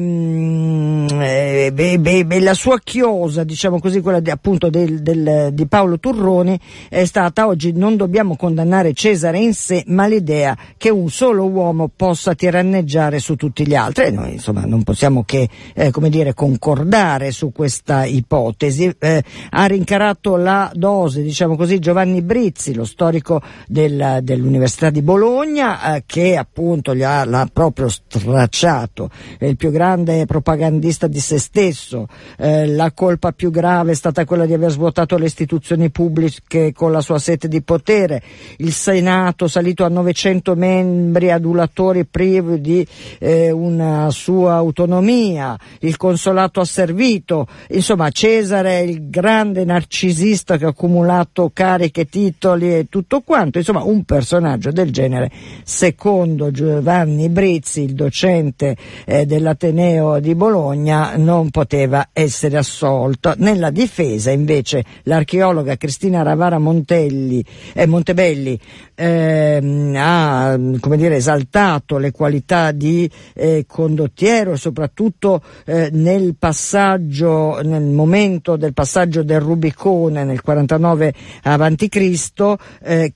eh, 1.20 1.70
beh, 1.70 2.24
beh, 2.24 2.40
la 2.40 2.54
sua 2.54 2.78
chiosa, 2.82 3.44
diciamo 3.44 3.78
così, 3.78 4.00
quella 4.00 4.20
di, 4.20 4.30
appunto 4.30 4.70
del, 4.70 5.02
del, 5.02 5.50
di 5.52 5.66
Paolo 5.66 5.98
Turroni, 5.98 6.58
è 6.88 7.04
stata 7.04 7.46
oggi 7.46 7.72
non 7.72 7.96
dobbiamo 7.96 8.36
condannare 8.36 8.94
Cesare 8.94 9.38
in 9.38 9.52
sé, 9.52 9.84
ma 9.88 10.06
l'idea 10.06 10.56
che 10.78 10.88
un 10.88 11.10
solo 11.10 11.44
uomo 11.44 11.90
possa 11.94 12.34
tiranneggiare 12.34 13.18
su 13.18 13.36
tutti 13.36 13.66
gli 13.66 13.74
altri. 13.74 14.04
E 14.06 14.10
noi 14.12 14.32
insomma 14.32 14.64
non 14.64 14.82
possiamo 14.82 15.24
che 15.24 15.46
eh, 15.74 15.90
come 15.90 16.08
dire, 16.08 16.32
concordare 16.32 17.30
su 17.30 17.52
questa 17.52 18.06
ipotesi. 18.06 18.94
Eh, 18.98 19.22
ha 19.50 19.66
rincarato 19.66 20.36
la 20.36 20.70
dose, 20.74 21.22
diciamo 21.22 21.54
così, 21.54 21.80
Giovanni 21.80 22.22
Brizzi, 22.22 22.72
lo 22.72 22.86
storico 22.86 23.42
del, 23.66 24.20
dell'Università 24.22 24.88
di 24.88 25.02
Bologna, 25.02 25.96
eh, 25.96 26.04
che 26.06 26.34
appunto 26.34 26.94
gli 26.94 27.02
ha, 27.02 27.26
l'ha 27.26 27.46
proprio 27.52 27.88
stracciato 27.88 29.10
è 29.38 29.46
il 29.46 29.56
più 29.56 29.70
grande 29.70 30.24
propagandista 30.26 31.06
di 31.06 31.20
se 31.20 31.38
stesso, 31.38 32.06
eh, 32.38 32.66
la 32.66 32.92
colpa 32.92 33.32
più 33.32 33.50
grave 33.50 33.92
è 33.92 33.94
stata 33.94 34.24
quella 34.24 34.46
di 34.46 34.54
aver 34.54 34.70
svuotato 34.70 35.16
le 35.16 35.26
istituzioni 35.26 35.90
pubbliche 35.90 36.72
con 36.72 36.92
la 36.92 37.00
sua 37.00 37.18
sete 37.18 37.48
di 37.48 37.62
potere, 37.62 38.22
il 38.58 38.72
Senato 38.72 39.48
salito 39.48 39.84
a 39.84 39.88
900 39.88 40.54
membri 40.54 41.30
adulatori 41.30 42.04
privi 42.04 42.60
di 42.60 42.86
eh, 43.18 43.50
una 43.50 44.10
sua 44.10 44.54
autonomia, 44.54 45.56
il 45.80 45.96
consolato 45.96 46.60
asservito, 46.60 47.46
insomma 47.70 48.10
Cesare 48.10 48.80
il 48.80 49.08
grande 49.08 49.64
narcisista 49.64 50.56
che 50.56 50.64
ha 50.64 50.68
accumulato 50.68 51.50
cariche, 51.52 52.06
titoli 52.06 52.74
e 52.74 52.86
tutto 52.88 53.20
quanto, 53.20 53.58
insomma 53.58 53.82
un 53.82 54.04
personaggio 54.04 54.70
del 54.70 54.90
genere, 54.90 55.30
secondo 55.64 56.50
Giovanni 56.50 57.28
Brizzi, 57.28 57.82
il 57.82 57.94
docente 57.94 58.76
eh, 59.04 59.23
dell'Ateneo 59.26 60.20
di 60.20 60.34
Bologna 60.34 61.16
non 61.16 61.50
poteva 61.50 62.08
essere 62.12 62.56
assolto. 62.56 63.34
Nella 63.38 63.70
difesa 63.70 64.30
invece 64.30 64.84
l'archeologa 65.04 65.76
Cristina 65.76 66.22
Ravara 66.22 66.58
Montelli, 66.58 67.44
eh, 67.72 67.86
Montebelli 67.86 68.58
eh, 68.94 69.92
ha 69.96 70.58
come 70.80 70.96
dire, 70.96 71.16
esaltato 71.16 71.98
le 71.98 72.10
qualità 72.10 72.72
di 72.72 73.10
eh, 73.34 73.64
condottiero 73.66 74.56
soprattutto 74.56 75.42
eh, 75.64 75.90
nel 75.92 76.36
passaggio, 76.36 77.60
nel 77.62 77.82
momento 77.82 78.56
del 78.56 78.72
passaggio 78.72 79.22
del 79.22 79.40
Rubicone 79.40 80.24
nel 80.24 80.40
49 80.40 81.14
avanti 81.42 81.88
Cristo, 81.88 82.58
eh, 82.82 83.14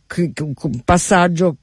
passaggio 0.84 1.56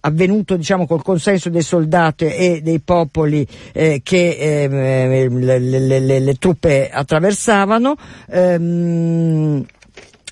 avvenuto 0.00 0.56
diciamo 0.56 0.86
col 0.86 1.02
consenso 1.02 1.50
dei 1.50 1.62
soldati 1.62 2.24
e 2.24 2.60
dei 2.62 2.80
popoli 2.80 3.46
eh, 3.72 4.00
che 4.02 4.30
eh, 4.30 5.28
le, 5.28 5.58
le, 5.58 5.98
le, 6.00 6.20
le, 6.20 6.34
truppe 6.34 6.88
attraversavano 6.88 7.94
ehm, 8.30 9.64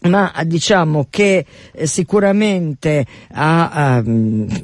ma 0.08 0.32
diciamo 0.44 1.06
che 1.08 1.44
eh, 1.72 1.86
sicuramente 1.86 3.06
a, 3.32 3.68
a, 3.70 4.02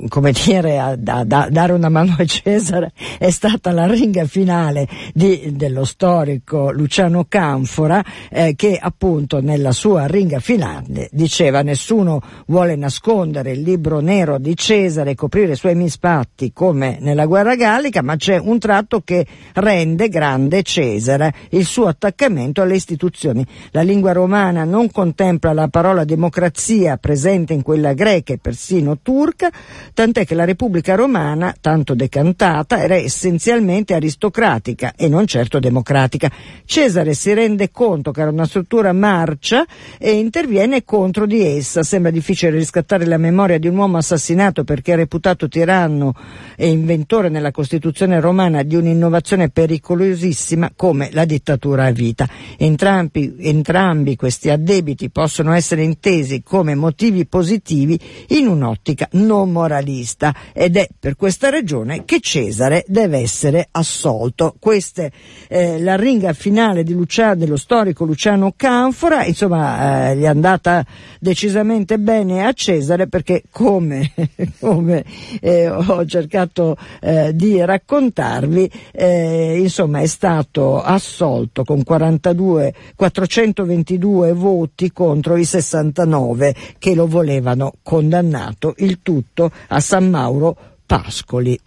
come 0.09 0.33
dire, 0.33 0.79
a, 0.79 0.96
a, 1.05 1.24
dare 1.24 1.72
una 1.72 1.88
mano 1.88 2.16
a 2.18 2.24
Cesare 2.24 2.92
è 3.18 3.31
stata 3.31 3.70
la 3.70 3.87
ringa 3.87 4.24
finale 4.27 4.88
di, 5.14 5.53
dello 5.55 5.85
storico 5.85 6.72
Luciano 6.72 7.27
Canfora 7.29 8.05
eh, 8.31 8.55
che 8.57 8.79
appunto 8.81 9.40
nella 9.40 9.72
sua 9.72 10.07
ringa 10.07 10.40
finale 10.40 11.09
diceva 11.12 11.62
nessuno 11.62 12.20
vuole 12.46 12.74
nascondere 12.77 13.53
il 13.53 13.61
libro 13.61 14.01
nero 14.01 14.38
di 14.38 14.57
Cesare 14.57 15.11
e 15.11 15.14
coprire 15.14 15.53
i 15.53 15.57
suoi 15.57 15.74
mispatti 15.74 16.53
come 16.53 16.98
nella 17.01 17.27
guerra 17.27 17.55
gallica 17.55 18.03
ma 18.03 18.16
c'è 18.16 18.38
un 18.38 18.59
tratto 18.59 19.03
che 19.03 19.24
rende 19.55 20.09
grande 20.09 20.62
Cesare 20.62 21.33
il 21.51 21.64
suo 21.64 21.87
attaccamento 21.87 22.62
alle 22.62 22.74
istituzioni. 22.74 23.46
La 23.70 23.83
lingua 23.83 24.12
romana 24.12 24.64
non 24.64 24.90
contempla 24.90 25.28
contempla 25.29 25.53
la 25.53 25.69
parola 25.69 26.05
democrazia 26.05 26.97
presente 26.97 27.53
in 27.53 27.61
quella 27.61 27.93
greca 27.93 28.33
e 28.33 28.38
persino 28.38 28.99
turca, 29.03 29.51
tant'è 29.93 30.25
che 30.25 30.35
la 30.35 30.47
Repubblica 30.47 30.95
Romana, 30.95 31.55
tanto 31.61 31.95
decantata, 31.95 32.81
era 32.81 32.95
essenzialmente 32.95 33.93
aristocratica 33.93 34.95
e 34.97 35.07
non 35.09 35.27
certo 35.27 35.59
democratica. 35.59 36.31
Cesare 36.64 37.12
si 37.12 37.35
rende 37.35 37.71
conto 37.71 38.11
che 38.11 38.23
era 38.23 38.31
una 38.31 38.47
struttura 38.47 38.95
marcia 38.95 39.67
e 39.99 40.12
interviene 40.12 40.85
contro 40.85 41.27
di 41.27 41.45
essa. 41.45 41.83
Sembra 41.83 42.11
difficile 42.11 42.53
riscattare 42.53 43.05
la 43.05 43.19
memoria 43.19 43.59
di 43.59 43.69
un 43.69 43.77
uomo 43.77 43.99
assassinato 43.99 44.64
perché 44.64 44.97
reputato 44.97 45.47
tiranno 45.47 46.14
e 46.57 46.71
inventore 46.71 47.29
nella 47.29 47.51
Costituzione 47.51 48.19
romana 48.19 48.62
di 48.62 48.77
un'innovazione 48.77 49.51
pericolosissima 49.51 50.73
come 50.75 51.11
la 51.12 51.27
dittatura 51.27 51.85
a 51.85 51.91
vita. 51.91 52.27
Entrambi, 52.57 53.37
entrambi 53.41 54.17
questi 54.17 54.49
addebiti 54.49 55.11
possono 55.18 55.52
essere 55.52 55.83
intesi 55.83 56.44
come 56.44 56.76
motivi 56.76 57.26
positivi 57.26 57.98
in 58.28 58.46
un'ottica 58.46 59.09
non 59.14 59.50
moralista 59.50 60.33
ed 60.52 60.76
è 60.76 60.87
per 60.96 61.16
questa 61.16 61.50
ragione 61.50 62.04
che 62.04 62.20
Cesare 62.20 62.85
deve 62.87 63.18
essere 63.18 63.66
assolto. 63.72 64.54
Questa 64.61 65.02
è 65.02 65.11
eh, 65.48 65.81
la 65.81 65.96
ringa 65.96 66.33
finale 66.35 66.85
di 66.85 66.92
Luciano, 66.92 67.35
dello 67.35 67.57
storico 67.57 68.04
Luciano 68.04 68.52
Canfora, 68.54 69.24
insomma 69.24 70.11
eh, 70.11 70.16
gli 70.18 70.22
è 70.22 70.28
andata 70.28 70.87
decisamente 71.18 71.98
bene 71.98 72.46
a 72.46 72.52
Cesare 72.52 73.09
perché 73.09 73.42
come, 73.50 74.12
come 74.61 75.04
eh, 75.40 75.68
ho 75.68 76.07
cercato 76.07 76.76
eh, 77.00 77.35
di 77.35 77.64
raccontarvi, 77.64 78.70
eh, 78.92 79.59
insomma 79.59 79.98
è 79.98 80.07
stato 80.07 80.81
assolto 80.81 81.64
con 81.64 81.83
42, 81.83 82.72
422 82.94 84.33
voti 84.33 84.92
contro 85.09 85.38
i 85.38 85.47
69 85.47 86.55
che 86.79 86.94
lo 86.94 87.07
volevano 87.07 87.73
condannato, 87.83 88.75
il 88.79 88.99
tutto 89.03 89.51
a 89.68 89.81
San 89.81 90.11
Mauro 90.11 90.55
Pascoli. 90.85 91.59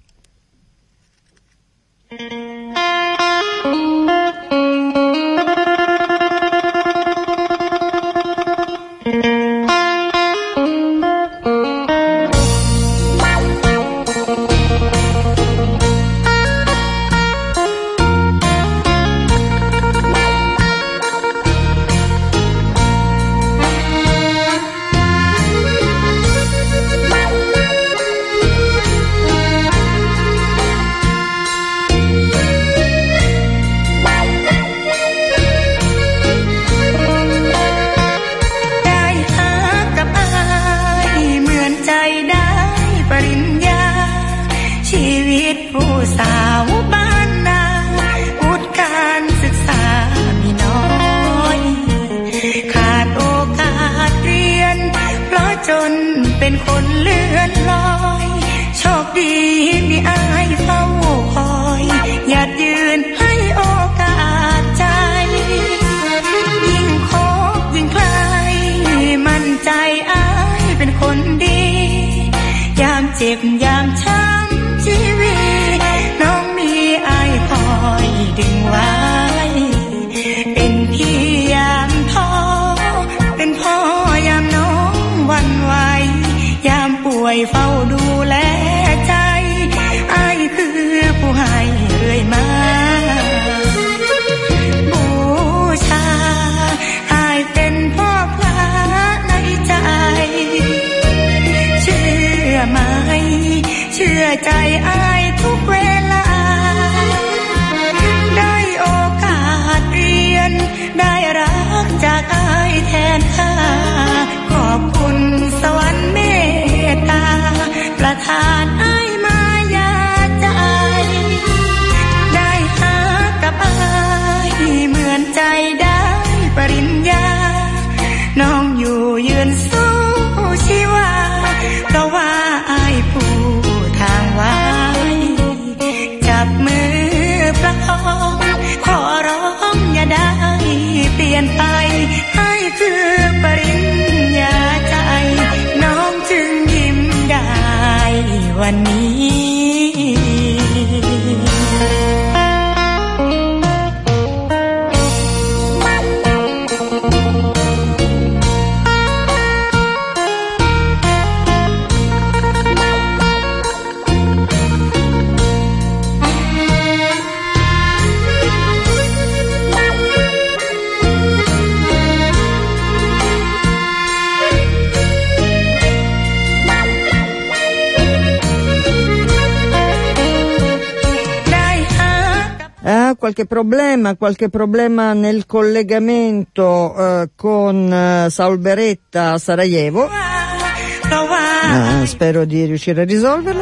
Qualche 183.22 183.46
problema, 183.46 184.15
qualche 184.15 184.50
problema 184.50 185.13
nel 185.13 185.46
collegamento 185.46 186.96
eh, 186.98 187.30
con 187.36 187.94
eh, 187.94 188.26
Saul 188.32 188.58
Beretta 188.58 189.34
a 189.34 189.38
Sarajevo. 189.38 190.10
Ah, 190.10 192.04
spero 192.08 192.46
di 192.46 192.65
riuscire 192.65 193.02
a 193.02 193.06
risolverlo. 193.06 193.62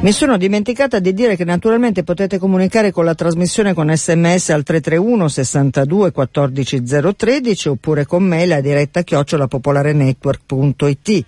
Mi 0.00 0.10
sono 0.10 0.36
dimenticata 0.36 0.98
di 0.98 1.14
dire 1.14 1.36
che 1.36 1.44
naturalmente 1.44 2.02
potete 2.02 2.38
comunicare 2.38 2.90
con 2.90 3.04
la 3.04 3.14
trasmissione 3.14 3.72
con 3.72 3.94
sms 3.94 4.50
al 4.50 4.64
331 4.64 5.28
62 5.28 6.10
14 6.10 6.82
013 7.16 7.68
oppure 7.68 8.04
con 8.04 8.24
mail 8.24 8.54
a 8.54 8.60
diretta 8.60 9.02
chiocciolapopolarenetwork.it. 9.02 11.24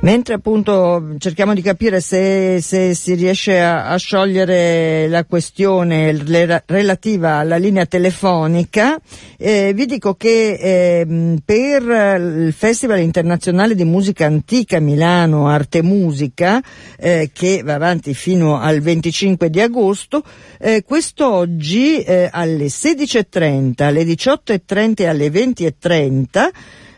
Mentre 0.00 0.34
appunto 0.34 1.16
cerchiamo 1.18 1.54
di 1.54 1.60
capire 1.60 2.00
se, 2.00 2.60
se 2.60 2.94
si 2.94 3.14
riesce 3.14 3.58
a, 3.58 3.88
a, 3.88 3.96
sciogliere 3.96 5.08
la 5.08 5.24
questione 5.24 6.12
le, 6.12 6.62
relativa 6.66 7.38
alla 7.38 7.56
linea 7.56 7.84
telefonica, 7.84 8.96
eh, 9.36 9.72
vi 9.74 9.86
dico 9.86 10.14
che 10.14 10.52
eh, 10.52 11.36
per 11.44 11.82
il 11.82 12.52
Festival 12.52 13.00
internazionale 13.00 13.74
di 13.74 13.82
musica 13.82 14.26
antica 14.26 14.78
Milano 14.78 15.48
Arte 15.48 15.82
Musica, 15.82 16.62
eh, 16.96 17.30
che 17.32 17.62
va 17.64 17.74
avanti 17.74 18.14
fino 18.14 18.60
al 18.60 18.78
25 18.78 19.50
di 19.50 19.60
agosto, 19.60 20.22
eh, 20.60 20.84
quest'oggi 20.86 22.02
eh, 22.02 22.28
alle 22.30 22.66
16.30, 22.66 23.82
alle 23.82 24.04
18.30 24.04 24.92
e 24.94 25.06
alle 25.06 25.28
20.30 25.28 26.50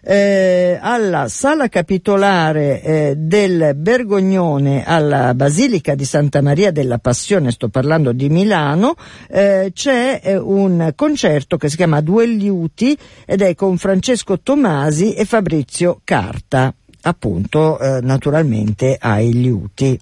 eh, 0.03 0.79
alla 0.81 1.29
sala 1.29 1.69
capitolare 1.69 2.83
eh, 2.83 3.15
del 3.17 3.75
Bergognone 3.77 4.85
alla 4.85 5.35
Basilica 5.35 5.95
di 5.95 6.05
Santa 6.05 6.43
Maria 6.43 6.71
della 6.71 6.99
Passione, 6.99 7.51
sto 7.51 7.69
parlando 7.69 8.13
di 8.13 8.29
Milano, 8.29 8.95
eh, 9.29 9.71
c'è 9.75 10.21
eh, 10.23 10.37
un 10.37 10.93
concerto 10.95 11.57
che 11.57 11.69
si 11.69 11.77
chiama 11.77 12.01
Due 12.01 12.27
Liuti 12.27 12.97
ed 13.25 13.43
è 13.43 13.55
con 13.55 13.79
Francesco 13.79 14.41
Tomasi 14.41 15.15
e 15.15 15.25
Fabrizio 15.25 16.01
Carta, 16.05 16.73
appunto 17.03 17.79
eh, 17.79 18.01
naturalmente 18.01 18.97
ai 18.99 19.33
liuti. 19.33 20.01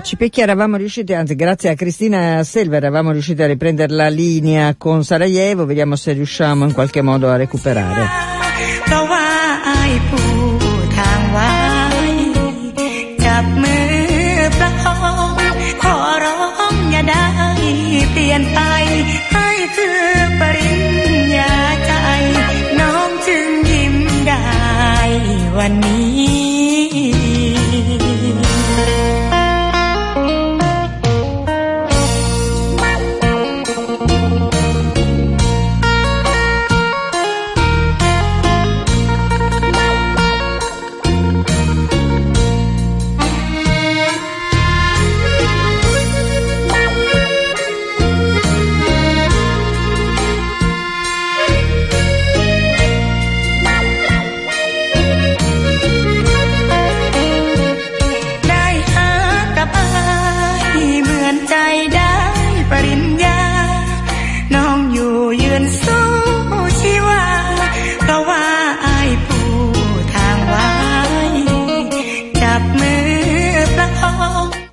Cipecchia 0.00 0.42
eravamo 0.42 0.76
riusciti, 0.76 1.14
anzi 1.14 1.34
grazie 1.34 1.70
a 1.70 1.74
Cristina 1.74 2.42
Selva 2.44 2.76
eravamo 2.76 3.12
riusciti 3.12 3.42
a 3.42 3.46
riprendere 3.46 3.92
la 3.92 4.08
linea 4.08 4.74
con 4.76 5.04
Sarajevo, 5.04 5.66
vediamo 5.66 5.96
se 5.96 6.12
riusciamo 6.12 6.64
in 6.64 6.72
qualche 6.72 7.02
modo 7.02 7.28
a 7.28 7.36
recuperare. 7.36 8.06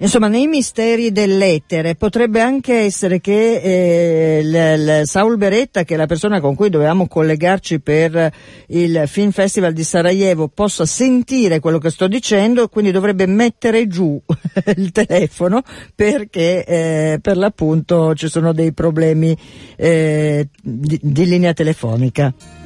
Insomma, 0.04 0.28
nei 0.28 0.48
misteri 0.48 1.14
dell'etere 1.14 1.96
potrebbe 1.96 2.42
anche 2.42 2.80
essere 2.80 3.22
che 3.22 3.62
eh, 3.62 4.44
l, 4.44 5.02
l, 5.02 5.02
Saul 5.06 5.38
Beretta, 5.38 5.86
che 5.86 5.94
è 5.94 5.98
la 5.98 6.08
persona 6.08 6.42
con 6.42 6.56
cui 6.56 6.70
dovevamo 6.70 7.08
collegarci 7.08 7.80
per 7.80 8.30
il 8.68 9.04
Film 9.06 9.32
Festival 9.32 9.72
di 9.72 9.86
Sarajevo, 9.86 10.50
possa 10.50 10.86
sentire 10.86 11.62
quello 11.62 11.78
che 11.78 11.90
sto 11.90 12.08
dicendo, 12.08 12.68
quindi 12.68 12.92
dovrebbe 12.92 13.26
mettere 13.28 13.88
giù 13.88 14.22
il 14.76 14.92
telefono 14.92 15.62
perché 15.96 16.66
eh, 16.66 17.20
per 17.22 17.38
l'appunto 17.38 18.14
ci 18.14 18.28
sono 18.28 18.52
dei 18.52 18.74
problemi 18.74 19.34
eh, 19.78 20.50
di, 20.62 21.00
di 21.02 21.26
linea 21.26 21.54
telefonica. 21.54 22.63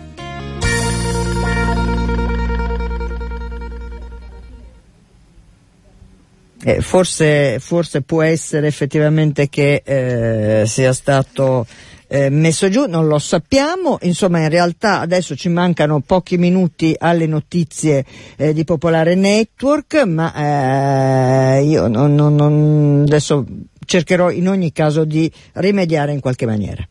Eh, 6.68 6.82
forse, 6.82 7.60
forse 7.62 8.02
può 8.02 8.22
essere 8.22 8.68
effettivamente 8.68 9.48
che 9.48 9.82
eh, 9.86 10.66
sia 10.66 10.92
stato 10.92 11.66
eh, 12.10 12.30
messo 12.30 12.68
giù, 12.68 12.88
non 12.88 13.08
lo 13.08 13.20
sappiamo, 13.20 13.98
insomma 14.02 14.40
in 14.42 14.50
realtà 14.50 15.00
adesso 15.00 15.34
ci 15.34 15.48
mancano 15.48 16.02
pochi 16.02 16.38
minuti 16.38 16.94
alle 16.98 17.26
notizie 17.26 18.04
eh, 18.36 18.52
di 18.52 18.66
Popolare 18.66 19.16
Network, 19.16 20.04
ma 20.04 21.56
eh, 21.56 21.64
io 21.64 21.88
non, 21.88 22.14
non, 22.16 22.36
non, 22.36 23.04
adesso 23.08 23.46
cercherò 23.86 24.30
in 24.30 24.50
ogni 24.50 24.74
caso 24.74 25.06
di 25.06 25.32
rimediare 25.54 26.12
in 26.12 26.20
qualche 26.20 26.46
maniera. 26.46 26.86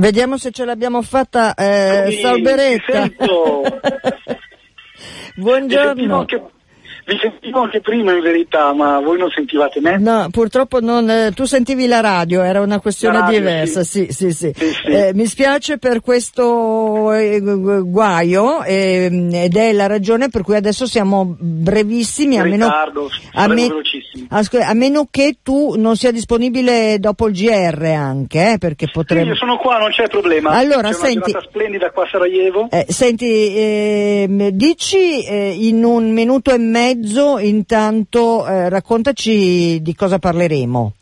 Vediamo 0.00 0.38
se 0.38 0.50
ce 0.50 0.64
l'abbiamo 0.64 1.02
fatta, 1.02 1.52
eh, 1.52 2.18
Salberetta. 2.22 3.10
Buongiorno. 5.36 6.24
Vi 7.10 7.18
sentivo 7.20 7.62
anche 7.62 7.80
prima 7.80 8.12
in 8.12 8.20
verità, 8.20 8.72
ma 8.72 9.00
voi 9.00 9.18
non 9.18 9.30
sentivate 9.30 9.80
me? 9.80 9.98
No, 9.98 10.28
purtroppo 10.30 10.78
non. 10.78 11.10
Eh, 11.10 11.32
tu 11.32 11.44
sentivi 11.44 11.88
la 11.88 11.98
radio, 11.98 12.40
era 12.42 12.60
una 12.60 12.78
questione 12.78 13.18
radio, 13.18 13.38
diversa, 13.38 13.82
sì, 13.82 14.06
sì, 14.12 14.30
sì. 14.30 14.52
sì. 14.54 14.72
sì, 14.72 14.86
Eh, 14.86 15.10
mi 15.12 15.26
spiace 15.26 15.78
per 15.78 16.02
questo 16.02 17.10
eh, 17.10 17.40
guaio 17.40 18.62
eh, 18.62 19.28
ed 19.32 19.56
è 19.56 19.72
la 19.72 19.88
ragione 19.88 20.28
per 20.28 20.42
cui 20.42 20.54
adesso 20.54 20.86
siamo 20.86 21.34
brevissimi, 21.36 22.38
a 22.38 22.44
meno, 22.44 22.66
a, 22.66 23.48
me, 23.48 23.68
a, 24.28 24.44
a, 24.68 24.74
meno 24.74 25.08
che 25.10 25.38
tu 25.42 25.74
non 25.76 25.96
sia 25.96 26.12
disponibile 26.12 27.00
dopo 27.00 27.26
il 27.26 27.34
GR 27.34 27.86
anche, 27.86 28.52
eh, 28.52 28.58
perché 28.58 28.86
potremmo... 28.88 29.24
Sì, 29.24 29.30
io 29.30 29.34
sono 29.34 29.56
qua, 29.56 29.78
non 29.78 29.90
c'è 29.90 30.06
problema. 30.06 30.50
Allora, 30.50 30.90
c'è 30.90 30.94
senti... 30.94 31.30
Una 31.30 31.42
splendida 31.42 31.90
qua 31.90 32.04
a 32.04 32.08
Sarajevo. 32.08 32.68
Eh, 32.70 32.86
senti, 32.88 33.52
ehm, 33.56 34.50
dici 34.50 35.24
eh, 35.24 35.56
in 35.58 35.82
un 35.82 36.12
minuto 36.12 36.52
e 36.52 36.58
mezzo 36.58 36.98
mezzo, 37.00 37.38
intanto 37.38 38.46
eh, 38.46 38.68
raccontaci 38.68 39.80
di 39.80 39.94
cosa 39.94 40.18
parleremo. 40.18 40.94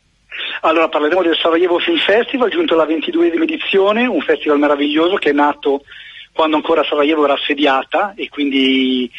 Allora 0.63 0.89
parleremo 0.89 1.23
del 1.23 1.37
Sarajevo 1.37 1.79
Film 1.79 1.99
Festival, 1.99 2.51
giunto 2.51 2.75
alla 2.75 2.87
ventiduesima 2.87 3.45
edizione, 3.45 4.07
un 4.07 4.21
festival 4.21 4.59
meraviglioso 4.59 5.17
che 5.17 5.31
è 5.31 5.33
nato 5.33 5.83
quando 6.33 6.57
ancora 6.57 6.85
Sarajevo 6.85 7.25
era 7.25 7.35
assediata 7.35 8.15
e 8.15 8.29
quindi 8.29 9.11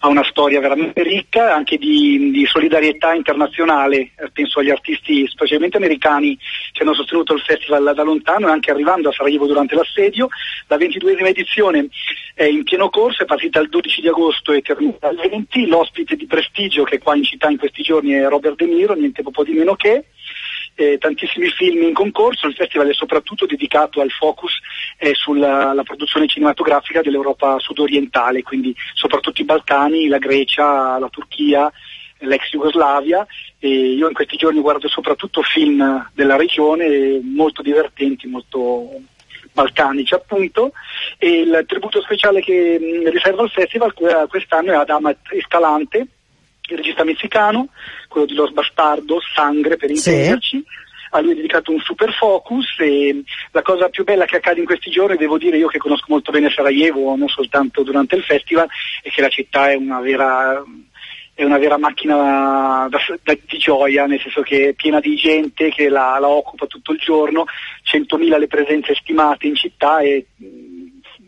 ha 0.00 0.08
una 0.08 0.24
storia 0.24 0.60
veramente 0.60 1.02
ricca 1.02 1.54
anche 1.54 1.76
di, 1.76 2.30
di 2.30 2.46
solidarietà 2.46 3.14
internazionale, 3.14 4.12
eh, 4.16 4.30
penso 4.32 4.60
agli 4.60 4.70
artisti 4.70 5.26
specialmente 5.26 5.76
americani 5.76 6.38
che 6.72 6.82
hanno 6.82 6.94
sostenuto 6.94 7.34
il 7.34 7.40
festival 7.40 7.92
da 7.94 8.02
lontano 8.02 8.48
e 8.48 8.52
anche 8.52 8.70
arrivando 8.70 9.08
a 9.08 9.12
Sarajevo 9.12 9.46
durante 9.46 9.74
l'assedio. 9.74 10.28
La 10.66 10.76
ventiduesima 10.76 11.28
edizione 11.28 11.88
è 12.34 12.44
in 12.44 12.62
pieno 12.62 12.90
corso, 12.90 13.22
è 13.22 13.26
partita 13.26 13.60
il 13.60 13.68
12 13.68 14.00
di 14.00 14.08
agosto 14.08 14.52
e 14.52 14.60
termina 14.60 15.08
il 15.10 15.28
20, 15.30 15.66
l'ospite 15.66 16.16
di 16.16 16.26
prestigio 16.26 16.84
che 16.84 16.96
è 16.96 16.98
qua 16.98 17.16
in 17.16 17.24
città 17.24 17.48
in 17.48 17.58
questi 17.58 17.82
giorni 17.82 18.12
è 18.12 18.28
Robert 18.28 18.56
De 18.56 18.66
Niro, 18.66 18.94
niente 18.94 19.22
po' 19.22 19.44
di 19.44 19.52
meno 19.52 19.74
che 19.74 20.04
eh, 20.78 20.96
tantissimi 20.98 21.48
film 21.50 21.82
in 21.82 21.92
concorso, 21.92 22.46
il 22.46 22.54
festival 22.54 22.88
è 22.88 22.94
soprattutto 22.94 23.46
dedicato 23.46 24.00
al 24.00 24.10
focus 24.10 24.52
eh, 24.96 25.12
sulla 25.12 25.82
produzione 25.82 26.28
cinematografica 26.28 27.02
dell'Europa 27.02 27.58
sudorientale, 27.58 28.44
quindi 28.44 28.72
soprattutto 28.94 29.40
i 29.40 29.44
Balcani, 29.44 30.06
la 30.06 30.18
Grecia, 30.18 30.96
la 30.98 31.08
Turchia, 31.08 31.70
l'ex 32.18 32.48
Jugoslavia. 32.50 33.26
E 33.58 33.68
io 33.68 34.06
in 34.06 34.14
questi 34.14 34.36
giorni 34.36 34.60
guardo 34.60 34.86
soprattutto 34.86 35.42
film 35.42 36.10
della 36.14 36.36
regione 36.36 37.20
molto 37.24 37.60
divertenti, 37.60 38.28
molto 38.28 39.00
balcanici 39.50 40.14
appunto. 40.14 40.70
E 41.18 41.40
il 41.40 41.64
tributo 41.66 42.00
speciale 42.02 42.40
che 42.40 42.78
mh, 42.78 43.10
riserva 43.10 43.42
il 43.42 43.50
festival 43.50 43.92
quest'anno 44.28 44.70
è 44.70 44.76
ad 44.76 44.90
Amat 44.90 45.32
Escalante 45.32 46.06
il 46.68 46.76
regista 46.76 47.04
messicano, 47.04 47.68
quello 48.08 48.26
di 48.26 48.34
Los 48.34 48.50
Bastardos, 48.52 49.24
Sangre 49.34 49.76
per 49.76 49.90
intenderci. 49.90 50.56
Sì. 50.56 50.64
A 51.10 51.20
lui 51.20 51.32
è 51.32 51.34
dedicato 51.36 51.70
un 51.72 51.80
super 51.80 52.12
focus 52.12 52.80
e 52.80 53.22
la 53.52 53.62
cosa 53.62 53.88
più 53.88 54.04
bella 54.04 54.26
che 54.26 54.36
accade 54.36 54.60
in 54.60 54.66
questi 54.66 54.90
giorni, 54.90 55.16
devo 55.16 55.38
dire 55.38 55.56
io 55.56 55.68
che 55.68 55.78
conosco 55.78 56.04
molto 56.08 56.30
bene 56.30 56.50
Sarajevo, 56.50 57.16
non 57.16 57.28
soltanto 57.28 57.82
durante 57.82 58.16
il 58.16 58.24
festival, 58.24 58.68
è 59.02 59.08
che 59.08 59.22
la 59.22 59.28
città 59.28 59.70
è 59.70 59.74
una 59.74 60.00
vera 60.00 60.62
è 61.38 61.44
una 61.44 61.58
vera 61.58 61.78
macchina 61.78 62.88
da, 62.90 62.98
da, 63.22 63.38
di 63.46 63.58
gioia, 63.58 64.06
nel 64.06 64.20
senso 64.20 64.42
che 64.42 64.70
è 64.70 64.72
piena 64.72 64.98
di 64.98 65.14
gente 65.14 65.70
che 65.70 65.88
la, 65.88 66.18
la 66.18 66.26
occupa 66.26 66.66
tutto 66.66 66.90
il 66.90 66.98
giorno, 66.98 67.44
100.000 67.84 68.38
le 68.40 68.48
presenze 68.48 68.96
stimate 68.96 69.46
in 69.46 69.54
città 69.54 70.00
e 70.00 70.26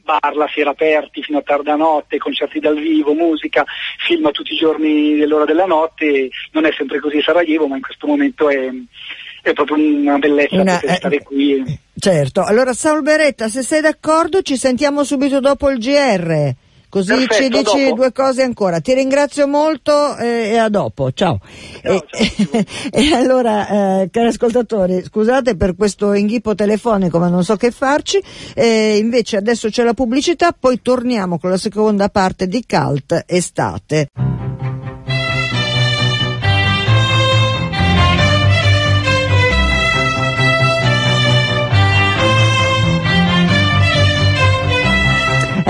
bar 0.02 0.34
la 0.34 0.48
sera 0.52 0.70
aperti 0.70 1.22
fino 1.22 1.38
a 1.38 1.42
tarda 1.42 1.76
notte, 1.76 2.18
concerti 2.18 2.60
dal 2.60 2.78
vivo, 2.78 3.14
musica, 3.14 3.64
film 4.06 4.30
tutti 4.30 4.54
i 4.54 4.56
giorni 4.56 5.16
dell'ora 5.16 5.44
della 5.44 5.66
notte, 5.66 6.30
non 6.52 6.66
è 6.66 6.72
sempre 6.76 7.00
così 7.00 7.20
Sarajevo, 7.20 7.66
ma 7.66 7.76
in 7.76 7.82
questo 7.82 8.06
momento 8.06 8.48
è, 8.48 8.70
è 9.42 9.52
proprio 9.52 9.76
una 9.76 10.18
bellezza 10.18 10.60
una, 10.60 10.74
poter 10.74 10.90
eh, 10.90 10.94
stare 10.94 11.22
qui. 11.22 11.78
Certo, 11.98 12.42
allora 12.42 12.72
Saul 12.72 13.02
Beretta, 13.02 13.48
se 13.48 13.62
sei 13.62 13.80
d'accordo 13.80 14.42
ci 14.42 14.56
sentiamo 14.56 15.04
subito 15.04 15.40
dopo 15.40 15.70
il 15.70 15.78
GR. 15.78 16.54
Così 16.90 17.14
Perfetto, 17.14 17.34
ci 17.34 17.48
dici 17.48 17.84
dopo. 17.84 17.94
due 17.94 18.12
cose 18.12 18.42
ancora. 18.42 18.80
Ti 18.80 18.94
ringrazio 18.94 19.46
molto 19.46 20.16
eh, 20.16 20.50
e 20.50 20.56
a 20.58 20.68
dopo. 20.68 21.12
Ciao. 21.12 21.38
Ciao, 21.82 21.92
e, 21.92 22.04
ciao. 22.10 22.64
e, 22.90 23.14
allora, 23.14 24.00
eh, 24.02 24.10
cari 24.10 24.26
ascoltatori, 24.26 25.04
scusate 25.04 25.56
per 25.56 25.76
questo 25.76 26.12
inghippo 26.14 26.56
telefonico, 26.56 27.20
ma 27.20 27.28
non 27.28 27.44
so 27.44 27.54
che 27.54 27.70
farci. 27.70 28.20
Eh, 28.54 28.98
invece 28.98 29.36
adesso 29.36 29.68
c'è 29.68 29.84
la 29.84 29.94
pubblicità, 29.94 30.50
poi 30.50 30.82
torniamo 30.82 31.38
con 31.38 31.50
la 31.50 31.58
seconda 31.58 32.08
parte 32.08 32.48
di 32.48 32.64
Cult 32.66 33.22
Estate. 33.24 34.08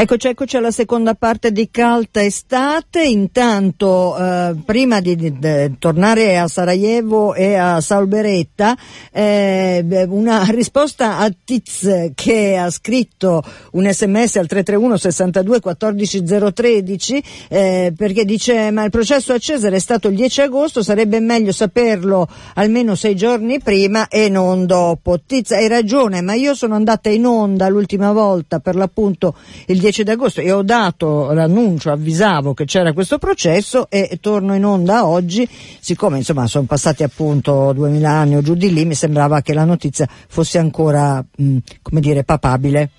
Eccoci, 0.03 0.29
eccoci 0.29 0.57
alla 0.57 0.71
seconda 0.71 1.13
parte 1.13 1.53
di 1.53 1.69
Calta 1.71 2.25
Estate. 2.25 3.05
Intanto, 3.05 4.17
eh, 4.17 4.55
prima 4.65 4.99
di, 4.99 5.15
di, 5.15 5.39
di, 5.39 5.77
tornare 5.79 6.39
a 6.39 6.49
Sarajevo 6.49 7.35
e 7.35 7.53
a 7.57 7.83
Salberetta, 7.83 8.75
eh, 9.13 9.85
una 10.09 10.45
risposta 10.49 11.19
a 11.19 11.31
Tiz 11.45 12.13
che 12.15 12.57
ha 12.57 12.71
scritto 12.71 13.43
un 13.73 13.93
sms 13.93 14.37
al 14.37 14.47
331 14.47 14.97
62 14.97 15.61
14 15.61 16.23
013 16.55 17.25
eh, 17.49 17.93
perché 17.95 18.25
dice 18.25 18.71
ma 18.71 18.85
il 18.85 18.91
processo 18.91 19.35
a 19.35 19.39
Cesare 19.39 19.77
è 19.77 19.81
stato 19.81 20.09
il 20.09 20.15
10 20.15 20.41
agosto, 20.41 20.83
sarebbe 20.83 21.21
meglio 21.21 21.53
saperlo 21.53 22.27
almeno 22.55 22.95
sei 22.95 23.15
giorni 23.15 23.61
prima 23.61 24.09
e 24.09 24.31
non 24.31 24.65
dopo. 24.65 25.21
Tiz, 25.21 25.51
hai 25.51 25.69
ragione, 25.69 26.23
ma 26.23 26.33
io 26.33 26.55
sono 26.55 26.75
andata 26.75 27.11
in 27.11 27.27
onda 27.27 27.69
l'ultima 27.69 28.13
volta 28.13 28.61
per 28.61 28.77
l'appunto 28.77 29.35
il 29.67 29.79
10 29.79 29.89
10 29.91 30.05
d'agosto 30.05 30.41
e 30.41 30.53
ho 30.53 30.63
dato 30.63 31.33
l'annuncio, 31.33 31.91
avvisavo 31.91 32.55
che 32.55 32.65
c'era 32.65 32.93
questo 32.93 33.19
processo 33.19 33.91
e 33.91 34.19
torno 34.21 34.55
in 34.55 34.65
onda 34.65 35.05
oggi, 35.05 35.49
siccome 35.81 36.19
insomma 36.19 36.47
sono 36.47 36.65
passati 36.65 37.03
appunto 37.03 37.73
2000 37.73 38.09
anni 38.09 38.37
o 38.37 38.43
giù 38.43 38.55
di 38.55 38.73
lì, 38.73 38.85
mi 38.85 38.95
sembrava 38.95 39.41
che 39.43 39.53
la 39.53 39.65
notizia 39.65 40.09
fosse 40.29 40.59
ancora, 40.59 41.25
mh, 41.37 41.57
come 41.83 42.01
dire, 42.01 42.23
papabile. 42.23 42.91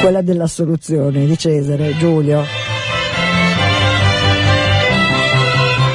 Quella 0.00 0.22
dell'assoluzione 0.22 1.26
di 1.26 1.36
Cesare, 1.36 1.96
Giulio. 1.96 2.59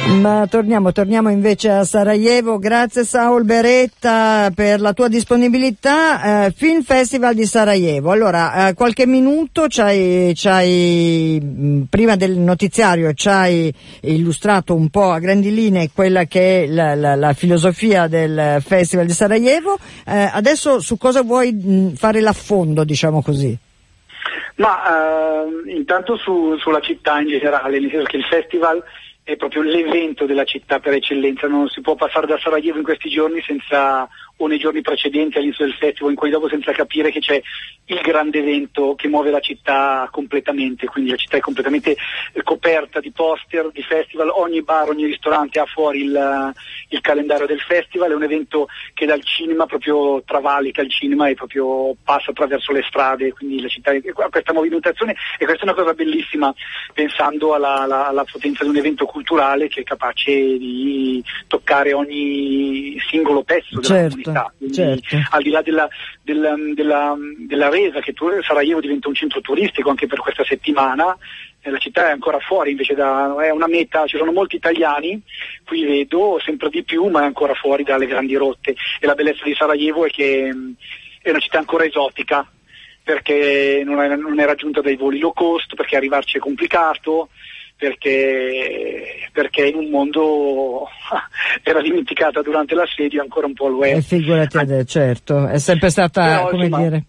Ma 0.06 0.46
torniamo, 0.48 0.92
torniamo 0.92 1.30
invece 1.30 1.68
a 1.68 1.84
Sarajevo. 1.84 2.58
Grazie 2.58 3.04
Saul 3.04 3.44
Beretta 3.44 4.50
per 4.54 4.80
la 4.80 4.92
tua 4.92 5.08
disponibilità. 5.08 6.46
Eh, 6.46 6.52
Film 6.52 6.82
Festival 6.82 7.34
di 7.34 7.44
Sarajevo. 7.44 8.12
Allora, 8.12 8.68
eh, 8.68 8.74
qualche 8.74 9.04
minuto 9.04 9.66
c'hai, 9.68 10.32
c'hai, 10.34 11.40
mh, 11.42 11.82
prima 11.90 12.14
del 12.14 12.38
notiziario 12.38 13.12
ci 13.14 13.28
hai 13.28 13.72
illustrato 14.02 14.74
un 14.74 14.90
po' 14.90 15.10
a 15.10 15.18
grandi 15.18 15.52
linee 15.52 15.90
quella 15.92 16.24
che 16.24 16.62
è 16.62 16.66
la, 16.68 16.94
la, 16.94 17.16
la 17.16 17.32
filosofia 17.32 18.06
del 18.06 18.62
Festival 18.64 19.06
di 19.06 19.12
Sarajevo. 19.12 19.76
Eh, 20.06 20.30
adesso 20.32 20.80
su 20.80 20.96
cosa 20.96 21.22
vuoi 21.22 21.52
mh, 21.52 21.94
fare 21.94 22.20
l'affondo, 22.20 22.84
diciamo 22.84 23.22
così? 23.22 23.58
Ma 24.56 24.82
eh, 24.86 25.72
intanto 25.72 26.16
su- 26.16 26.56
sulla 26.58 26.80
città 26.80 27.18
in 27.20 27.28
generale, 27.28 27.80
nel 27.80 27.90
senso 27.90 28.06
che 28.06 28.16
il 28.16 28.24
festival 28.24 28.82
è 29.26 29.34
proprio 29.34 29.62
l'evento 29.62 30.24
della 30.24 30.44
città 30.44 30.78
per 30.78 30.92
eccellenza, 30.92 31.48
non 31.48 31.66
si 31.66 31.80
può 31.80 31.96
passare 31.96 32.28
da 32.28 32.38
Sarajevo 32.38 32.78
in 32.78 32.84
questi 32.84 33.08
giorni 33.08 33.42
senza 33.42 34.08
o 34.38 34.46
nei 34.46 34.58
giorni 34.58 34.82
precedenti 34.82 35.38
all'inizio 35.38 35.64
del 35.64 35.74
festival, 35.74 36.10
in 36.10 36.16
quelli 36.16 36.34
dopo 36.34 36.48
senza 36.48 36.72
capire 36.72 37.10
che 37.10 37.20
c'è 37.20 37.40
il 37.86 38.00
grande 38.00 38.38
evento 38.38 38.94
che 38.94 39.08
muove 39.08 39.30
la 39.30 39.40
città 39.40 40.08
completamente, 40.10 40.86
quindi 40.86 41.10
la 41.10 41.16
città 41.16 41.36
è 41.36 41.40
completamente 41.40 41.96
eh, 42.32 42.42
coperta 42.42 43.00
di 43.00 43.12
poster, 43.12 43.70
di 43.70 43.82
festival, 43.82 44.28
ogni 44.28 44.62
bar, 44.62 44.88
ogni 44.88 45.06
ristorante 45.06 45.58
ha 45.58 45.66
fuori 45.66 46.02
il, 46.02 46.52
il 46.88 47.00
calendario 47.00 47.46
del 47.46 47.60
festival, 47.60 48.10
è 48.10 48.14
un 48.14 48.24
evento 48.24 48.68
che 48.92 49.06
dal 49.06 49.22
cinema 49.24 49.66
proprio 49.66 50.22
travalica 50.24 50.82
il 50.82 50.90
cinema 50.90 51.28
e 51.28 51.34
proprio 51.34 51.94
passa 52.02 52.30
attraverso 52.30 52.72
le 52.72 52.82
strade, 52.82 53.32
quindi 53.32 53.60
la 53.60 53.68
città 53.68 53.92
ha 53.92 54.28
questa 54.28 54.52
movimentazione 54.52 55.14
e 55.38 55.44
questa 55.44 55.64
è 55.64 55.68
una 55.68 55.74
cosa 55.74 55.94
bellissima 55.94 56.52
pensando 56.92 57.54
alla, 57.54 57.82
alla- 57.82 58.08
alla 58.08 58.24
potenza 58.24 58.64
di 58.64 58.70
un 58.70 58.76
evento 58.76 59.06
culturale 59.06 59.68
che 59.68 59.80
è 59.80 59.84
capace 59.84 60.32
di 60.32 61.22
toccare 61.46 61.92
ogni 61.92 62.96
singolo 63.08 63.42
pezzo 63.42 63.80
della 63.80 63.94
Certo, 63.94 64.25
comunità. 64.32 64.52
Quindi, 64.56 64.74
certo. 64.74 65.16
al 65.30 65.42
di 65.42 65.50
là 65.50 65.62
della, 65.62 65.88
della, 66.22 66.54
della, 66.74 67.16
della 67.46 67.68
resa 67.68 68.00
che 68.00 68.12
tu- 68.12 68.42
Sarajevo 68.42 68.80
diventa 68.80 69.08
un 69.08 69.14
centro 69.14 69.40
turistico 69.40 69.90
anche 69.90 70.06
per 70.06 70.18
questa 70.18 70.44
settimana, 70.44 71.16
eh, 71.60 71.70
la 71.70 71.78
città 71.78 72.08
è 72.08 72.12
ancora 72.12 72.38
fuori, 72.38 72.70
invece 72.70 72.94
da, 72.94 73.34
è 73.42 73.50
una 73.50 73.66
meta, 73.66 74.06
ci 74.06 74.16
sono 74.16 74.32
molti 74.32 74.56
italiani, 74.56 75.20
qui 75.64 75.84
vedo 75.84 76.38
sempre 76.44 76.68
di 76.68 76.84
più, 76.84 77.06
ma 77.06 77.22
è 77.22 77.24
ancora 77.24 77.54
fuori 77.54 77.82
dalle 77.82 78.06
grandi 78.06 78.34
rotte. 78.36 78.74
E 79.00 79.06
la 79.06 79.14
bellezza 79.14 79.44
di 79.44 79.54
Sarajevo 79.54 80.06
è 80.06 80.10
che 80.10 80.52
mh, 80.52 80.74
è 81.22 81.30
una 81.30 81.40
città 81.40 81.58
ancora 81.58 81.84
esotica, 81.84 82.48
perché 83.02 83.82
non 83.84 84.00
è, 84.00 84.16
non 84.16 84.40
è 84.40 84.44
raggiunta 84.44 84.80
dai 84.80 84.96
voli 84.96 85.20
low 85.20 85.32
cost, 85.32 85.74
perché 85.74 85.96
arrivarci 85.96 86.38
è 86.38 86.40
complicato, 86.40 87.28
perché, 87.76 89.28
perché 89.32 89.66
in 89.66 89.76
un 89.76 89.90
mondo 89.90 90.88
era 91.62 91.80
dimenticata 91.80 92.42
durante 92.42 92.74
l'assedio, 92.74 93.20
ancora 93.22 93.46
un 93.46 93.54
po' 93.54 93.68
lo 93.68 93.84
è. 93.84 93.96
Eh, 93.96 94.02
figurati, 94.02 94.56
ade- 94.56 94.84
certo, 94.84 95.46
è 95.46 95.58
sempre 95.58 95.90
stata, 95.90 96.22
Però, 96.24 96.48
come 96.50 96.66
insomma, 96.66 96.82
dire, 96.88 97.04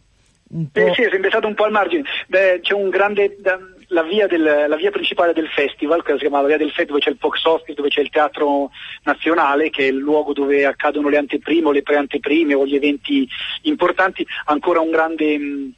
Eh, 0.73 0.93
sì, 0.93 1.01
è 1.03 1.09
sempre 1.09 1.29
stato 1.29 1.47
un 1.47 1.53
po' 1.55 1.63
al 1.65 1.71
margine. 1.71 2.03
Beh, 2.27 2.59
c'è 2.61 2.73
un 2.73 2.89
grande. 2.89 3.35
da- 3.39 3.59
la, 3.91 4.03
via 4.03 4.27
del- 4.27 4.65
la 4.67 4.75
via 4.75 4.91
principale 4.91 5.31
del 5.31 5.47
festival, 5.47 6.03
che 6.03 6.11
si 6.13 6.17
chiama 6.19 6.41
la 6.41 6.47
via 6.47 6.57
del 6.57 6.67
festival, 6.71 6.99
dove 6.99 6.99
c'è 6.99 7.09
il 7.11 7.17
box 7.17 7.43
office, 7.45 7.73
dove 7.73 7.87
c'è 7.87 8.01
il 8.01 8.09
teatro 8.09 8.69
nazionale, 9.03 9.69
che 9.69 9.83
è 9.83 9.87
il 9.87 9.95
luogo 9.95 10.33
dove 10.33 10.65
accadono 10.65 11.07
le 11.07 11.17
anteprime 11.17 11.67
o 11.67 11.71
le 11.71 11.83
preanteprime 11.83 12.53
o 12.53 12.65
gli 12.65 12.75
eventi 12.75 13.25
importanti, 13.61 14.27
ancora 14.45 14.81
un 14.81 14.91
grande. 14.91 15.37
mh, 15.37 15.73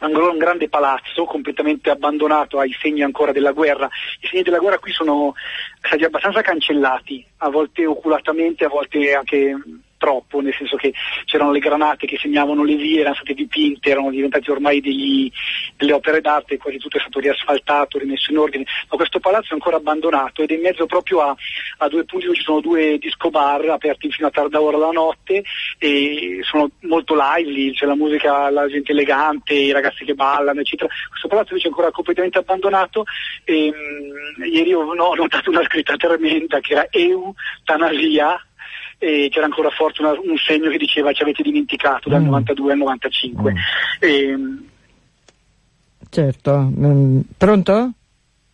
ancora 0.00 0.30
un 0.30 0.38
grande 0.38 0.68
palazzo 0.68 1.24
completamente 1.24 1.90
abbandonato 1.90 2.58
ai 2.58 2.74
segni 2.80 3.02
ancora 3.02 3.32
della 3.32 3.52
guerra. 3.52 3.88
I 4.20 4.26
segni 4.26 4.42
della 4.42 4.58
guerra 4.58 4.78
qui 4.78 4.92
sono 4.92 5.34
stati 5.80 6.04
abbastanza 6.04 6.42
cancellati, 6.42 7.24
a 7.38 7.48
volte 7.48 7.86
oculatamente, 7.86 8.64
a 8.64 8.68
volte 8.68 9.14
anche 9.14 9.56
troppo, 9.96 10.40
nel 10.40 10.54
senso 10.54 10.76
che 10.76 10.92
c'erano 11.24 11.52
le 11.52 11.58
granate 11.58 12.06
che 12.06 12.18
segnavano 12.18 12.64
le 12.64 12.76
vie, 12.76 13.00
erano 13.00 13.14
state 13.14 13.34
dipinte, 13.34 13.90
erano 13.90 14.10
diventati 14.10 14.50
ormai 14.50 14.80
degli- 14.80 15.30
delle 15.76 15.92
opere 15.92 16.20
d'arte, 16.20 16.56
quasi 16.56 16.78
tutto 16.78 16.98
è 16.98 17.00
stato 17.00 17.18
riasfaltato, 17.18 17.98
rimesso 17.98 18.30
in 18.30 18.38
ordine, 18.38 18.64
ma 18.88 18.96
questo 18.96 19.20
palazzo 19.20 19.50
è 19.50 19.54
ancora 19.54 19.76
abbandonato 19.76 20.42
ed 20.42 20.50
è 20.50 20.54
in 20.54 20.62
mezzo 20.62 20.86
proprio 20.86 21.20
a, 21.20 21.34
a 21.78 21.88
due 21.88 22.04
punti 22.04 22.26
dove 22.26 22.36
ci 22.36 22.44
sono 22.44 22.60
due 22.60 22.98
disco 22.98 23.30
bar 23.30 23.68
aperti 23.68 24.10
fino 24.10 24.28
a 24.28 24.30
tarda 24.30 24.60
ora 24.60 24.76
la 24.76 24.90
notte 24.90 25.42
e 25.78 26.40
sono 26.42 26.70
molto 26.80 27.14
lively, 27.16 27.72
c'è 27.72 27.86
la 27.86 27.94
musica, 27.94 28.50
la 28.50 28.68
gente 28.68 28.92
elegante, 28.92 29.54
i 29.54 29.72
ragazzi 29.72 30.04
che 30.04 30.14
ballano, 30.14 30.60
eccetera. 30.60 30.88
Questo 31.08 31.28
palazzo 31.28 31.50
invece 31.50 31.68
è 31.68 31.70
ancora 31.70 31.90
completamente 31.90 32.38
abbandonato 32.38 33.04
e 33.44 33.72
mh, 33.72 34.44
ieri 34.44 34.74
ho, 34.74 34.94
no, 34.94 35.04
ho 35.04 35.14
notato 35.14 35.50
una 35.50 35.64
scritta 35.64 35.96
tremenda 35.96 36.60
che 36.60 36.72
era 36.72 36.86
Eutanasia 36.90 38.45
e 38.98 39.28
c'era 39.30 39.44
ancora 39.46 39.68
forte 39.70 40.00
una- 40.02 40.12
un 40.12 40.36
segno 40.36 40.70
che 40.70 40.78
diceva 40.78 41.12
ci 41.12 41.22
avete 41.22 41.42
dimenticato 41.42 42.08
dal 42.08 42.22
Mm. 42.22 42.26
92 42.26 42.72
al 42.72 42.78
95. 42.78 43.52
Mm. 43.52 43.56
E, 44.00 44.38
Certo, 46.08 46.58
mm, 46.78 47.20
pronto? 47.36 47.92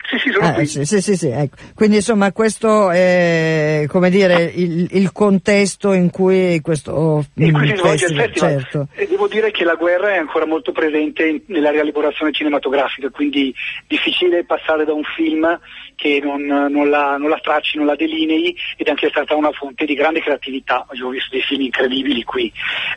Sì, 0.09 0.19
sì, 0.19 0.31
sono 0.33 0.47
Ah, 0.47 0.53
qui. 0.53 0.67
sì, 0.67 0.85
sì, 0.85 1.01
sì, 1.01 1.17
sì, 1.17 1.29
ecco. 1.29 1.57
Quindi 1.75 1.97
insomma 1.97 2.33
questo 2.33 2.91
è 2.91 3.85
come 3.89 4.11
dire 4.11 4.51
il, 4.55 4.89
il 4.93 5.13
contesto 5.13 5.93
in 5.93 6.11
cui 6.11 6.61
questo 6.61 7.25
in 7.35 7.53
cui 7.53 7.69
si 7.69 7.77
svolge 7.77 8.07
il 8.07 8.17
festival, 8.17 8.59
certo. 8.61 8.89
E 8.95 9.07
devo 9.07 9.29
dire 9.29 9.51
che 9.51 9.65
la 9.65 9.75
guerra 9.75 10.15
è 10.15 10.19
ancora 10.19 10.47
molto 10.47 10.73
presente 10.73 11.43
nella 11.47 11.71
rielaborazione 11.71 12.33
cinematografica, 12.33 13.09
quindi 13.11 13.55
difficile 13.87 14.45
passare 14.45 14.85
da 14.85 14.93
un 14.93 15.03
film 15.17 15.59
che 15.95 16.21
non, 16.23 16.43
non 16.43 16.91
la, 16.91 17.17
non 17.17 17.29
la 17.29 17.39
tracci, 17.41 17.77
non 17.77 17.87
la 17.87 17.95
delinei 17.95 18.55
ed 18.77 18.87
è 18.87 18.91
anche 18.91 19.09
stata 19.09 19.37
una 19.37 19.53
fonte 19.53 19.85
di 19.85 19.95
grande 19.95 20.21
creatività. 20.21 20.85
Io 20.95 21.07
ho 21.07 21.11
visto 21.11 21.29
dei 21.31 21.43
film 21.43 21.61
incredibili 21.63 22.25
qui, 22.25 22.53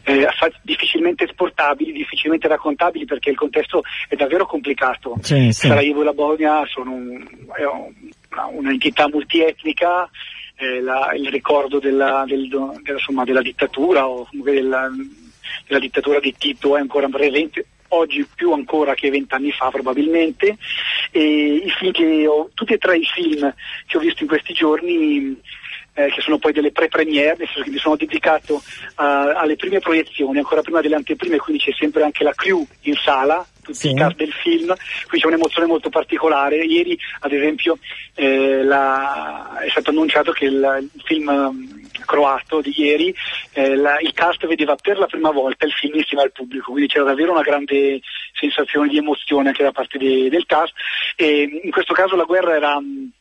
eh, 0.06 0.28
difficilmente 0.64 1.26
esportabili, 1.26 1.91
difficilmente 1.91 2.47
raccontabili 2.47 3.06
perché 3.06 3.30
il 3.30 3.36
contesto 3.36 3.84
è 4.10 4.16
davvero 4.16 4.45
complicato. 4.47 5.16
Sì, 5.22 5.51
sì. 5.51 5.68
Sarajevo 5.68 6.01
e 6.01 6.06
la 6.06 6.14
Bosnia 6.14 6.64
sono 6.66 6.95
un- 6.96 7.28
un'entità 8.54 9.08
multietnica, 9.08 10.10
eh, 10.56 10.82
la- 10.82 11.12
il 11.16 11.30
ricordo 11.30 11.80
della, 11.80 12.24
del- 12.28 12.48
della- 12.48 12.74
insomma, 12.93 13.24
della 13.24 13.41
dittatura 13.41 14.08
o 14.08 14.28
della, 14.32 14.89
della 15.68 15.80
dittatura 15.80 16.20
di 16.20 16.34
Tito 16.38 16.76
è 16.76 16.80
ancora 16.80 17.08
presente, 17.08 17.66
oggi 17.89 18.28
più 18.36 18.52
ancora 18.52 18.93
che 18.93 19.10
vent'anni 19.10 19.52
fa 19.52 19.70
probabilmente. 19.70 20.58
E 21.12 21.64
ho- 22.28 22.50
tutti 22.54 22.74
e 22.74 22.78
tre 22.78 22.98
i 22.98 23.06
film 23.06 23.54
che 23.86 23.98
ho 23.98 24.00
visto 24.00 24.24
in 24.24 24.30
questi 24.30 24.54
giorni 24.54 25.39
eh, 25.98 26.08
che 26.08 26.20
sono 26.20 26.38
poi 26.39 26.52
delle 26.52 26.74
pre-premiere, 26.74 27.38
nel 27.38 27.48
senso 27.48 27.62
che 27.64 27.70
mi 27.70 27.78
sono 27.78 27.96
dedicato 27.96 28.62
a- 28.96 29.32
alle 29.36 29.56
prime 29.56 29.80
proiezioni, 29.80 30.39
ancora 30.39 30.62
prima 30.62 30.82
delle 30.82 30.96
anteprime, 30.96 31.38
quindi 31.38 31.64
c'è 31.64 31.72
sempre 31.72 32.04
anche 32.04 32.26
la 32.26 32.34
crew 32.34 32.68
in 32.82 32.96
sala, 32.96 33.46
tutti 33.66 33.78
Sì. 33.80 33.89
i 33.89 33.95
cast 33.95 34.16
del 34.16 34.32
film, 34.32 34.68
quindi 35.07 35.20
c'è 35.20 35.28
un'emozione 35.28 35.68
molto 35.68 35.89
particolare. 35.89 36.63
Ieri, 36.63 36.97
ad 37.20 37.32
esempio, 37.34 37.78
eh, 38.16 38.63
la- 38.63 39.59
è 39.59 39.70
stato 39.70 39.89
annunciato 39.89 40.32
che 40.32 40.45
il, 40.45 40.89
il 40.93 41.01
film 41.03 41.28
um, 41.28 41.89
croato 42.05 42.61
di 42.61 42.74
ieri, 42.76 43.13
eh, 43.53 43.76
la- 43.76 43.99
il 43.99 44.13
cast 44.13 44.45
vedeva 44.45 44.76
per 44.76 44.97
la 44.99 45.07
prima 45.07 45.32
volta 45.32 45.66
il 45.66 45.72
film 45.74 45.95
insieme 45.95 46.24
al 46.24 46.32
pubblico, 46.32 46.72
quindi 46.72 46.89
c'era 46.89 47.05
davvero 47.05 47.32
una 47.32 47.41
grande 47.41 47.99
sensazione 48.34 48.88
di 48.88 48.97
emozione 48.97 49.49
anche 49.49 49.63
da 49.63 49.72
parte 49.72 49.97
de- 49.97 50.30
del 50.30 50.45
cast. 50.45 50.74
E 51.16 51.59
in 51.63 51.72
questo 51.72 51.93
caso 51.93 52.16
la 52.16 52.24
guerra 52.26 52.55
era. 52.55 52.80
mh, 52.80 53.11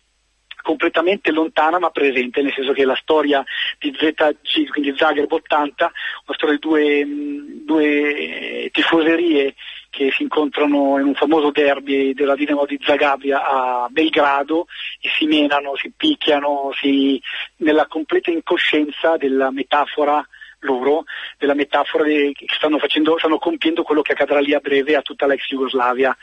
completamente 0.65 1.31
lontana 1.31 1.79
ma 1.79 1.91
presente, 1.91 2.41
nel 2.41 2.55
senso 2.55 2.73
che 2.73 2.87
la 2.87 2.97
storia 2.97 3.45
di 3.79 3.95
ZG, 3.95 4.69
quindi 4.71 4.95
Zagreb 4.97 5.31
80, 5.31 5.85
una 6.25 6.35
storia 6.35 6.55
di 6.55 6.61
due, 6.61 7.05
mh, 7.05 7.65
due 7.67 8.71
tifoserie 8.73 9.55
che 9.95 10.11
si 10.11 10.25
incontrano 10.25 10.99
in 10.99 11.07
un 11.07 11.15
famoso 11.15 11.53
derby 11.53 12.15
della 12.15 12.35
Dinamo 12.35 12.67
di 12.67 12.79
Zagabria 12.83 13.47
a 13.47 13.87
Belgrado 13.89 14.67
e 15.01 15.09
si 15.17 15.27
menano, 15.27 15.77
si 15.77 15.93
picchiano, 15.97 16.73
si, 16.81 17.21
nella 17.59 17.87
completa 17.87 18.33
incoscienza 18.33 19.17
della 19.17 19.53
metafora 19.53 20.27
loro, 20.61 21.05
della 21.39 21.55
metafora 21.55 22.05
che 22.05 22.35
stanno 22.49 22.79
facendo, 22.79 23.17
stanno 23.19 23.39
compiendo 23.39 23.85
quello 23.85 24.03
che 24.03 24.13
accadrà 24.13 24.41
lì 24.41 24.53
a 24.53 24.59
breve 24.59 24.97
a 24.97 25.03
tutta 25.03 25.27
l'ex 25.27 25.47
Jugoslavia. 25.47 26.17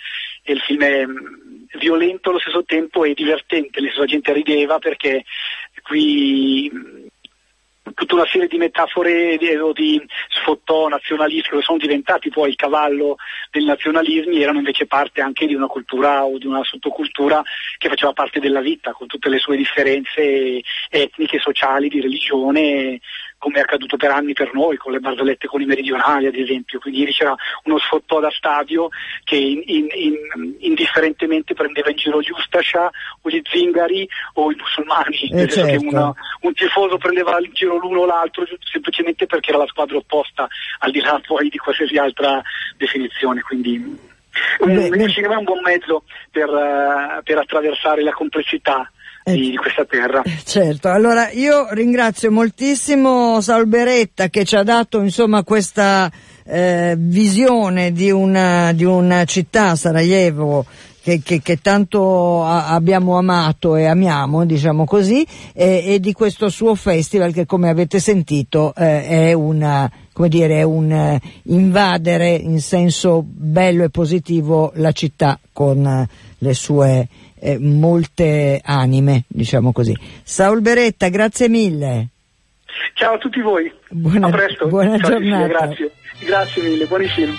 E 0.44 0.52
il 0.52 0.60
film 0.60 0.82
è 0.82 1.06
mh, 1.06 1.78
violento 1.80 2.30
allo 2.30 2.40
stesso 2.40 2.66
tempo 2.66 3.06
e 3.06 3.14
divertente, 3.14 3.80
la 3.80 4.06
gente 4.06 4.34
rideva 4.34 4.80
perché 4.80 5.24
qui 5.82 6.70
mh, 6.70 7.11
tutta 7.94 8.16
una 8.16 8.28
serie 8.28 8.48
di 8.48 8.58
metafore 8.58 9.38
o 9.60 9.74
di 9.74 10.02
sfottò 10.30 10.88
nazionalistiche 10.88 11.58
che 11.58 11.62
sono 11.64 11.78
diventati 11.78 12.30
poi 12.30 12.50
il 12.50 12.56
cavallo 12.56 13.18
dei 13.50 13.66
nazionalismi 13.66 14.42
erano 14.42 14.60
invece 14.60 14.86
parte 14.86 15.22
anche 15.22 15.48
di 15.48 15.56
una 15.56 15.68
cultura 15.68 16.24
o 16.24 16.38
di 16.38 16.46
una 16.46 16.64
sottocultura 16.64 17.42
che 17.78 17.90
faceva 17.90 18.14
parte 18.14 18.40
della 18.40 18.62
vita 18.62 18.92
con 18.92 19.08
tutte 19.08 19.30
le 19.30 19.40
sue 19.40 19.58
differenze 19.58 20.62
etniche, 20.90 21.40
sociali, 21.40 21.90
di 21.90 22.02
religione 22.02 23.00
come 23.42 23.58
è 23.58 23.62
accaduto 23.62 23.98
per 23.98 24.12
anni 24.12 24.34
per 24.34 24.54
noi, 24.54 24.78
con 24.78 24.92
le 24.92 25.00
barzellette 25.00 25.48
con 25.48 25.62
i 25.62 25.66
meridionali 25.66 26.28
ad 26.28 26.36
esempio, 26.36 26.78
quindi 26.78 27.00
ieri 27.00 27.12
c'era 27.12 27.36
uno 27.64 27.80
sfottò 27.80 28.20
da 28.20 28.30
stadio 28.30 28.90
che 29.24 29.36
in, 29.36 29.64
in, 29.66 29.88
in, 29.96 30.56
indifferentemente 30.60 31.56
prendeva 31.56 31.90
in 31.90 31.96
giro 31.96 32.22
gli 32.22 32.30
Ustascia 32.30 32.92
o 33.22 33.30
gli 33.30 33.42
zingari 33.50 34.08
o 34.36 34.52
i 34.52 34.56
musulmani, 34.56 35.28
Eh, 35.32 35.34
nel 35.34 35.50
senso 35.50 35.66
che 35.72 35.80
certo. 35.80 35.88
una- 35.96 36.14
un 36.42 36.54
tifoso 36.54 36.98
prendeva 37.00 37.40
in 37.40 37.52
giro 37.52 37.78
l'uno 37.78 38.02
o 38.02 38.06
l'altro 38.06 38.46
semplicemente 38.72 39.26
perché 39.26 39.50
era 39.50 39.58
la 39.58 39.68
squadra 39.68 39.98
opposta, 39.98 40.48
al 40.80 40.92
di 40.92 41.02
là 41.02 41.20
poi 41.26 41.50
di 41.50 41.58
qualsiasi 41.58 41.98
altra 41.98 42.44
definizione. 42.78 43.42
Quindi 43.42 44.10
Beh, 44.60 44.88
il 44.88 45.12
cinema 45.12 45.34
è 45.34 45.38
un 45.38 45.46
buon 45.46 45.62
mezzo 45.64 46.04
per, 46.30 46.48
eh, 46.48 47.22
per 47.24 47.40
attraversare 47.40 48.04
la 48.04 48.14
complessità 48.14 48.90
di, 49.24 49.52
di 49.52 49.56
questa 49.56 49.86
terra. 49.86 50.22
Certo, 50.44 50.90
allora 50.90 51.30
io 51.32 51.68
ringrazio 51.72 52.32
moltissimo 52.32 53.40
Saul 53.42 53.68
Beretta 53.68 54.30
che 54.30 54.46
ci 54.46 54.56
ha 54.56 54.64
dato 54.64 55.02
insomma 55.02 55.44
questa 55.44 56.12
eh, 56.44 56.96
visione 56.98 57.92
di 57.92 58.12
una, 58.12 58.72
di 58.74 58.84
una 58.84 59.24
città, 59.26 59.76
Sarajevo, 59.76 60.66
che, 61.04 61.22
che- 61.24 61.42
che 61.42 61.58
tanto 61.62 62.44
a- 62.44 62.68
abbiamo 62.68 63.18
amato 63.18 63.76
e 63.76 63.86
amiamo, 63.86 64.46
diciamo 64.46 64.86
così, 64.86 65.26
e, 65.54 65.84
e 65.86 66.00
di 66.00 66.14
questo 66.14 66.50
suo 66.50 66.76
festival 66.76 67.32
che 67.34 67.46
come 67.46 67.70
avete 67.70 68.00
sentito 68.00 68.74
eh, 68.76 69.06
è 69.08 69.34
una, 69.34 69.90
come 70.14 70.30
dire, 70.30 70.58
è 70.60 70.64
un 70.64 70.92
eh, 70.92 71.20
invadere 71.44 72.30
in 72.32 72.60
senso 72.60 73.24
bello 73.26 73.84
e 73.84 73.90
positivo 73.90 74.72
la 74.76 74.92
città 74.92 75.40
con 75.54 75.86
eh, 75.86 76.08
le 76.40 76.54
sue 76.54 77.08
eh, 77.42 77.58
molte 77.60 78.62
anime, 78.64 79.24
diciamo 79.28 79.72
così. 79.72 79.96
Saul 80.24 80.62
Beretta, 80.62 81.10
grazie 81.10 81.50
mille. 81.50 82.08
Ciao 82.94 83.16
a 83.16 83.18
tutti 83.18 83.42
voi, 83.42 83.72
Buona- 83.90 84.28
a 84.28 84.30
presto. 84.30 84.68
buona 84.68 84.98
Ciao 85.00 85.10
giornata. 85.10 85.48
grazie. 85.48 85.92
Grazie 86.24 86.62
mille, 86.64 86.86
buoni 86.86 87.08
film. 87.08 87.36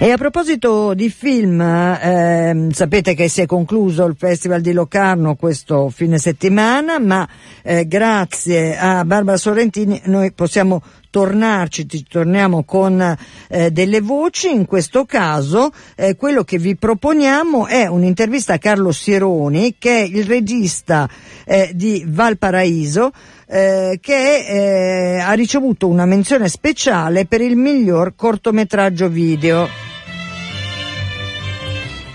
E 0.00 0.12
a 0.12 0.16
proposito 0.16 0.94
di 0.94 1.10
film, 1.10 1.60
ehm, 1.60 2.70
sapete 2.70 3.14
che 3.14 3.28
si 3.28 3.40
è 3.40 3.46
concluso 3.46 4.04
il 4.04 4.14
Festival 4.16 4.60
di 4.60 4.72
Locarno 4.72 5.34
questo 5.34 5.88
fine 5.88 6.18
settimana, 6.18 7.00
ma 7.00 7.28
eh, 7.62 7.84
grazie 7.88 8.78
a 8.78 9.04
Barbara 9.04 9.36
Sorrentini 9.36 10.00
noi 10.04 10.30
possiamo 10.30 10.80
tornarci, 11.10 11.88
ci 11.88 12.04
torniamo 12.08 12.64
con 12.64 13.16
eh, 13.48 13.70
delle 13.70 14.00
voci, 14.00 14.50
in 14.50 14.66
questo 14.66 15.04
caso 15.04 15.70
eh, 15.96 16.16
quello 16.16 16.44
che 16.44 16.58
vi 16.58 16.76
proponiamo 16.76 17.66
è 17.66 17.86
un'intervista 17.86 18.54
a 18.54 18.58
Carlo 18.58 18.92
Sironi 18.92 19.76
che 19.78 19.98
è 19.98 20.02
il 20.02 20.24
regista 20.24 21.08
eh, 21.44 21.70
di 21.74 22.04
Valparaíso 22.06 23.10
eh, 23.46 23.98
che 24.00 25.16
eh, 25.16 25.18
ha 25.20 25.32
ricevuto 25.32 25.88
una 25.88 26.04
menzione 26.04 26.48
speciale 26.48 27.26
per 27.26 27.40
il 27.40 27.56
miglior 27.56 28.14
cortometraggio 28.14 29.08
video. 29.08 29.86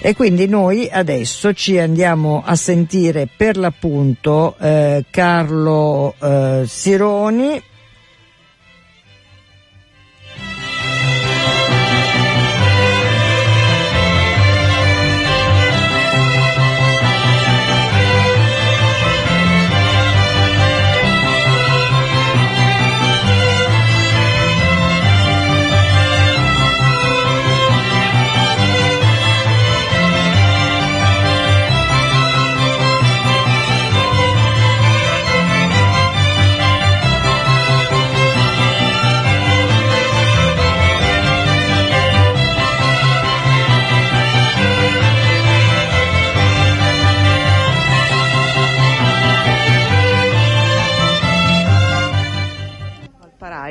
E 0.05 0.15
quindi 0.15 0.47
noi 0.47 0.89
adesso 0.91 1.53
ci 1.53 1.79
andiamo 1.79 2.43
a 2.45 2.57
sentire 2.57 3.29
per 3.33 3.55
l'appunto 3.55 4.53
eh, 4.59 5.05
Carlo 5.09 6.13
eh, 6.21 6.63
Sironi. 6.67 7.63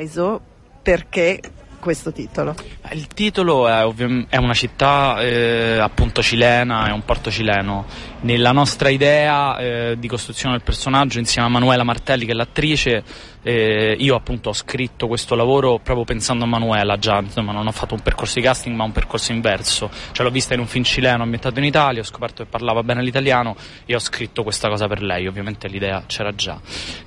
Valparaiso 0.03 0.41
perché 0.81 1.39
questo 1.79 2.11
titolo? 2.11 2.55
Il 2.91 3.07
titolo 3.07 3.67
è, 3.67 3.85
è 4.29 4.37
una 4.37 4.53
città 4.53 5.21
eh, 5.21 5.77
appunto 5.79 6.21
cilena, 6.21 6.87
è 6.87 6.91
un 6.91 7.03
porto 7.03 7.31
cileno. 7.31 7.85
Nella 8.23 8.53
nostra 8.53 8.87
idea 8.87 9.57
eh, 9.57 9.95
di 9.99 10.07
costruzione 10.07 10.55
del 10.55 10.63
personaggio, 10.63 11.19
insieme 11.19 11.45
a 11.45 11.51
Manuela 11.51 11.83
Martelli, 11.83 12.23
che 12.23 12.31
è 12.31 12.33
l'attrice, 12.33 13.03
eh, 13.41 13.97
io 13.99 14.15
appunto 14.15 14.47
ho 14.47 14.53
scritto 14.53 15.07
questo 15.07 15.35
lavoro 15.35 15.79
proprio 15.79 16.05
pensando 16.05 16.45
a 16.45 16.47
Manuela 16.47 16.95
già, 16.95 17.19
insomma 17.19 17.51
non 17.51 17.67
ho 17.67 17.71
fatto 17.73 17.95
un 17.95 17.99
percorso 17.99 18.39
di 18.39 18.45
casting 18.45 18.73
ma 18.77 18.85
un 18.85 18.93
percorso 18.93 19.33
inverso. 19.33 19.89
Cioè 20.13 20.25
l'ho 20.25 20.31
vista 20.31 20.53
in 20.53 20.61
un 20.61 20.67
film 20.67 20.85
cileno 20.85 21.21
ambientato 21.21 21.59
in 21.59 21.65
Italia, 21.65 21.99
ho 21.99 22.05
scoperto 22.05 22.43
che 22.43 22.49
parlava 22.49 22.81
bene 22.81 23.03
l'italiano 23.03 23.57
e 23.85 23.93
ho 23.93 23.99
scritto 23.99 24.41
questa 24.43 24.69
cosa 24.69 24.87
per 24.87 25.03
lei, 25.03 25.27
ovviamente 25.27 25.67
l'idea 25.67 26.05
c'era 26.07 26.33
già. 26.33 26.57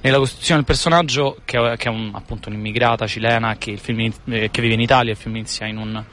Nella 0.02 0.18
costruzione 0.18 0.60
del 0.60 0.68
personaggio, 0.68 1.38
che 1.46 1.58
è, 1.58 1.76
che 1.78 1.88
è 1.88 1.90
un- 1.90 2.10
appunto 2.12 2.50
un'immigrata 2.50 3.06
cilena 3.06 3.56
che, 3.56 3.80
in- 3.86 4.12
eh, 4.26 4.50
che 4.50 4.60
vive 4.60 4.74
in 4.74 4.80
Italia, 4.80 5.12
il 5.12 5.18
film 5.18 5.36
inizia 5.36 5.64
in 5.66 5.78
un 5.78 6.04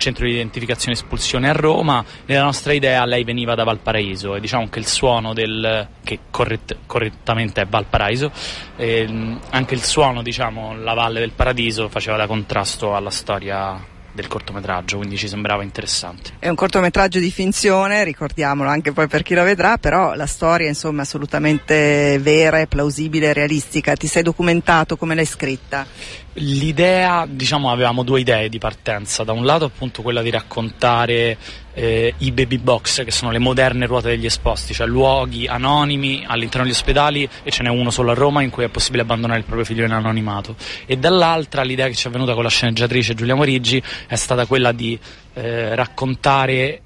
centro 0.00 0.24
di 0.24 0.32
identificazione 0.32 0.96
e 0.96 1.00
espulsione 1.00 1.48
a 1.48 1.52
Roma, 1.52 2.04
nella 2.26 2.42
nostra 2.42 2.72
idea 2.72 3.04
lei 3.04 3.22
veniva 3.22 3.54
da 3.54 3.62
Valparaíso 3.62 4.34
e 4.34 4.40
diciamo 4.40 4.68
che 4.68 4.80
il 4.80 4.86
suono 4.86 5.32
del 5.32 5.86
che 6.02 6.20
corrett- 6.30 6.78
correttamente 6.86 7.60
è 7.60 7.66
Valparaíso, 7.66 8.32
ehm, 8.76 9.38
anche 9.50 9.74
il 9.74 9.82
suono, 9.84 10.22
diciamo, 10.22 10.74
la 10.76 10.94
Valle 10.94 11.20
del 11.20 11.32
Paradiso 11.32 11.88
faceva 11.88 12.16
da 12.16 12.26
contrasto 12.26 12.96
alla 12.96 13.10
storia 13.10 13.98
del 14.12 14.26
cortometraggio, 14.26 14.96
quindi 14.96 15.16
ci 15.16 15.28
sembrava 15.28 15.62
interessante. 15.62 16.32
È 16.38 16.48
un 16.48 16.56
cortometraggio 16.56 17.18
di 17.18 17.30
finzione, 17.30 18.02
ricordiamolo 18.04 18.68
anche 18.68 18.92
poi 18.92 19.06
per 19.06 19.22
chi 19.22 19.34
lo 19.34 19.44
vedrà, 19.44 19.78
però 19.78 20.14
la 20.14 20.26
storia 20.26 20.66
insomma 20.66 21.02
è 21.02 21.04
assolutamente 21.04 22.18
vera, 22.20 22.64
plausibile, 22.66 23.32
realistica. 23.32 23.94
Ti 23.94 24.06
sei 24.06 24.22
documentato 24.22 24.96
come 24.96 25.14
l'hai 25.14 25.26
scritta? 25.26 25.86
L'idea, 26.34 27.26
diciamo, 27.28 27.72
avevamo 27.72 28.04
due 28.04 28.20
idee 28.20 28.48
di 28.48 28.58
partenza. 28.58 29.24
Da 29.24 29.32
un 29.32 29.44
lato, 29.44 29.64
appunto, 29.64 30.00
quella 30.02 30.22
di 30.22 30.30
raccontare 30.30 31.36
eh, 31.74 32.14
i 32.18 32.30
baby 32.30 32.58
box, 32.58 33.04
che 33.04 33.10
sono 33.10 33.32
le 33.32 33.38
moderne 33.38 33.86
ruote 33.86 34.08
degli 34.08 34.26
esposti, 34.26 34.72
cioè 34.72 34.86
luoghi 34.86 35.48
anonimi 35.48 36.24
all'interno 36.24 36.64
degli 36.64 36.74
ospedali, 36.74 37.28
e 37.42 37.50
ce 37.50 37.64
n'è 37.64 37.68
uno 37.68 37.90
solo 37.90 38.12
a 38.12 38.14
Roma 38.14 38.42
in 38.42 38.50
cui 38.50 38.62
è 38.62 38.68
possibile 38.68 39.02
abbandonare 39.02 39.40
il 39.40 39.44
proprio 39.44 39.66
figlio 39.66 39.84
in 39.84 39.92
anonimato. 39.92 40.54
E 40.86 40.96
dall'altra, 40.96 41.62
l'idea 41.62 41.88
che 41.88 41.94
ci 41.94 42.06
è 42.06 42.10
venuta 42.10 42.34
con 42.34 42.44
la 42.44 42.48
sceneggiatrice 42.48 43.14
Giulia 43.14 43.34
Morigi 43.34 43.82
è 44.06 44.14
stata 44.14 44.46
quella 44.46 44.70
di 44.70 44.98
eh, 45.34 45.74
raccontare 45.74 46.82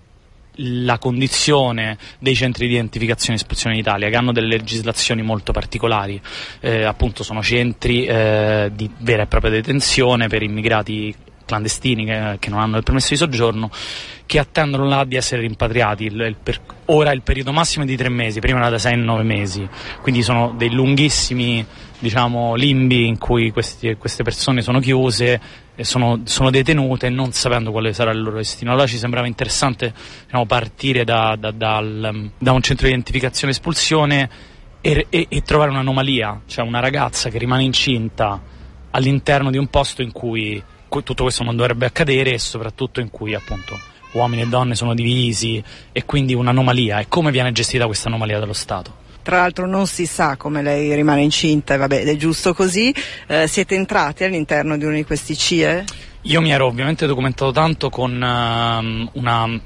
la 0.59 0.99
condizione 0.99 1.99
dei 2.19 2.35
centri 2.35 2.67
di 2.67 2.75
identificazione 2.75 3.35
e 3.35 3.41
espulsione 3.41 3.75
in 3.75 3.81
Italia 3.81 4.09
che 4.09 4.17
hanno 4.17 4.33
delle 4.33 4.49
legislazioni 4.49 5.23
molto 5.23 5.53
particolari. 5.53 6.21
Eh, 6.61 6.85
appunto 6.85 7.23
sono 7.23 7.43
centri 7.43 8.05
eh, 8.05 8.71
di 8.75 8.91
vera 8.99 9.23
e 9.23 9.27
propria 9.27 9.51
detenzione 9.51 10.29
per 10.29 10.43
immigrati 10.43 11.15
clandestini 11.45 12.07
che, 12.07 12.37
che 12.39 12.49
non 12.51 12.61
hanno 12.61 12.79
il 12.79 12.83
permesso 12.83 13.11
di 13.11 13.17
soggiorno 13.17 13.71
che 14.27 14.39
attendono 14.39 14.87
là 14.87 15.05
di 15.05 15.17
essere 15.17 15.43
rimpatriati. 15.43 16.05
Il- 16.05 16.21
il 16.21 16.37
per- 16.43 16.61
ora 16.87 17.13
il 17.13 17.21
periodo 17.23 17.53
massimo 17.53 17.85
è 17.85 17.87
di 17.87 17.97
tre 17.97 18.09
mesi 18.09 18.41
prima 18.41 18.59
era 18.59 18.71
da 18.71 18.79
sei 18.79 18.95
a 18.95 18.97
nove 18.97 19.23
mesi. 19.25 19.69
Quindi 20.01 20.23
sono 20.23 20.55
dei 20.57 20.71
lunghissimi 20.71 21.65
diciamo 21.99 22.55
limbi 22.55 23.07
in 23.07 23.19
cui 23.19 23.51
questi- 23.51 23.95
queste 23.97 24.23
persone 24.23 24.63
sono 24.63 24.81
chiuse 24.81 25.41
sono, 25.83 26.20
sono 26.25 26.51
detenute 26.51 27.09
non 27.09 27.33
sapendo 27.33 27.72
quale 27.72 27.93
sarà 27.93 28.12
il 28.12 28.22
loro 28.22 28.37
destino. 28.37 28.70
Allora 28.70 28.87
ci 28.87 28.97
sembrava 28.99 29.27
interessante 29.27 29.93
diciamo, 30.25 30.47
partire 30.47 31.05
da, 31.05 31.37
da- 31.39 31.51
dal- 31.51 32.31
da 32.39 32.53
un 32.53 32.62
centro 32.62 32.87
di 32.87 32.93
identificazione 32.93 33.53
e 33.53 33.57
espulsione 33.57 34.31
e, 34.81 35.07
e- 35.11 35.27
e 35.29 35.43
trovare 35.43 35.70
un'anomalia, 35.70 36.43
cioè 36.47 36.64
una 36.64 36.81
ragazza 36.81 37.29
che 37.31 37.39
rimane 37.39 37.64
incinta 37.64 38.41
all'interno 38.91 39.51
di 39.51 39.59
un 39.59 39.66
posto 39.66 40.03
in 40.03 40.12
cui 40.12 40.62
cu- 40.89 41.03
tutto 41.03 41.25
questo 41.25 41.43
non 41.43 41.57
dovrebbe 41.57 41.87
accadere 41.87 42.35
e 42.35 42.39
soprattutto 42.39 43.01
in 43.01 43.11
cui 43.11 43.35
appunto 43.35 43.77
uomini 44.12 44.43
e 44.43 44.47
donne 44.47 44.77
sono 44.77 44.95
divisi 44.95 45.62
e 45.91 46.05
quindi 46.05 46.35
un'anomalia. 46.35 47.01
E 47.01 47.09
come 47.09 47.33
viene 47.33 47.51
gestita 47.51 47.87
questa 47.87 48.07
anomalia 48.09 48.39
dallo 48.39 48.53
Stato? 48.53 49.03
Tra 49.25 49.39
l'altro 49.39 49.66
non 49.66 49.87
si 49.87 50.05
sa 50.05 50.37
come 50.37 50.61
lei 50.61 50.95
rimane 50.95 51.22
incinta, 51.22 51.79
vabbè, 51.79 52.03
ed 52.03 52.09
è 52.09 52.16
giusto 52.16 52.53
così. 52.53 52.95
Eh, 53.27 53.47
siete 53.49 53.75
entrati 53.75 54.22
all'interno 54.22 54.77
di 54.77 54.85
uno 54.85 54.97
di 54.97 55.05
questi 55.05 55.35
CIE? 55.35 55.85
Io 56.20 56.43
mi 56.43 56.51
ero 56.51 56.66
ovviamente 56.66 57.07
documentato 57.07 57.51
tanto 57.51 57.89
con 57.89 58.22
ehm, 58.22 59.09
una 59.14 59.61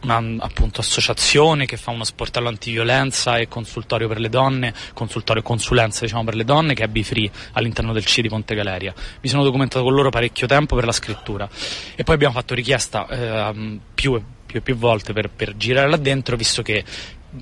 una 0.00 0.22
appunto, 0.44 0.80
associazione 0.80 1.64
che 1.64 1.76
fa 1.76 1.90
uno 1.90 2.04
sportello 2.04 2.48
antiviolenza 2.48 3.36
e 3.38 3.46
consultorio 3.46 4.08
per 4.08 4.18
le 4.18 4.28
donne, 4.28 4.74
consultorio 4.94 5.42
e 5.42 5.44
consulenza 5.44 6.04
diciamo, 6.04 6.24
per 6.24 6.34
le 6.34 6.44
donne 6.44 6.74
che 6.74 6.84
è 6.84 6.88
Bifree 6.88 7.30
all'interno 7.52 7.92
del 7.92 8.04
CIE 8.04 8.22
di 8.22 8.28
Ponte 8.28 8.54
Galeria. 8.56 8.92
Mi 9.20 9.28
sono 9.28 9.44
documentato 9.44 9.84
con 9.84 9.94
loro 9.94 10.10
parecchio 10.10 10.46
tempo 10.48 10.74
per 10.74 10.86
la 10.86 10.92
scrittura 10.92 11.48
e 11.94 12.02
poi 12.02 12.14
abbiamo 12.14 12.34
fatto 12.34 12.54
richiesta 12.54 13.06
eh, 13.08 13.78
più 13.94 14.20
più 14.48 14.60
e 14.60 14.62
più 14.62 14.76
volte 14.76 15.12
per, 15.12 15.28
per 15.28 15.58
girare 15.58 15.90
là 15.90 15.98
dentro, 15.98 16.34
visto 16.34 16.62
che 16.62 16.82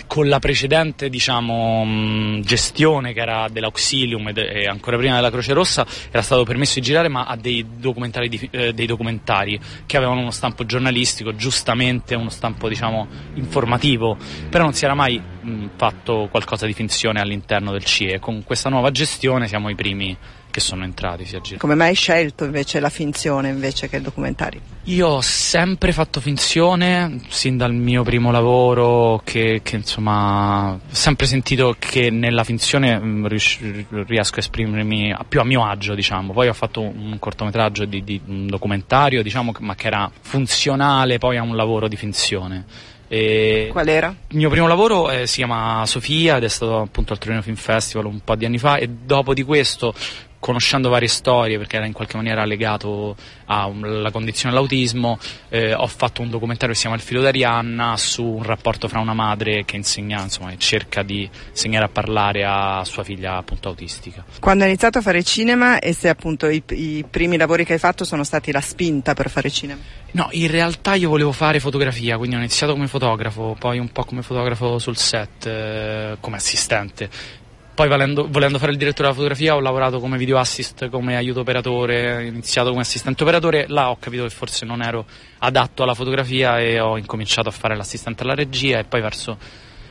con 0.07 0.29
la 0.29 0.39
precedente 0.39 1.09
diciamo, 1.09 1.85
mh, 1.85 2.41
gestione 2.43 3.13
che 3.13 3.21
era 3.21 3.49
dell'Auxilium 3.49 4.33
e 4.35 4.67
ancora 4.67 4.97
prima 4.97 5.15
della 5.15 5.31
Croce 5.31 5.53
Rossa 5.53 5.87
era 6.11 6.23
stato 6.23 6.45
permesso 6.45 6.75
di 6.75 6.83
girare 6.83 7.09
ma 7.09 7.25
a 7.25 7.37
dei 7.37 7.65
documentari, 7.79 8.29
di, 8.29 8.49
eh, 8.51 8.73
dei 8.73 8.87
documentari 8.87 9.59
che 9.87 9.97
avevano 9.97 10.21
uno 10.21 10.31
stampo 10.31 10.67
giornalistico, 10.67 11.35
giustamente 11.37 12.15
uno 12.15 12.31
stampo 12.31 12.69
diciamo, 12.69 13.07
informativo, 13.35 14.17
però 14.49 14.65
non 14.65 14.73
si 14.73 14.85
era 14.85 14.95
mai 14.95 15.19
mh, 15.19 15.67
fatto 15.77 16.29
qualcosa 16.31 16.67
di 16.67 16.73
finzione 16.73 17.21
all'interno 17.21 17.71
del 17.71 17.85
CIE. 17.85 18.19
Con 18.19 18.43
questa 18.43 18.69
nuova 18.69 18.91
gestione 18.91 19.47
siamo 19.47 19.69
i 19.69 19.75
primi 19.75 20.17
che 20.57 20.61
sono 20.61 20.85
entrati 20.85 21.27
si 21.27 21.37
aggira. 21.37 21.59
Come 21.59 21.75
mai 21.75 21.89
hai 21.89 21.95
scelto 21.95 22.45
invece 22.45 22.81
la 22.81 22.89
finzione 22.89 23.51
invece 23.51 23.91
che 23.91 23.97
il 23.97 24.03
documentario? 24.03 24.59
Io 24.85 25.07
ho 25.07 25.21
sempre 25.21 25.93
fatto 25.93 26.19
finzione, 26.19 27.21
sin 27.29 27.59
dal 27.59 27.75
mio 27.75 28.03
primo 28.05 28.31
lavoro, 28.31 29.21
che, 29.23 29.61
che 29.63 29.77
insomma 29.77 30.71
ho 30.73 30.81
sempre 30.89 31.27
sentito 31.27 31.77
che 31.79 32.09
nella 32.09 32.43
finzione 32.43 32.99
mm, 32.99 33.27
riesco 34.07 34.37
a 34.37 34.39
esprimermi 34.39 35.15
più 35.29 35.41
a 35.41 35.45
mio 35.45 35.63
agio, 35.63 35.95
diciamo. 35.95 36.33
Poi 36.33 36.49
ho 36.49 36.55
fatto 36.55 36.81
un 36.81 37.19
cortometraggio 37.19 37.85
di, 37.85 38.03
di 38.03 38.19
un 38.25 38.47
documentario, 38.47 39.23
diciamo, 39.23 39.53
ma 39.59 39.75
che 39.75 39.89
era 39.89 40.11
funzionale 40.19 41.19
poi 41.19 41.37
a 41.37 41.43
un 41.43 41.55
lavoro 41.55 41.87
di 41.87 41.97
finzione. 41.97 42.65
E 43.09 43.69
Qual 43.71 43.87
era? 43.87 44.15
Il 44.29 44.37
mio 44.37 44.51
primo 44.51 44.67
lavoro 44.67 45.11
eh, 45.11 45.27
si 45.27 45.37
chiama 45.37 45.85
Sofia 45.87 46.39
ed 46.39 46.45
è 46.45 46.49
stato 46.49 46.81
appunto 46.81 47.13
al 47.13 47.19
Torino 47.19 47.41
Film 47.41 47.57
Festival 47.57 48.07
un 48.07 48.21
po' 48.25 48.35
di 48.35 48.45
anni 48.45 48.59
fa 48.59 48.77
e 48.79 48.89
dopo 48.89 49.33
di 49.33 49.45
questo 49.45 49.95
conoscendo 50.39 50.89
varie 50.89 51.09
storie, 51.09 51.59
perché 51.59 51.77
era 51.77 51.87
in 51.87 51.93
qualche 51.93 52.17
maniera 52.17 52.45
legato 52.45 53.17
alla 53.47 54.11
condizione 54.11 54.55
dell'autismo, 54.55 55.19
eh, 55.49 55.75
ho 55.75 55.87
fatto 55.87 56.23
un 56.23 56.31
documentario 56.31 56.73
che 56.73 56.81
si 56.81 56.87
chiama 56.87 56.97
Il 56.97 57.03
filo 57.03 57.21
d'Arianna 57.21 57.97
su 57.97 58.25
un 58.25 58.43
rapporto 58.43 58.89
fra 58.89 59.01
una 59.01 59.15
madre 59.15 59.65
che 59.65 59.77
insegna, 59.77 60.23
insomma, 60.23 60.51
che 60.51 60.59
cerca 60.59 61.03
di 61.03 61.29
insegnare 61.51 61.85
a 61.85 61.89
parlare 61.89 62.45
a 62.45 62.83
sua 62.85 63.05
figlia 63.05 63.37
appunto 63.37 63.69
autistica. 63.69 64.25
Quando 64.41 64.65
hai 64.65 64.71
iniziato 64.71 64.99
a 64.99 65.03
fare 65.03 65.23
cinema 65.23 65.79
e 65.79 65.93
se 65.93 66.09
appunto 66.09 66.49
i, 66.49 66.63
i 66.71 67.05
primi 67.09 67.37
lavori 67.37 67.65
che 67.65 67.75
hai 67.75 67.79
fatto 67.79 68.05
sono 68.05 68.25
stati 68.25 68.53
la 68.53 68.61
spinta 68.61 69.15
per 69.15 69.31
fare 69.31 69.51
cinema? 69.51 69.81
No, 70.13 70.29
in 70.31 70.51
realtà 70.51 70.95
io 70.95 71.09
volevo 71.11 71.33
fare 71.33 71.61
fotografia, 71.61 72.17
quindi 72.17 72.37
ho 72.37 72.39
iniziato 72.39 72.73
come 72.73 72.87
fotografo, 72.87 73.55
poi 73.59 73.79
un 73.79 73.93
po' 73.93 74.05
come 74.05 74.23
fotografo 74.23 74.79
sul 74.79 74.97
set, 74.97 75.47
eh, 75.47 76.17
come 76.21 76.37
assistente 76.37 77.11
poi 77.77 77.89
volendo, 77.89 78.27
volendo, 78.31 78.59
fare 78.59 78.73
il 78.73 78.79
direttore 78.79 79.03
della 79.03 79.15
fotografia 79.15 79.55
ho 79.55 79.61
lavorato 79.61 80.01
come 80.01 80.17
video 80.17 80.39
assist, 80.39 80.89
come 80.89 81.15
aiuto 81.15 81.41
operatore, 81.41 82.25
iniziato 82.27 82.71
come 82.71 82.81
assistente 82.81 83.23
operatore, 83.23 83.67
là 83.69 83.91
ho 83.91 83.99
capito 83.99 84.23
che 84.23 84.31
forse 84.31 84.65
non 84.65 84.81
ero 84.81 85.05
adatto 85.41 85.83
alla 85.83 85.93
fotografia 85.93 86.59
e 86.59 86.81
ho 86.81 86.97
incominciato 86.97 87.51
a 87.51 87.53
fare 87.53 87.77
l'assistente 87.77 88.23
alla 88.23 88.35
regia 88.35 88.79
e 88.79 88.85
poi 88.85 89.03
verso... 89.03 89.37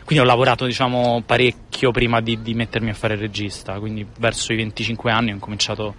Quindi 0.04 0.24
ho 0.24 0.28
lavorato 0.28 0.66
diciamo 0.66 1.22
parecchio 1.26 1.92
prima 1.92 2.22
di, 2.22 2.42
di 2.42 2.56
mettermi 2.56 2.90
a 2.90 2.94
fare 2.94 3.14
il 3.14 3.20
regista, 3.20 3.78
quindi 3.80 4.06
verso 4.18 4.52
i 4.52 4.56
25 4.56 5.12
anni 5.12 5.30
ho 5.30 5.34
incominciato 5.34 5.94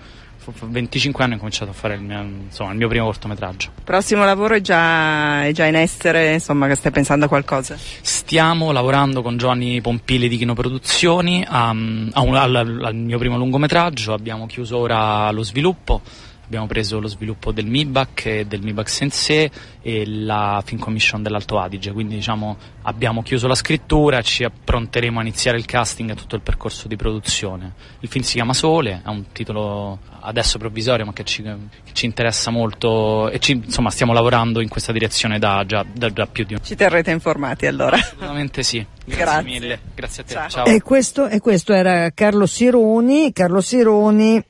25 0.53 1.24
anni 1.24 1.34
ho 1.34 1.38
cominciato 1.38 1.70
a 1.70 1.74
fare 1.74 1.94
il 1.94 2.03
mio, 2.03 2.20
insomma, 2.20 2.72
il 2.72 2.76
mio 2.76 2.88
primo 2.88 3.05
cortometraggio. 3.07 3.70
Prossimo 3.84 4.24
lavoro 4.24 4.55
è 4.55 4.61
già, 4.61 5.44
è 5.44 5.53
già, 5.53 5.64
in 5.66 5.74
essere, 5.74 6.34
insomma, 6.34 6.66
che 6.66 6.74
stai 6.74 6.92
pensando 6.92 7.26
a 7.26 7.28
qualcosa? 7.28 7.76
Stiamo 7.78 8.72
lavorando 8.72 9.22
con 9.22 9.36
Giovanni 9.36 9.80
Pompili 9.80 10.28
di 10.28 10.36
Chino 10.36 10.55
Produzioni 10.55 11.44
a, 11.47 11.68
a 11.68 12.20
un, 12.20 12.34
al, 12.34 12.55
al 12.55 12.94
mio 12.94 13.18
primo 13.18 13.36
lungometraggio, 13.36 14.12
abbiamo 14.12 14.47
chiuso 14.47 14.78
ora 14.78 15.30
lo 15.30 15.42
sviluppo 15.42 16.03
abbiamo 16.47 16.66
preso 16.66 17.01
lo 17.01 17.09
sviluppo 17.09 17.51
del 17.51 17.66
MIBAC 17.66 18.26
e 18.26 18.47
del 18.47 18.62
MIBAC 18.62 18.88
Sensei 18.88 19.51
e 19.82 20.05
la 20.07 20.62
Film 20.64 20.80
Commission 20.80 21.22
dell'Alto 21.22 21.59
Adige, 21.59 21.92
quindi 21.92 22.14
diciamo 22.14 22.57
abbiamo 22.82 23.22
chiuso 23.22 23.49
la 23.49 23.55
scrittura 23.57 24.22
ci 24.22 24.44
appronteremo 24.44 25.18
a 25.18 25.22
iniziare 25.22 25.59
il 25.59 25.64
casting 25.64 26.11
e 26.11 26.14
tutto 26.14 26.36
il 26.36 26.42
percorso 26.42 26.86
di 26.86 26.97
produzione. 26.97 27.72
Il 28.01 28.09
film 28.09 28.24
si 28.24 28.34
chiama 28.34 28.53
Sole, 28.53 29.03
è 29.05 29.09
un 29.09 29.32
titolo 29.32 29.99
adesso 30.20 30.59
provvisorio 30.59 31.05
ma 31.05 31.12
che 31.12 31.24
ci, 31.24 31.42
che 31.42 31.92
ci 31.92 32.07
interessa 32.07 32.51
molto 32.51 33.28
e 33.28 33.38
ci, 33.40 33.53
insomma 33.53 33.90
stiamo 33.90 34.12
lavorando 34.12 34.61
in 34.61 34.68
questa 34.68 34.92
direzione 34.92 35.38
da, 35.38 35.64
già, 35.66 35.84
da, 35.92 36.09
da 36.09 36.26
più 36.26 36.44
di 36.44 36.55
un... 36.55 36.61
Ci 36.62 36.76
terrete 36.76 37.11
informati 37.11 37.66
allora. 37.66 37.97
Assolutamente 37.97 38.62
sì, 38.62 38.78
grazie, 39.05 39.24
grazie. 39.24 39.42
mille, 39.42 39.80
grazie 39.94 40.22
a 40.22 40.26
te. 40.26 40.32
Ciao. 40.32 40.49
Ciao. 40.49 40.64
E, 40.64 40.80
questo, 40.80 41.26
e 41.26 41.40
questo 41.40 41.72
era 41.72 42.11
Carlo 42.12 42.47
Sironi, 42.47 43.32
Carlo 43.32 43.61
Sironi 43.61 44.44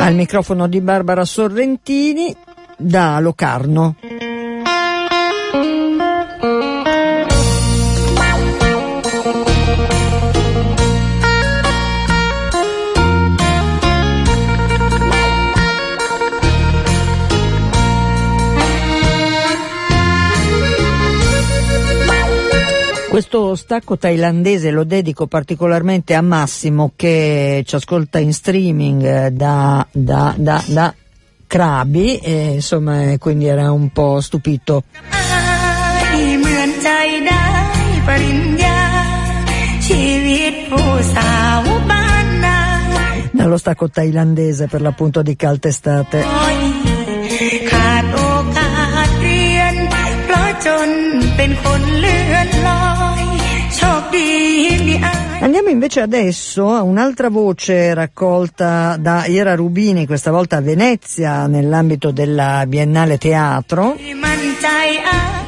al 0.00 0.14
microfono 0.14 0.66
di 0.66 0.80
Barbara 0.80 1.24
Sorrentini 1.24 2.34
da 2.76 3.20
Locarno. 3.20 3.96
Questo 23.20 23.54
stacco 23.54 23.98
thailandese 23.98 24.70
lo 24.70 24.82
dedico 24.82 25.26
particolarmente 25.26 26.14
a 26.14 26.22
Massimo 26.22 26.92
che 26.96 27.62
ci 27.66 27.74
ascolta 27.74 28.18
in 28.18 28.32
streaming 28.32 29.04
eh, 29.04 29.30
da, 29.30 29.86
da, 29.92 30.32
da, 30.38 30.64
da 30.66 30.94
Krabi 31.46 32.16
e 32.16 32.52
insomma 32.54 33.18
quindi 33.18 33.44
era 33.44 33.70
un 33.72 33.90
po' 33.90 34.22
stupito. 34.22 34.84
Dallo 43.32 43.58
stacco 43.58 43.90
thailandese 43.90 44.66
per 44.66 44.80
l'appunto 44.80 45.20
di 45.20 45.36
Caltestate. 45.36 46.79
Andiamo 55.42 55.70
invece 55.70 56.00
adesso 56.00 56.68
a 56.68 56.82
un'altra 56.82 57.30
voce 57.30 57.94
raccolta 57.94 58.96
da 58.98 59.24
Iera 59.24 59.54
Rubini, 59.54 60.04
questa 60.06 60.30
volta 60.30 60.58
a 60.58 60.60
Venezia, 60.60 61.46
nell'ambito 61.46 62.10
della 62.10 62.64
Biennale 62.66 63.16
Teatro, 63.16 63.96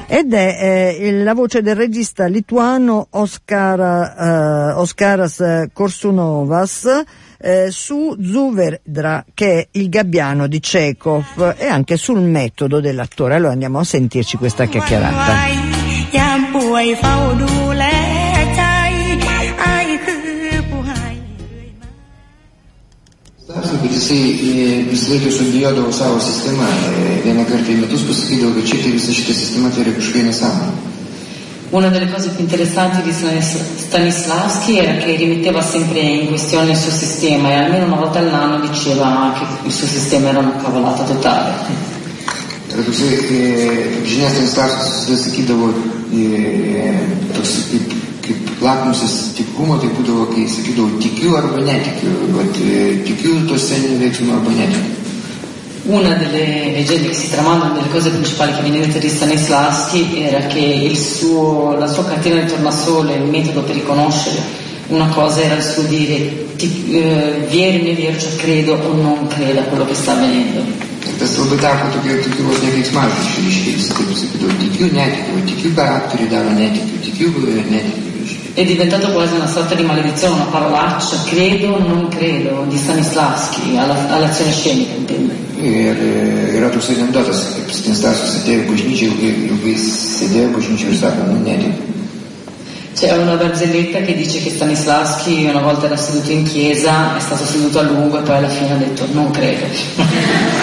ed 0.07 0.33
è 0.33 0.97
eh, 0.99 1.23
la 1.23 1.35
voce 1.35 1.61
del 1.61 1.77
regista 1.77 2.25
lituano 2.27 3.07
Oscar, 3.11 3.81
eh, 4.19 4.73
Oskaras 4.73 5.69
Korsunovas, 5.75 7.03
eh, 7.39 7.71
su 7.71 8.17
Zuverdra, 8.19 9.25
che 9.35 9.59
è 9.59 9.69
il 9.73 9.91
gabbiano 9.91 10.47
di 10.47 10.59
Chekhov, 10.59 11.55
e 11.59 11.67
anche 11.67 11.99
sul 11.99 12.21
metodo 12.21 12.81
dell'attore. 12.81 13.35
Allora 13.35 13.53
andiamo 13.53 13.79
a 13.79 13.85
sentirci 13.85 14.39
questa 14.39 14.65
chiacchierata. 14.65 15.35
Vieną 27.25 27.45
kartą 27.49 27.73
į 27.73 27.81
metus 27.83 28.07
pasakydavo, 28.09 28.55
kad 28.57 28.71
šiaip 28.71 28.83
tai 28.85 28.95
visa 28.97 29.13
šita 29.17 29.35
sistema 29.37 29.71
tai 29.71 29.85
yra 29.85 29.93
kažkokia 29.99 30.25
nesąmonė. 30.31 30.91
Una 31.73 31.89
delle 31.89 32.11
cose 32.13 32.29
più 32.29 32.45
interessanti 32.45 33.01
di 33.01 33.13
Stanislavski 33.13 34.77
era 34.77 34.99
che 34.99 35.17
rimetteva 35.17 35.63
sempre 35.63 36.01
in 36.01 36.27
questione 36.27 36.73
il 36.73 36.77
suo 36.77 36.91
sistema 36.91 37.49
e 37.49 37.55
almeno 37.55 37.87
una 37.87 37.97
volta 37.97 38.19
all'anno 38.19 38.61
diceva 38.69 39.33
che 39.39 39.67
il 39.67 39.73
suo 39.73 39.87
sistema 39.87 40.29
era 40.29 40.41
una 40.41 40.57
cavolata 40.63 41.03
totale. 41.05 41.53
Toksai, 42.69 43.17
kaip 43.25 44.05
žinia, 44.05 44.29
Stanislavskis 44.29 45.25
sakydavo, 45.29 45.73
toks 47.33 47.57
kaip, 48.23 48.39
kaip 48.47 48.63
lakmusis 48.63 49.35
tikrumo, 49.37 49.77
tai 49.83 49.91
būdavo, 49.97 50.29
kai 50.33 50.47
sakydavau, 50.49 50.99
tikiu 51.03 51.37
arba 51.37 51.61
netikiu, 51.67 52.15
vat, 52.37 52.59
tikiu 53.07 53.45
to 53.51 53.59
sceninio 53.59 53.99
veiksmo 54.03 54.39
arba 54.39 54.57
netikiu. 54.57 55.01
Una 55.85 56.15
delle 56.15 56.71
leggende 56.71 57.09
che 57.09 57.15
si 57.15 57.29
tramandano, 57.29 57.75
delle 57.75 57.91
cose 57.91 58.11
principali 58.11 58.55
che 58.55 58.63
viene 58.63 58.87
detta 58.87 59.01
di 59.01 59.09
Stanislavski 59.09 60.23
era 60.23 60.47
che 60.47 60.93
suo, 60.95 61.75
la 61.77 61.89
sua 61.89 62.05
catena 62.05 62.41
di 62.41 62.47
tornasole, 62.47 63.17
il 63.17 63.25
metodo 63.25 63.63
per 63.63 63.75
riconoscere 63.75 64.61
una 64.93 65.09
cosa 65.09 65.41
era 65.41 65.55
il 65.55 65.63
studio 65.63 65.99
dire 65.99 66.57
ti, 66.57 66.85
eh, 66.91 67.47
vieni, 67.49 67.95
vero, 67.95 68.19
cioè 68.19 68.37
credo 68.37 68.75
o 68.75 68.95
non 68.95 69.27
credo 69.27 69.61
a 69.61 69.63
quello 69.65 69.87
che 69.87 69.95
sta 69.95 70.13
avvenendo. 70.13 70.91
Tas 71.19 71.37
labai 71.37 71.59
tapo 71.59 71.89
tokie, 71.97 72.19
tokie 72.21 72.43
vos 72.43 72.61
nekeiksmažodžiai, 72.63 73.45
reiškia, 73.45 73.73
visi 73.79 73.99
taip 73.99 74.19
sakydavo, 74.19 74.53
tikiu, 74.59 74.89
netikiu, 74.93 75.45
tikiu, 75.47 75.71
ką 75.75 75.83
aktoriai 75.83 76.29
daro, 76.29 76.51
netikiu, 76.51 76.99
tikiu, 77.03 77.29
netikiu. 77.71 78.12
È 78.55 78.65
diventato 78.65 79.11
quasi 79.13 79.35
una 79.35 79.47
sorta 79.47 79.75
di 79.75 79.83
maledizione, 79.83 80.35
una 80.35 80.45
parolaccia, 80.45 81.17
credo, 81.25 81.79
non 81.79 82.09
credo, 82.09 82.67
di 82.69 82.77
Stanislavski, 82.77 83.77
alla- 83.79 84.09
all'azione 84.11 84.53
scenica, 84.53 84.95
intendo. 84.95 85.33
E, 85.59 86.61
kaip 87.55 87.71
Stanislavskis 87.73 88.35
atėjo 88.43 88.61
į 88.65 88.69
bažnyčią, 88.69 89.07
ilgai, 89.13 89.31
ilgai 89.49 89.75
sėdėjo 89.79 90.51
bažnyčioje 90.57 90.93
ir 90.93 90.99
sako, 90.99 91.27
nu 91.31 91.39
netikiu. 91.47 91.91
C'è 92.95 93.17
una 93.17 93.37
barzelletta 93.37 94.03
che 94.03 94.15
dice 94.15 94.43
che 94.43 94.51
Stanislavski 94.51 95.47
una 95.49 95.63
volta 95.63 95.87
era 95.87 95.97
seduto 95.97 96.31
in 96.31 96.45
chiesa, 96.45 97.17
è 97.17 97.21
stato 97.21 97.45
seduto 97.47 97.79
a 97.79 97.83
lungo 97.83 98.19
e 98.19 98.23
poi 98.23 98.37
alla 98.37 98.49
fine 98.49 98.73
ha 98.73 98.77
detto 98.77 99.07
non 99.13 99.31
credo. 99.31 99.65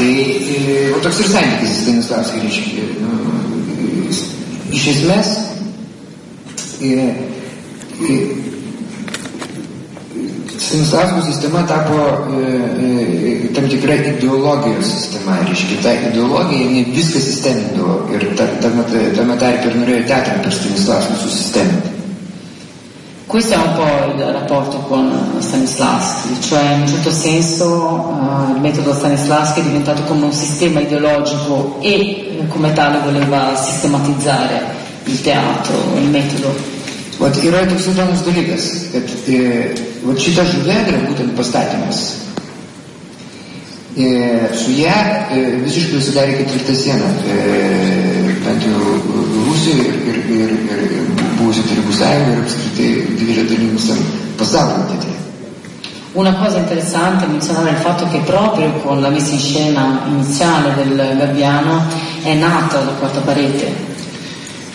E, 0.00 0.90
va 0.94 0.98
toks 1.02 1.18
ir 1.18 1.26
santykis 1.26 1.72
Stanislavskis, 1.82 2.42
reiškia, 2.42 2.84
nu, 3.02 3.08
jis- 4.06 4.28
iš 4.70 4.84
esmės, 4.92 5.30
e, 6.80 7.14
e, 8.00 8.42
Stanislavskio 10.56 11.22
sistema 11.22 11.62
tapo 11.62 12.26
e, 12.34 13.50
tam 13.54 13.68
tikra 13.68 13.94
ideologijos 13.94 14.86
sistema, 14.86 15.38
reiškia, 15.46 15.78
ta 15.82 15.92
ideologija 15.92 16.64
jinai 16.64 16.84
viską 16.94 17.20
sistemindavo 17.20 18.08
ir 18.12 18.26
ta, 18.36 18.46
tame, 18.60 18.84
tame 19.16 19.36
tarpe 19.38 19.70
ir 19.70 19.78
norėjo 19.78 20.08
teatrą 20.10 20.42
per 20.42 20.52
Stanislavskį 20.52 21.20
susisteminti. 21.22 21.94
Questo 23.28 23.54
è 23.54 23.56
un 23.58 23.74
po' 23.76 24.14
il 24.16 24.32
rapporto 24.32 24.78
con 24.88 25.36
Stanislavski, 25.38 26.40
cioè 26.40 26.72
in 26.72 26.80
un 26.80 26.88
certo 26.88 27.10
senso 27.10 27.66
eh, 27.68 28.52
il 28.54 28.60
metodo 28.60 28.94
Stanislavski 28.94 29.60
è 29.60 29.62
diventato 29.62 30.02
come 30.02 30.24
un 30.24 30.32
sistema 30.32 30.80
ideologico 30.80 31.76
e 31.80 32.46
come 32.48 32.72
tale 32.72 33.00
voleva 33.04 33.54
sistematizzare 33.54 34.77
il 35.08 35.20
teatro, 35.20 35.96
il 35.96 36.08
metodo. 36.10 36.54
Vat 37.18 37.34
yra 37.42 37.64
toks 37.66 37.88
įdomus 37.90 38.22
dalykas, 38.22 38.66
kad 38.92 39.12
e, 39.26 39.38
vat 40.04 40.20
šita 40.22 40.44
žuvėdra, 40.46 41.00
būtent 41.08 41.34
pastatymas, 41.34 42.02
e, 43.98 44.06
su 44.54 44.76
ją 44.78 44.94
e, 45.34 45.42
visiškai 45.64 46.02
sudarė 46.06 46.38
ketvirtą 46.38 46.76
sieną, 46.78 47.10
e, 47.26 47.38
bent 48.44 48.68
jau 48.68 48.94
Rusijoje 49.48 49.88
ir, 49.88 49.98
ir, 50.06 50.18
ir, 50.38 50.52
ir, 50.54 50.84
ir 51.00 51.08
buvusi 51.40 51.66
Tarybų 51.66 51.94
sąjunga 51.98 52.36
ir 52.36 52.42
apskritai 52.44 52.90
didelė 53.18 53.48
dalim 53.50 53.74
visam 53.74 54.04
pasaulio 54.38 54.84
teatre. 54.92 55.18
Una 56.14 56.34
cosa 56.34 56.58
interessante 56.58 57.26
è 57.26 57.28
menzionare 57.28 57.70
il 57.70 57.76
fatto 57.76 58.08
che 58.08 58.18
proprio 58.20 58.72
con 58.80 59.00
la 59.00 59.08
messa 59.08 59.34
in 59.34 59.38
scena 59.38 60.02
iniziale 60.06 60.74
del 60.74 61.16
Gabbiano 61.18 61.82
è 62.22 62.34
nata 62.34 62.82
la 62.82 62.92
quarta 62.92 63.20
parete. 63.20 63.97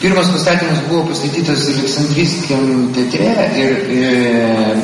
Pirmas 0.03 0.27
pastatymas 0.27 0.79
buvo 0.89 1.05
pastatytas 1.07 1.61
Aleksandriskiam 1.71 2.91
teatre 2.91 3.27
ir 3.55 3.69
e, 3.87 4.09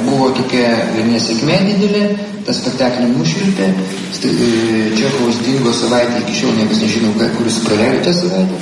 buvo 0.05 0.29
tokia 0.37 0.69
nesėkmė 1.09 1.57
didelė, 1.65 2.03
tą 2.47 2.55
spektaklį 2.55 3.09
nušvilpė, 3.17 3.67
e, 3.67 4.47
Čechovas 4.95 5.41
dingo 5.43 5.75
savaitę, 5.75 6.21
iki 6.23 6.37
šiol 6.37 6.55
niekas 6.61 6.79
nežino, 6.85 7.11
ką- 7.19 7.27
kur 7.35 7.51
jis 7.51 7.59
praleido 7.65 8.05
tą 8.07 8.15
savaitę. 8.21 8.61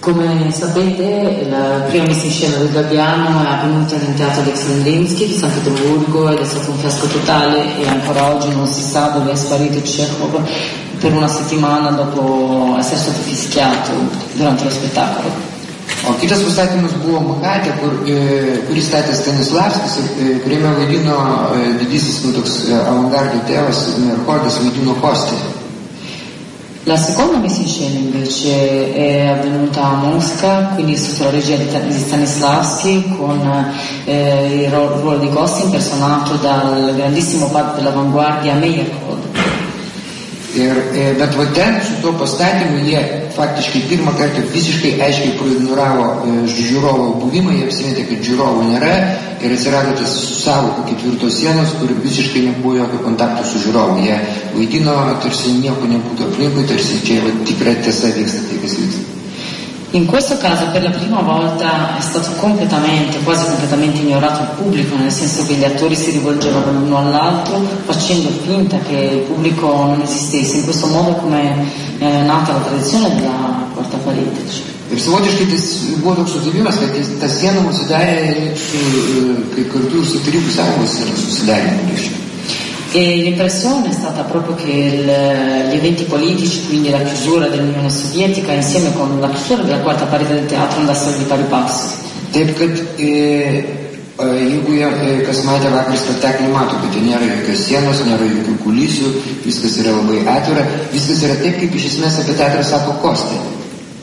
Come 0.00 0.48
sapete, 0.56 1.44
la 1.50 1.84
prima 1.90 2.06
messa 2.06 2.24
in 2.24 2.32
scena 2.32 2.56
del 2.56 2.72
Gabbiano 2.72 3.44
è 3.44 3.50
avvenuta 3.52 3.96
nel 3.98 4.14
teatro 4.16 4.40
Alexandrinsky 4.40 5.26
di 5.26 5.36
San 5.36 5.52
Pietroburgo 5.52 6.30
ed 6.30 6.38
è 6.38 6.46
stato 6.46 6.70
un 6.70 6.78
fiasco 6.78 7.06
totale 7.08 7.78
e 7.78 7.86
ancora 7.86 8.32
oggi 8.32 8.48
non 8.54 8.66
si 8.66 8.80
sa 8.80 9.08
dove 9.08 9.32
è 9.32 9.36
sparito 9.36 9.82
Chekhov 9.82 10.40
per 11.00 11.12
una 11.14 11.28
settimana 11.28 11.90
dopo 11.90 12.76
essere 12.78 12.96
stato 12.96 13.20
fischiato 13.20 13.92
durante 14.34 14.64
lo 14.64 14.70
spettacolo. 14.70 15.56
Kur, 17.78 17.94
e, 18.06 18.62
kurį 18.68 18.82
statė 18.82 19.14
Stanislavskis, 19.14 19.96
ir, 19.98 20.10
e, 20.22 20.40
kuriame 20.44 20.74
vaidino 20.78 21.16
didysis 21.80 22.22
nu, 22.24 22.32
toks 22.38 22.58
avangardo 22.70 23.42
tėvas 23.48 23.84
Merchodas, 24.04 24.60
vaidino 24.62 24.94
Kostį. 25.02 25.38
La 26.88 26.96
seconda 26.96 27.36
messa 27.36 27.60
in 27.60 27.66
scena 27.66 27.98
invece 27.98 28.94
è 28.94 29.26
avvenuta 29.26 29.82
a 29.84 29.94
Mosca, 29.96 30.70
quindi 30.74 30.96
sotto 30.96 31.24
la 31.24 31.30
regia 31.30 31.56
di 31.56 31.92
Stanislavski 31.92 33.14
con 33.18 33.74
eh, 34.06 34.62
il 34.64 34.70
ruolo 34.70 35.18
di 35.18 35.28
Costi 35.28 35.64
impersonato 35.64 36.36
dal 36.36 36.94
grandissimo 36.96 37.50
padre 37.50 37.82
dell'avanguardia 37.82 38.54
Meyerhold. 38.54 39.27
Ir, 40.56 40.78
bet 41.18 41.34
va 41.36 41.44
ten 41.52 41.76
su 41.84 41.98
tuo 42.00 42.14
pastatymu 42.16 42.78
jie 42.86 43.00
faktiškai 43.36 43.82
pirmą 43.90 44.14
kartą 44.16 44.40
visiškai 44.54 44.94
aiškiai 45.04 45.34
praignoravo 45.36 46.06
e, 46.24 46.36
žiūrovo 46.48 47.08
buvimą, 47.20 47.52
jie 47.58 47.66
apsimetė, 47.68 48.06
kad 48.08 48.24
žiūrovų 48.30 48.64
nėra 48.70 48.94
ir 49.44 49.54
atsirado 49.54 49.92
tas 50.00 50.16
savokų 50.40 50.86
ketvirtos 50.88 51.36
sienos, 51.42 51.76
kur 51.82 51.92
visiškai 52.06 52.46
nebuvo 52.48 52.78
jokio 52.78 53.02
kontakto 53.04 53.44
su 53.50 53.62
žiūrovu. 53.66 54.00
Jie 54.08 54.16
vaidino, 54.56 54.96
tarsi 55.22 55.54
nieko 55.60 55.92
nebūtų 55.92 56.32
aplinkui, 56.32 56.66
tarsi 56.72 57.04
čia 57.04 57.20
va, 57.26 57.36
tikra 57.44 57.76
tiesa 57.84 58.16
vyksta 58.16 58.48
tai, 58.48 58.64
kas 58.64 58.80
vyksta. 58.80 59.17
In 59.92 60.04
questo 60.04 60.36
caso 60.36 60.66
per 60.70 60.82
la 60.82 60.90
prima 60.90 61.22
volta 61.22 61.96
è 61.96 62.00
stato 62.02 62.32
completamente, 62.32 63.18
quasi 63.24 63.46
completamente 63.46 64.00
ignorato 64.00 64.42
il 64.42 64.48
pubblico, 64.56 64.96
nel 64.96 65.10
senso 65.10 65.46
che 65.46 65.54
gli 65.54 65.64
attori 65.64 65.96
si 65.96 66.10
rivolgevano 66.10 66.72
l'uno 66.72 66.98
all'altro 66.98 67.58
facendo 67.86 68.28
finta 68.44 68.78
che 68.80 68.92
il 68.92 69.20
pubblico 69.20 69.66
non 69.66 70.02
esistesse. 70.02 70.56
In 70.56 70.64
questo 70.64 70.88
modo 70.88 71.12
come 71.14 71.64
è 71.98 72.22
nata 72.22 72.52
la 72.52 72.58
tradizione 72.58 73.14
della 73.14 73.66
quarta 73.72 73.96
parete. 73.96 74.76
Ir 74.88 75.00
savotiškai 75.00 75.48
tas 75.52 75.64
buvo 76.00 76.14
toks 76.16 76.32
sutapimas, 76.32 76.78
kad 76.80 76.94
ta 77.20 77.28
siena 77.28 77.60
susidarė 77.60 78.54
su, 78.56 78.80
e, 78.80 79.34
kai 79.52 79.66
kartu 79.74 80.00
su 80.04 80.22
Tarybų 80.24 80.54
sąjungos 80.54 80.96
susidarė. 81.26 82.17
E 82.90 83.16
l'impressione 83.16 83.90
è 83.90 83.92
stata 83.92 84.22
proprio 84.22 84.54
che 84.54 84.70
il- 84.70 85.70
gli 85.70 85.76
eventi 85.76 86.04
politici, 86.04 86.64
quindi 86.66 86.88
la 86.88 87.02
chiusura 87.02 87.48
dell'Unione 87.48 87.90
Sovietica 87.90 88.52
insieme 88.52 88.94
con 88.94 89.20
la 89.20 89.28
chiusura 89.28 89.62
della 89.62 89.80
quarta 89.80 90.06
parete 90.06 90.32
del 90.32 90.46
teatro 90.46 90.80
andassero 90.80 91.18
di 91.18 91.24
pari 91.24 91.42
passo. 91.50 91.96
Taip, 92.32 92.54
kad 92.56 92.84
e, 92.96 93.04
e, 94.16 94.24
jeigu 94.24 94.72
jie, 94.72 94.88
e, 94.88 95.20
kas 95.20 95.42
matė 95.44 95.68
vakar 95.72 95.96
spektaklį, 96.00 96.48
mato, 96.52 96.80
kad 96.80 96.92
ten 96.92 97.04
nėra 97.08 97.28
jokios 97.28 97.66
sienos, 97.68 98.00
nėra 98.08 98.24
jokių 98.24 98.56
kulisų, 98.64 99.12
viskas 99.44 99.76
yra 99.84 99.92
labai 99.92 100.24
atvira, 100.24 100.64
viskas 100.92 101.22
yra 101.28 101.36
taip, 101.44 101.60
kaip 101.60 101.76
iš 101.76 101.90
esmės 101.92 102.18
apie 102.20 102.36
teatrą 102.40 102.64
sako 102.64 102.96
Kostė. 103.04 103.36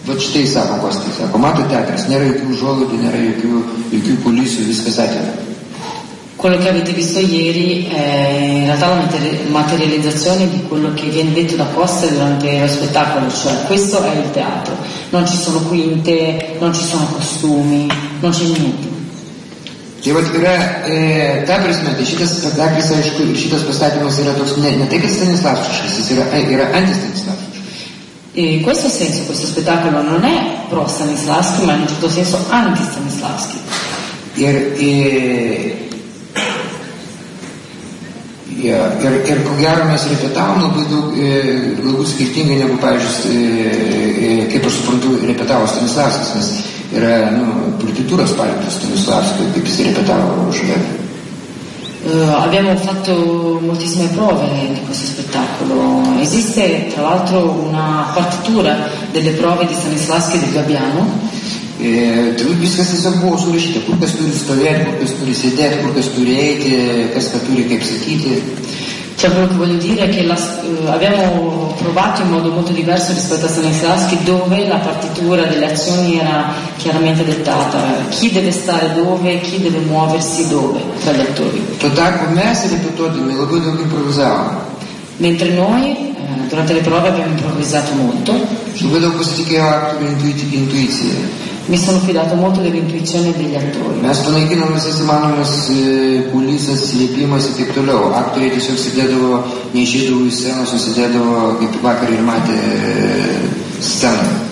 Va 0.05 0.13
štai 0.21 0.45
sako 0.45 0.77
Kostė, 0.85 1.09
sako, 1.17 1.41
mato 1.41 1.65
teatras, 1.73 2.05
nėra 2.09 2.29
jokių 2.29 2.53
užuolaidų, 2.53 3.01
nėra 3.01 3.25
jokių, 3.31 3.65
jokių 3.97 4.17
kulisų, 4.25 4.69
viskas 4.69 5.01
atvira. 5.07 5.54
Quello 6.45 6.59
che 6.59 6.69
avete 6.69 6.91
visto 6.91 7.17
ieri 7.17 7.87
è 7.87 8.37
in 8.37 8.65
realtà 8.65 8.89
la 8.89 8.95
materi- 8.97 9.47
materializzazione 9.47 10.47
di 10.47 10.61
quello 10.67 10.93
che 10.93 11.07
viene 11.07 11.33
detto 11.33 11.55
da 11.55 11.65
Costa 11.73 12.05
durante 12.05 12.59
lo 12.59 12.67
spettacolo, 12.67 13.31
cioè 13.31 13.63
questo 13.65 14.03
è 14.03 14.15
il 14.15 14.29
teatro, 14.29 14.77
non 15.09 15.25
ci 15.25 15.37
sono 15.37 15.61
quinte, 15.61 16.55
non 16.59 16.71
ci 16.71 16.83
sono 16.83 17.07
costumi, 17.07 17.87
non 18.19 18.29
c'è 18.29 18.43
niente. 18.43 18.87
Tai 20.03 20.13
yra, 20.13 20.83
e, 20.83 21.41
ta 21.47 21.55
prasme, 21.55 21.95
tai 21.95 22.05
šitas 22.05 22.37
spektaklis, 22.37 22.91
aišku, 22.91 23.23
ir 23.23 23.35
šitas 23.35 23.65
pastatymas 23.65 24.19
yra 24.19 24.33
toks, 24.37 24.53
ne, 24.61 24.75
ne 24.75 24.87
tai, 24.87 25.01
kad 25.01 25.09
Stanislavskiškas, 25.09 25.97
jis 25.97 26.11
yra, 26.13 26.27
yra 26.45 26.69
antistanislavskiškas. 26.77 27.73
E 28.33 28.53
in 28.53 28.61
questo 28.61 28.87
senso 28.87 29.23
questo 29.23 29.47
spettacolo 29.47 30.03
non 30.03 30.23
è 30.23 30.67
pro 30.69 30.85
Stanislavski, 30.85 31.65
ma 31.65 31.73
in 31.73 31.81
un 31.81 31.87
certo 31.87 32.07
senso 32.07 32.37
anti-Stanislavski. 32.49 33.57
Ir, 34.35 34.75
e, 34.77 35.85
ir, 38.67 39.15
ir 39.29 39.41
ko 39.45 39.55
gero 39.59 39.87
mes 39.89 40.07
repetavom 40.11 40.65
labai 40.65 40.85
daug, 40.91 41.15
galbūt 41.81 42.11
skirtingai 42.11 42.59
negu, 42.63 42.77
pavyzdžiui, 42.83 44.49
kaip 44.53 44.69
aš 44.69 44.79
suprantu, 44.81 45.15
repetavo 45.29 45.69
Stanislavskis, 45.69 46.35
nes 46.35 46.51
yra 46.95 47.15
nu, 47.35 47.73
partitūros 47.81 48.35
paliktos 48.37 48.79
Stanislavskio, 48.81 49.49
kaip 49.55 49.71
jis 49.71 49.81
repetavo 49.89 50.51
žuvėdį. 50.55 51.01
Eh, 52.05 52.29
abbiamo 52.29 52.75
fatto 52.75 53.59
moltissime 53.65 54.07
prove 54.09 54.45
di 54.71 54.79
questo 54.85 55.07
spettacolo. 55.07 56.19
Esiste 56.21 56.91
tra 56.93 57.01
l'altro 57.01 57.65
una 57.65 58.11
partitura 58.13 58.75
delle 59.11 59.31
prove 59.31 59.65
di 59.65 59.73
Stanislavski 59.73 60.51
Gabbiano 60.51 61.25
E, 61.39 61.64
tai 61.64 61.64
viskas 61.79 62.87
tiesiog 62.91 63.17
buvo 63.21 63.37
surašyta, 63.37 63.79
kur 63.85 63.99
kas 63.99 64.13
turi 64.15 64.31
stovėti, 64.31 64.85
kur 64.85 64.99
kas 65.01 65.13
turi 65.19 65.33
sėdėti, 65.35 65.81
kur 65.83 65.93
kas 65.95 66.07
turi 66.15 66.35
eiti, 66.39 66.75
kas 67.13 67.31
ką 67.33 67.39
turi 67.47 67.65
kaip 67.69 67.83
sakyti. 67.83 68.41
Cioè 69.17 69.31
quello 69.31 69.47
che 69.47 69.53
voglio 69.55 69.77
dire 69.77 70.01
è 70.07 70.09
che 70.09 70.23
la- 70.23 70.35
eh, 70.35 70.89
abbiamo 70.91 71.73
provato 71.77 72.21
in 72.21 72.29
modo 72.31 72.51
molto 72.51 72.73
diverso 72.73 73.13
rispetto 73.13 73.45
a 73.45 73.49
Stanislavski 73.49 74.17
dove 74.25 74.67
la 74.67 74.75
partitura 74.75 75.45
delle 75.45 75.71
azioni 75.71 76.19
era 76.19 76.53
chiaramente 76.77 77.23
dettata, 77.23 77.79
chi 78.09 78.29
deve 78.31 78.51
stare 78.51 78.93
dove, 78.93 79.39
chi 79.39 79.61
deve 79.61 79.79
muoversi 79.79 80.49
dove 80.49 80.81
tra 81.01 81.13
gli 81.13 81.21
attori. 81.21 81.61
Mentre 85.17 85.49
noi 85.51 85.91
eh, 85.91 86.47
durante 86.49 86.73
le 86.73 86.81
prove 86.81 87.07
abbiamo 87.07 87.31
improvvisato 87.31 87.93
molto. 87.95 88.33
Labai 88.83 88.99
daug 88.99 89.15
pasitikėjau 89.15 89.67
aktorių 89.71 90.07
intuiti- 90.11 90.55
intuicija. 90.57 91.13
Mi 91.67 91.77
sono 91.77 91.97
fidato 91.99 92.35
molto 92.35 92.61
dell'intuizione 92.61 93.33
degli 93.35 93.55
attori. 93.55 93.99
Mes 93.99 94.19
panaikinom 94.21 94.73
visas 94.75 94.99
įmanomas 95.01 95.53
e, 95.73 96.27
kulisas, 96.29 96.83
slėpimas 96.91 97.49
ir 97.49 97.57
taip 97.57 97.73
toliau. 97.79 98.11
Aktoriai 98.21 98.53
tiesiog 98.53 98.77
sėdėdavo, 98.83 99.43
neišėdavo 99.73 100.27
į 100.29 100.33
sceną, 100.39 100.69
susidėdavo 100.69 101.45
kaip 101.63 101.79
vakar 101.81 102.13
ir 102.13 102.25
matė 102.27 102.59
e, 102.61 103.39
sceną. 103.81 104.44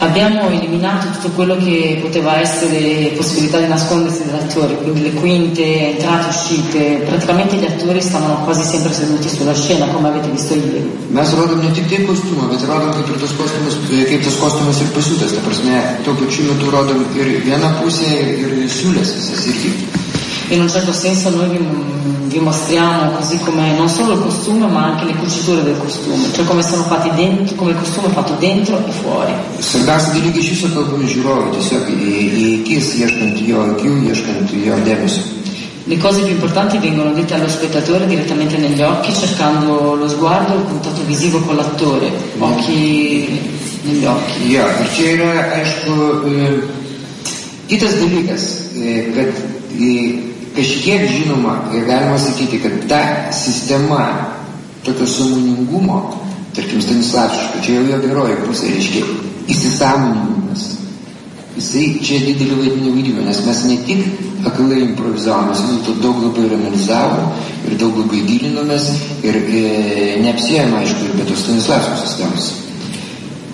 Abbiamo 0.00 0.48
eliminato 0.48 1.08
tutto 1.10 1.30
quello 1.30 1.56
che 1.56 1.98
poteva 2.00 2.38
essere 2.38 3.12
possibilità 3.16 3.58
di 3.58 3.66
nascondersi 3.66 4.24
dall'attore, 4.26 4.76
quindi 4.76 5.02
le 5.02 5.12
quinte, 5.12 5.90
entrate, 5.90 6.28
uscite. 6.28 7.02
Praticamente 7.04 7.56
gli 7.56 7.64
attori 7.64 8.00
stavano 8.00 8.44
quasi 8.44 8.62
sempre 8.62 8.92
seduti 8.92 9.28
sulla 9.28 9.54
scena, 9.54 9.86
come 9.86 10.08
avete 10.08 10.30
visto 10.30 10.54
ieri. 10.54 10.88
Ne 11.10 11.70
tik 11.72 11.88
tai 11.88 12.04
kostiumą, 12.04 12.46
bet 12.46 12.62
rodom 12.64 12.92
kaip 12.92 13.08
ir 13.08 13.18
tos 13.18 13.34
kostiumus, 13.34 13.76
e, 13.90 14.04
kaip 14.04 14.22
tas 14.22 14.36
kostiumas 14.38 14.80
ir 14.80 14.92
pasiūtas. 14.94 15.34
Ta 15.34 15.40
prasme, 15.42 15.80
tuo 16.04 16.14
pačiu 16.14 16.44
metu 16.46 16.70
rodom 16.70 17.02
ir 17.18 17.42
vieną 17.42 17.72
pusę, 17.82 18.06
ir 18.06 18.54
siūlės 18.70 19.16
visas 19.18 19.46
irgi. 19.50 19.72
In 20.50 20.60
un 20.62 20.68
certo 20.70 20.92
senso 20.92 21.28
noi 21.28 21.50
vi, 21.50 21.58
vi 22.28 22.38
mostriamo 22.38 23.10
così 23.12 23.38
come 23.40 23.76
non 23.76 23.88
solo 23.88 24.14
il 24.14 24.20
costume 24.20 24.66
ma 24.66 24.86
anche 24.86 25.04
le 25.04 25.14
cuciture 25.14 25.62
del 25.62 25.76
costume, 25.76 26.32
cioè 26.32 26.46
come 26.46 26.62
sono 26.62 26.84
fatti 26.84 27.10
dentro, 27.14 27.54
come 27.54 27.72
il 27.72 27.76
costume 27.76 28.08
è 28.08 28.10
fatto 28.10 28.34
dentro 28.38 28.82
e 28.86 28.90
fuori. 28.90 29.32
Viso 29.58 30.68
kalbame 30.72 31.04
žiūrovui, 31.04 31.50
tiesiog 31.52 31.88
į, 31.92 31.98
į 32.40 32.46
akis, 32.60 32.94
ieškant 32.96 33.42
jo 33.44 33.60
akių, 33.74 33.92
ieškant 34.08 34.54
jo 34.56 34.78
dėmesio. 34.86 35.22
Le 35.88 35.96
cose 35.98 36.22
più 36.22 36.32
importanti 36.32 36.78
vengono 36.78 37.12
dette 37.12 37.34
allo 37.34 37.48
spettatore 37.48 38.06
direttamente 38.06 38.56
negli 38.56 38.80
occhi, 38.82 39.12
cercando 39.12 39.94
lo 39.94 40.08
sguardo, 40.08 40.54
il 40.54 40.64
contatto 40.64 41.02
visivo 41.04 41.40
con 41.40 41.56
l'attore, 41.56 42.10
occhi 42.38 43.40
negli 43.82 44.04
occhi. 44.04 44.48
Jo, 44.52 44.64
ir 44.80 44.90
čia 44.92 45.12
yra, 45.12 45.32
aišku, 45.60 45.92
kitas 47.68 47.94
dalykas, 48.00 48.44
kad 49.14 49.32
kažkiek 50.58 51.06
žinoma, 51.12 51.70
ir 51.74 51.86
galima 51.86 52.18
sakyti, 52.18 52.58
kad 52.62 52.72
ta 52.90 53.00
sistema 53.32 54.02
tokio 54.84 55.06
sąmoningumo, 55.06 55.98
tarkim 56.56 56.82
Stanislavskiško, 56.82 57.62
čia 57.64 57.78
jau 57.78 57.86
jo 57.92 58.00
geroji 58.02 58.36
pusė, 58.46 58.72
reiškia 58.74 59.04
įsisąmoninimas. 59.54 60.66
Jisai 61.58 61.84
čia 62.06 62.20
didelį 62.22 62.58
vaidmenį 62.60 62.92
vaidino, 62.94 63.24
nes 63.26 63.40
mes 63.46 63.64
ne 63.66 63.78
tik 63.86 64.46
aklai 64.46 64.78
improvizavom, 64.84 65.50
mes 65.50 65.64
vis 65.64 65.80
dėlto 65.86 65.96
daug 66.04 66.22
labai 66.22 66.46
ir 66.46 66.54
analizavom, 66.58 67.32
ir 67.66 67.78
daug 67.80 67.98
labai 67.98 68.22
gilinomės, 68.28 68.92
ir 69.26 69.40
e, 69.42 69.66
neapsėjom, 70.22 70.78
aišku, 70.82 71.08
ir 71.08 71.18
be 71.18 71.26
tos 71.30 71.42
Stanislavskio 71.46 71.98
sistemos. 72.04 72.50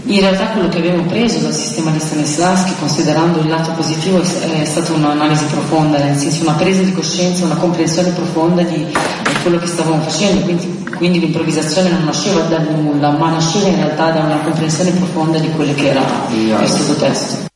In 0.07 0.21
realtà 0.21 0.49
quello 0.49 0.69
che 0.69 0.79
abbiamo 0.79 1.03
preso 1.05 1.39
dal 1.39 1.55
sistema 1.55 1.91
di 1.91 1.99
Stanislavski, 1.99 2.75
considerando 2.79 3.41
il 3.41 3.49
lato 3.49 3.73
positivo, 3.73 4.21
è 4.21 4.65
stata 4.65 4.93
un'analisi 4.93 5.47
profonda, 5.47 5.97
nel 5.97 6.15
senso 6.15 6.43
una 6.43 6.53
presa 6.53 6.83
di 6.83 6.93
coscienza, 6.93 7.47
una 7.47 7.57
comprensione 7.57 8.11
profonda 8.11 8.63
di 8.63 8.87
quello 9.41 9.59
che 9.59 9.67
stavamo 9.67 10.03
facendo, 10.03 10.43
quindi, 10.43 10.85
quindi 10.97 11.21
l'improvvisazione 11.21 11.89
non 11.89 12.05
nasceva 12.05 12.41
dal 12.43 12.71
nulla, 12.71 13.13
ma 13.13 13.31
nasceva 13.31 13.69
in 13.69 13.77
realtà 13.77 14.11
da 14.11 14.25
una 14.25 14.41
comprensione 14.41 14.91
profonda 14.91 15.39
di 15.39 15.51
quello 15.53 15.73
che 15.73 15.89
era 15.89 16.03
il 16.31 16.69
sottotesto. 16.69 17.47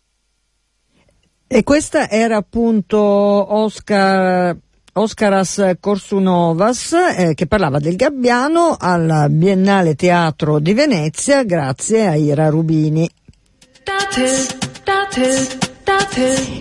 E 1.46 1.62
questa 1.62 2.08
era 2.08 2.38
appunto 2.38 2.98
Oscar, 2.98 4.56
Oscaras 4.98 5.76
Corsunovas 5.78 6.92
eh, 6.92 7.34
che 7.34 7.46
parlava 7.46 7.78
del 7.78 7.94
Gabbiano 7.94 8.76
alla 8.78 9.28
Biennale 9.28 9.94
Teatro 9.94 10.58
di 10.58 10.74
Venezia 10.74 11.44
grazie 11.44 12.06
a 12.06 12.16
Ira 12.16 12.48
Rubini. 12.48 13.08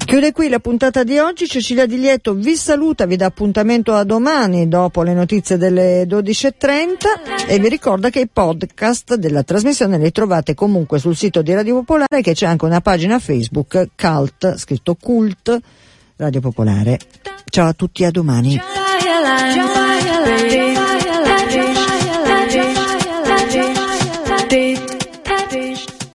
Chiude 0.05 0.31
qui 0.31 0.49
la 0.49 0.59
puntata 0.59 1.03
di 1.03 1.17
oggi, 1.17 1.47
Cecilia 1.47 1.87
Di 1.87 1.97
Lieto 1.97 2.35
vi 2.35 2.55
saluta, 2.55 3.05
vi 3.05 3.15
dà 3.15 3.25
appuntamento 3.25 3.93
a 3.93 4.03
domani 4.03 4.67
dopo 4.67 5.01
le 5.01 5.13
notizie 5.13 5.57
delle 5.57 6.03
12.30 6.03 7.47
e 7.47 7.59
vi 7.59 7.69
ricorda 7.69 8.09
che 8.09 8.19
i 8.19 8.27
podcast 8.27 9.15
della 9.15 9.43
trasmissione 9.43 9.97
li 9.97 10.11
trovate 10.11 10.53
comunque 10.53 10.99
sul 10.99 11.15
sito 11.15 11.41
di 11.41 11.53
Radio 11.53 11.75
Popolare 11.75 12.21
che 12.21 12.33
c'è 12.33 12.45
anche 12.45 12.65
una 12.65 12.81
pagina 12.81 13.17
Facebook 13.19 13.89
Cult, 13.95 14.57
scritto 14.57 14.95
Cult 14.95 15.59
Radio 16.17 16.39
Popolare. 16.39 16.99
Ciao 17.49 17.67
a 17.67 17.73
tutti, 17.73 18.03
a 18.03 18.11
domani. 18.11 18.59